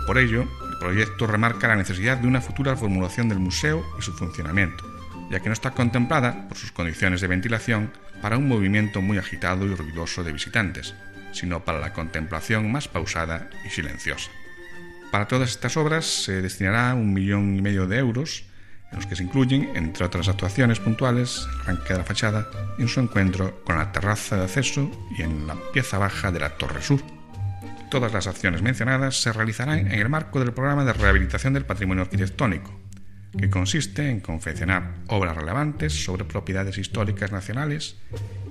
Por 0.07 0.17
ello, 0.17 0.47
el 0.67 0.79
proyecto 0.79 1.27
remarca 1.27 1.67
la 1.67 1.75
necesidad 1.75 2.17
de 2.17 2.27
una 2.27 2.41
futura 2.41 2.75
formulación 2.75 3.29
del 3.29 3.37
museo 3.37 3.85
y 3.99 4.01
su 4.01 4.13
funcionamiento, 4.13 4.83
ya 5.29 5.41
que 5.41 5.49
no 5.49 5.53
está 5.53 5.69
contemplada, 5.69 6.47
por 6.47 6.57
sus 6.57 6.71
condiciones 6.71 7.21
de 7.21 7.27
ventilación, 7.27 7.91
para 8.21 8.37
un 8.37 8.47
movimiento 8.47 9.01
muy 9.01 9.17
agitado 9.17 9.65
y 9.65 9.75
ruidoso 9.75 10.23
de 10.23 10.33
visitantes, 10.33 10.93
sino 11.31 11.63
para 11.63 11.79
la 11.79 11.93
contemplación 11.93 12.71
más 12.71 12.87
pausada 12.87 13.49
y 13.65 13.69
silenciosa. 13.69 14.31
Para 15.11 15.27
todas 15.27 15.49
estas 15.49 15.75
obras 15.77 16.05
se 16.05 16.41
destinará 16.41 16.93
un 16.93 17.13
millón 17.13 17.55
y 17.55 17.61
medio 17.61 17.87
de 17.87 17.97
euros, 17.97 18.43
en 18.91 18.97
los 18.97 19.07
que 19.07 19.15
se 19.15 19.23
incluyen, 19.23 19.71
entre 19.75 20.05
otras 20.05 20.27
actuaciones 20.27 20.79
puntuales, 20.79 21.47
el 21.53 21.61
arranque 21.61 21.93
de 21.93 21.99
la 21.99 22.05
fachada 22.05 22.47
en 22.77 22.87
su 22.87 22.99
encuentro 22.99 23.63
con 23.63 23.77
la 23.77 23.91
terraza 23.91 24.37
de 24.37 24.43
acceso 24.43 24.89
y 25.17 25.21
en 25.21 25.47
la 25.47 25.55
pieza 25.73 25.97
baja 25.97 26.31
de 26.31 26.39
la 26.39 26.57
torre 26.57 26.81
sur. 26.81 27.01
todas 27.89 28.13
las 28.13 28.27
acciones 28.27 28.61
mencionadas 28.61 29.19
se 29.19 29.33
realizarán 29.33 29.79
en 29.79 29.91
el 29.91 30.09
marco 30.09 30.39
del 30.39 30.53
programa 30.53 30.85
de 30.85 30.93
rehabilitación 30.93 31.53
del 31.53 31.65
patrimonio 31.65 32.03
arquitectónico, 32.03 32.79
que 33.37 33.49
consiste 33.49 34.09
en 34.09 34.19
confeccionar 34.19 34.95
obras 35.07 35.35
relevantes 35.35 36.03
sobre 36.03 36.25
propiedades 36.25 36.77
históricas 36.77 37.31
nacionales 37.31 37.97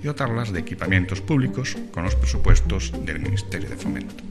y 0.01 0.07
dotarlas 0.07 0.53
de 0.53 0.59
equipamientos 0.59 1.21
públicos 1.21 1.77
con 1.91 2.03
los 2.03 2.15
presupuestos 2.15 2.93
del 3.05 3.19
Ministerio 3.19 3.69
de 3.69 3.75
Fomento. 3.75 4.23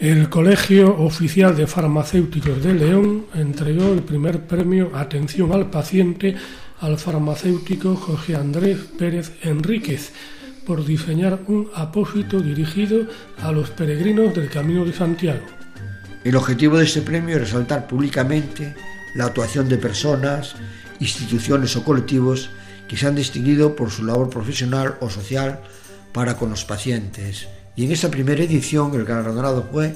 El 0.00 0.28
Colegio 0.28 0.98
Oficial 0.98 1.56
de 1.56 1.66
Farmacéuticos 1.66 2.62
de 2.62 2.74
León 2.74 3.24
entregó 3.34 3.90
el 3.90 4.02
primer 4.02 4.46
premio 4.46 4.90
Atención 4.94 5.52
al 5.52 5.70
Paciente 5.70 6.36
al 6.80 6.98
farmacéutico 6.98 7.96
José 7.96 8.36
Andrés 8.36 8.78
Pérez 8.98 9.32
Enríquez 9.42 10.12
por 10.66 10.84
diseñar 10.84 11.40
un 11.46 11.70
apósito 11.74 12.40
dirigido 12.40 13.06
a 13.42 13.52
los 13.52 13.70
peregrinos 13.70 14.34
del 14.34 14.48
Camino 14.48 14.84
de 14.84 14.92
Santiago. 14.92 15.44
El 16.24 16.36
objetivo 16.36 16.78
de 16.78 16.84
este 16.84 17.02
premio 17.02 17.36
es 17.36 17.42
resaltar 17.42 17.86
públicamente 17.86 18.74
la 19.14 19.26
actuación 19.26 19.68
de 19.68 19.76
personas, 19.76 20.54
instituciones 21.00 21.76
o 21.76 21.84
colectivos 21.84 22.50
que 22.88 22.96
se 22.96 23.06
han 23.06 23.14
distinguido 23.14 23.76
por 23.76 23.90
su 23.90 24.04
labor 24.04 24.30
profesional 24.30 24.96
o 25.00 25.10
social 25.10 25.60
para 26.12 26.36
con 26.36 26.50
los 26.50 26.64
pacientes. 26.64 27.46
Y 27.76 27.84
en 27.84 27.92
esta 27.92 28.10
primera 28.10 28.42
edición 28.42 28.94
el 28.94 29.04
galardonado 29.04 29.68
fue 29.70 29.94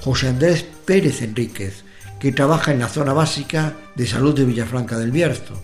José 0.00 0.28
Andrés 0.28 0.64
Pérez 0.84 1.22
Enríquez, 1.22 1.84
que 2.18 2.32
trabaja 2.32 2.72
en 2.72 2.80
la 2.80 2.88
zona 2.88 3.12
básica 3.12 3.74
de 3.94 4.06
salud 4.06 4.34
de 4.34 4.44
Villafranca 4.44 4.98
del 4.98 5.10
Bierzo. 5.10 5.54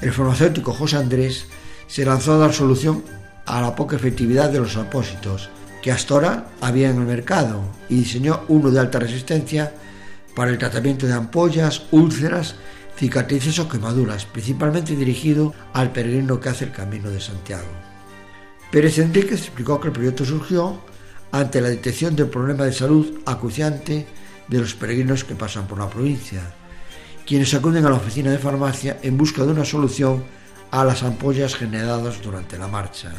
El 0.00 0.12
farmacéutico 0.12 0.72
José 0.72 0.96
Andrés 0.96 1.46
se 1.86 2.04
lanzó 2.04 2.34
a 2.34 2.38
dar 2.38 2.52
solución 2.52 3.04
a 3.46 3.60
la 3.60 3.74
poca 3.74 3.96
efectividad 3.96 4.50
de 4.50 4.60
los 4.60 4.76
apósitos 4.76 5.50
que 5.82 5.90
hasta 5.90 6.14
ahora 6.14 6.46
había 6.60 6.90
en 6.90 6.98
el 6.98 7.06
mercado 7.06 7.62
y 7.88 7.96
diseñó 7.96 8.44
uno 8.48 8.70
de 8.70 8.78
alta 8.78 9.00
resistencia 9.00 9.74
para 10.34 10.50
el 10.50 10.58
tratamiento 10.58 11.06
de 11.06 11.12
ampollas, 11.12 11.82
úlceras, 11.90 12.54
cicatrices 12.96 13.58
o 13.58 13.68
quemaduras, 13.68 14.24
principalmente 14.24 14.94
dirigido 14.94 15.52
al 15.72 15.92
peregrino 15.92 16.38
que 16.38 16.48
hace 16.48 16.64
el 16.66 16.72
Camino 16.72 17.10
de 17.10 17.20
Santiago. 17.20 17.66
Pérez 18.70 18.98
Enríquez 18.98 19.40
explicó 19.40 19.80
que 19.80 19.88
el 19.88 19.92
proyecto 19.92 20.24
surgió 20.24 20.80
ante 21.32 21.60
la 21.60 21.68
detección 21.68 22.14
del 22.14 22.28
problema 22.28 22.64
de 22.64 22.72
salud 22.72 23.20
acuciante 23.26 24.06
de 24.48 24.58
los 24.58 24.74
peregrinos 24.74 25.24
que 25.24 25.34
pasan 25.34 25.66
por 25.66 25.78
la 25.78 25.90
provincia, 25.90 26.42
quienes 27.26 27.52
acuden 27.54 27.84
a 27.86 27.90
la 27.90 27.96
oficina 27.96 28.30
de 28.30 28.38
farmacia 28.38 28.98
en 29.02 29.18
busca 29.18 29.44
de 29.44 29.52
una 29.52 29.64
solución 29.64 30.24
a 30.70 30.84
las 30.84 31.02
ampollas 31.02 31.54
generadas 31.54 32.22
durante 32.22 32.56
la 32.56 32.68
marcha. 32.68 33.12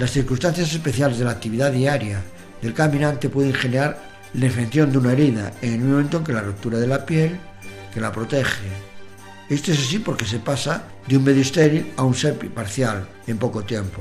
Las 0.00 0.12
circunstancias 0.12 0.72
especiales 0.72 1.18
de 1.18 1.26
la 1.26 1.32
actividad 1.32 1.70
diaria 1.72 2.22
del 2.62 2.72
caminante 2.72 3.28
pueden 3.28 3.52
generar 3.52 4.00
la 4.32 4.46
infección 4.46 4.90
de 4.90 4.96
una 4.96 5.12
herida 5.12 5.52
en 5.60 5.74
el 5.74 5.80
momento 5.80 6.16
en 6.16 6.24
que 6.24 6.32
la 6.32 6.40
ruptura 6.40 6.78
de 6.78 6.86
la 6.86 7.04
piel 7.04 7.38
que 7.92 8.00
la 8.00 8.10
protege. 8.10 8.70
Esto 9.50 9.72
es 9.72 9.78
así 9.78 9.98
porque 9.98 10.24
se 10.24 10.38
pasa 10.38 10.84
de 11.06 11.18
un 11.18 11.24
medio 11.24 11.42
estéril 11.42 11.92
a 11.98 12.04
un 12.04 12.14
seppi 12.14 12.48
parcial 12.48 13.06
en 13.26 13.36
poco 13.36 13.62
tiempo, 13.62 14.00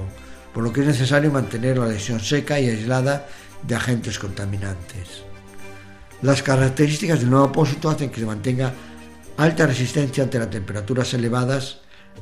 por 0.53 0.63
lo 0.63 0.71
que 0.71 0.79
es 0.79 0.87
necesario 0.87 1.33
mantener 1.33 1.77
la 1.77 1.87
lesión 1.87 2.21
seca 2.21 2.57
y 2.61 2.69
aislada 2.69 3.27
de 3.67 3.75
agentes 3.75 4.17
contaminantes. 4.19 5.25
Las 6.21 6.41
características 6.41 7.19
del 7.19 7.29
nuevo 7.29 7.47
apósito 7.47 7.89
hacen 7.89 8.09
que 8.09 8.21
se 8.21 8.25
mantenga 8.25 8.71
alta 9.35 9.67
resistencia 9.67 10.23
ante 10.23 10.39
las 10.39 10.49
temperaturas 10.49 11.13
elevadas, 11.13 11.79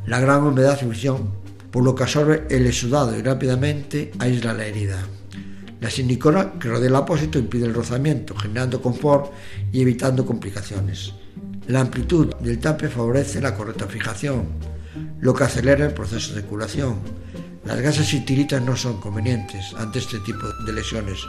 la 0.08 0.20
gran 0.20 0.42
humedad 0.42 0.80
y 0.82 0.86
fricción 0.86 1.46
por 1.78 1.84
lo 1.84 1.94
que 1.94 2.02
absorbe 2.02 2.48
el 2.50 2.66
exudado 2.66 3.16
y 3.16 3.22
rápidamente 3.22 4.12
aísla 4.18 4.52
la 4.52 4.66
herida. 4.66 4.98
La 5.80 5.92
silicona 5.92 6.54
que 6.54 6.70
rodea 6.70 6.90
el 6.90 6.96
apósito 6.96 7.38
impide 7.38 7.68
el 7.68 7.74
rozamiento, 7.76 8.36
generando 8.36 8.82
confort 8.82 9.32
y 9.72 9.82
evitando 9.82 10.26
complicaciones. 10.26 11.14
La 11.68 11.82
amplitud 11.82 12.34
del 12.38 12.58
tape 12.58 12.90
favorece 12.90 13.42
la 13.42 13.54
correcta 13.54 13.86
fijación, 13.86 14.48
lo 15.20 15.36
que 15.36 15.44
acelera 15.44 15.86
el 15.86 15.94
proceso 15.94 16.34
de 16.34 16.42
curación. 16.42 16.96
Las 17.64 17.80
gasas 17.80 18.12
y 18.12 18.22
tiritas 18.22 18.64
no 18.64 18.76
son 18.76 19.00
convenientes 19.00 19.76
ante 19.78 20.00
este 20.00 20.18
tipo 20.22 20.48
de 20.66 20.74
lesiones, 20.74 21.20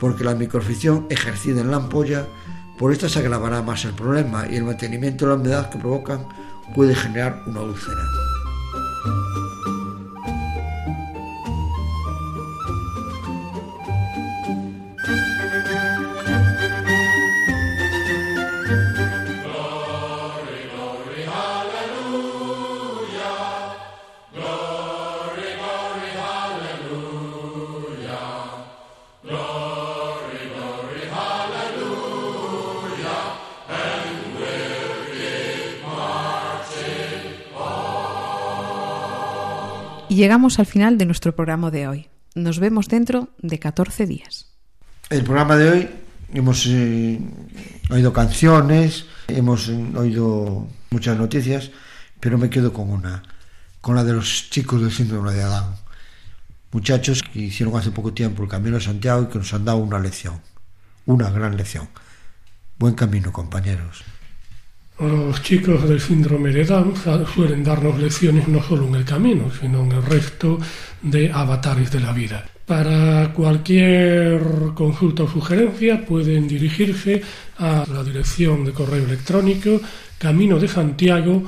porque 0.00 0.24
la 0.24 0.34
microfricción 0.34 1.06
ejercida 1.10 1.60
en 1.60 1.70
la 1.70 1.76
ampolla, 1.76 2.24
por 2.78 2.90
esta 2.90 3.10
se 3.10 3.18
agravará 3.18 3.60
más 3.60 3.84
el 3.84 3.92
problema 3.92 4.46
y 4.50 4.56
el 4.56 4.64
mantenimiento 4.64 5.26
de 5.26 5.32
la 5.32 5.38
humedad 5.38 5.68
que 5.68 5.76
provocan 5.76 6.26
puede 6.74 6.94
generar 6.94 7.42
una 7.46 7.60
úlcera. 7.60 8.27
Llegamos 40.18 40.58
al 40.58 40.66
final 40.66 40.98
de 40.98 41.06
nuestro 41.06 41.34
programa 41.34 41.70
de 41.70 41.86
hoy. 41.86 42.08
Nos 42.34 42.58
vemos 42.58 42.88
dentro 42.88 43.30
de 43.38 43.58
14 43.58 44.04
días. 44.04 44.46
El 45.10 45.22
programa 45.22 45.56
de 45.56 45.70
hoy 45.70 45.88
hemos 46.34 46.66
eh, 46.66 47.20
oído 47.88 48.12
canciones, 48.12 49.06
hemos 49.28 49.68
eh, 49.68 49.92
oído 49.96 50.66
muchas 50.90 51.16
noticias, 51.16 51.70
pero 52.18 52.36
me 52.36 52.50
quedo 52.50 52.72
con 52.72 52.90
una, 52.90 53.22
con 53.80 53.94
la 53.94 54.02
de 54.02 54.12
los 54.12 54.50
chicos 54.50 54.82
del 54.82 54.90
síndrome 54.90 55.32
de 55.32 55.42
Adán. 55.44 55.76
Muchachos 56.72 57.22
que 57.22 57.38
hicieron 57.38 57.76
hace 57.76 57.92
poco 57.92 58.12
tiempo 58.12 58.42
el 58.42 58.48
Camino 58.48 58.76
de 58.76 58.82
Santiago 58.82 59.22
y 59.22 59.26
que 59.26 59.38
nos 59.38 59.54
han 59.54 59.64
dado 59.64 59.78
una 59.78 60.00
lección, 60.00 60.40
una 61.06 61.30
gran 61.30 61.56
lección. 61.56 61.88
Buen 62.76 62.94
camino, 62.94 63.32
compañeros. 63.32 64.02
Los 65.00 65.40
chicos 65.42 65.88
del 65.88 66.00
síndrome 66.00 66.50
de 66.50 66.64
Down 66.64 66.92
suelen 67.32 67.62
darnos 67.62 68.00
lecciones 68.00 68.48
no 68.48 68.60
solo 68.60 68.88
en 68.88 68.96
el 68.96 69.04
camino, 69.04 69.44
sino 69.48 69.84
en 69.84 69.92
el 69.92 70.02
resto 70.02 70.58
de 71.00 71.30
avatares 71.30 71.92
de 71.92 72.00
la 72.00 72.12
vida. 72.12 72.44
Para 72.66 73.32
cualquier 73.32 74.40
consulta 74.74 75.22
o 75.22 75.28
sugerencia 75.28 76.04
pueden 76.04 76.48
dirigirse 76.48 77.22
a 77.58 77.84
la 77.92 78.02
dirección 78.02 78.64
de 78.64 78.72
correo 78.72 79.04
electrónico 79.04 79.80
camino 80.18 80.58
de 80.58 80.66
Santiago. 80.66 81.44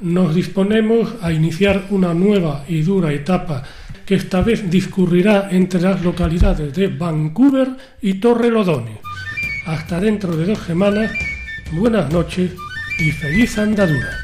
Nos 0.00 0.34
disponemos 0.34 1.14
a 1.22 1.32
iniciar 1.32 1.86
una 1.90 2.12
nueva 2.12 2.64
y 2.66 2.82
dura 2.82 3.12
etapa 3.12 3.62
que 4.04 4.16
esta 4.16 4.42
vez 4.42 4.68
discurrirá 4.68 5.48
entre 5.52 5.80
las 5.80 6.02
localidades 6.02 6.74
de 6.74 6.88
Vancouver 6.88 7.76
y 8.02 8.14
Torrelodones. 8.14 8.98
Hasta 9.66 9.98
dentro 9.98 10.36
de 10.36 10.44
dos 10.44 10.58
semanas, 10.58 11.10
buenas 11.72 12.12
noches 12.12 12.52
y 12.98 13.10
feliz 13.12 13.56
andadura. 13.56 14.23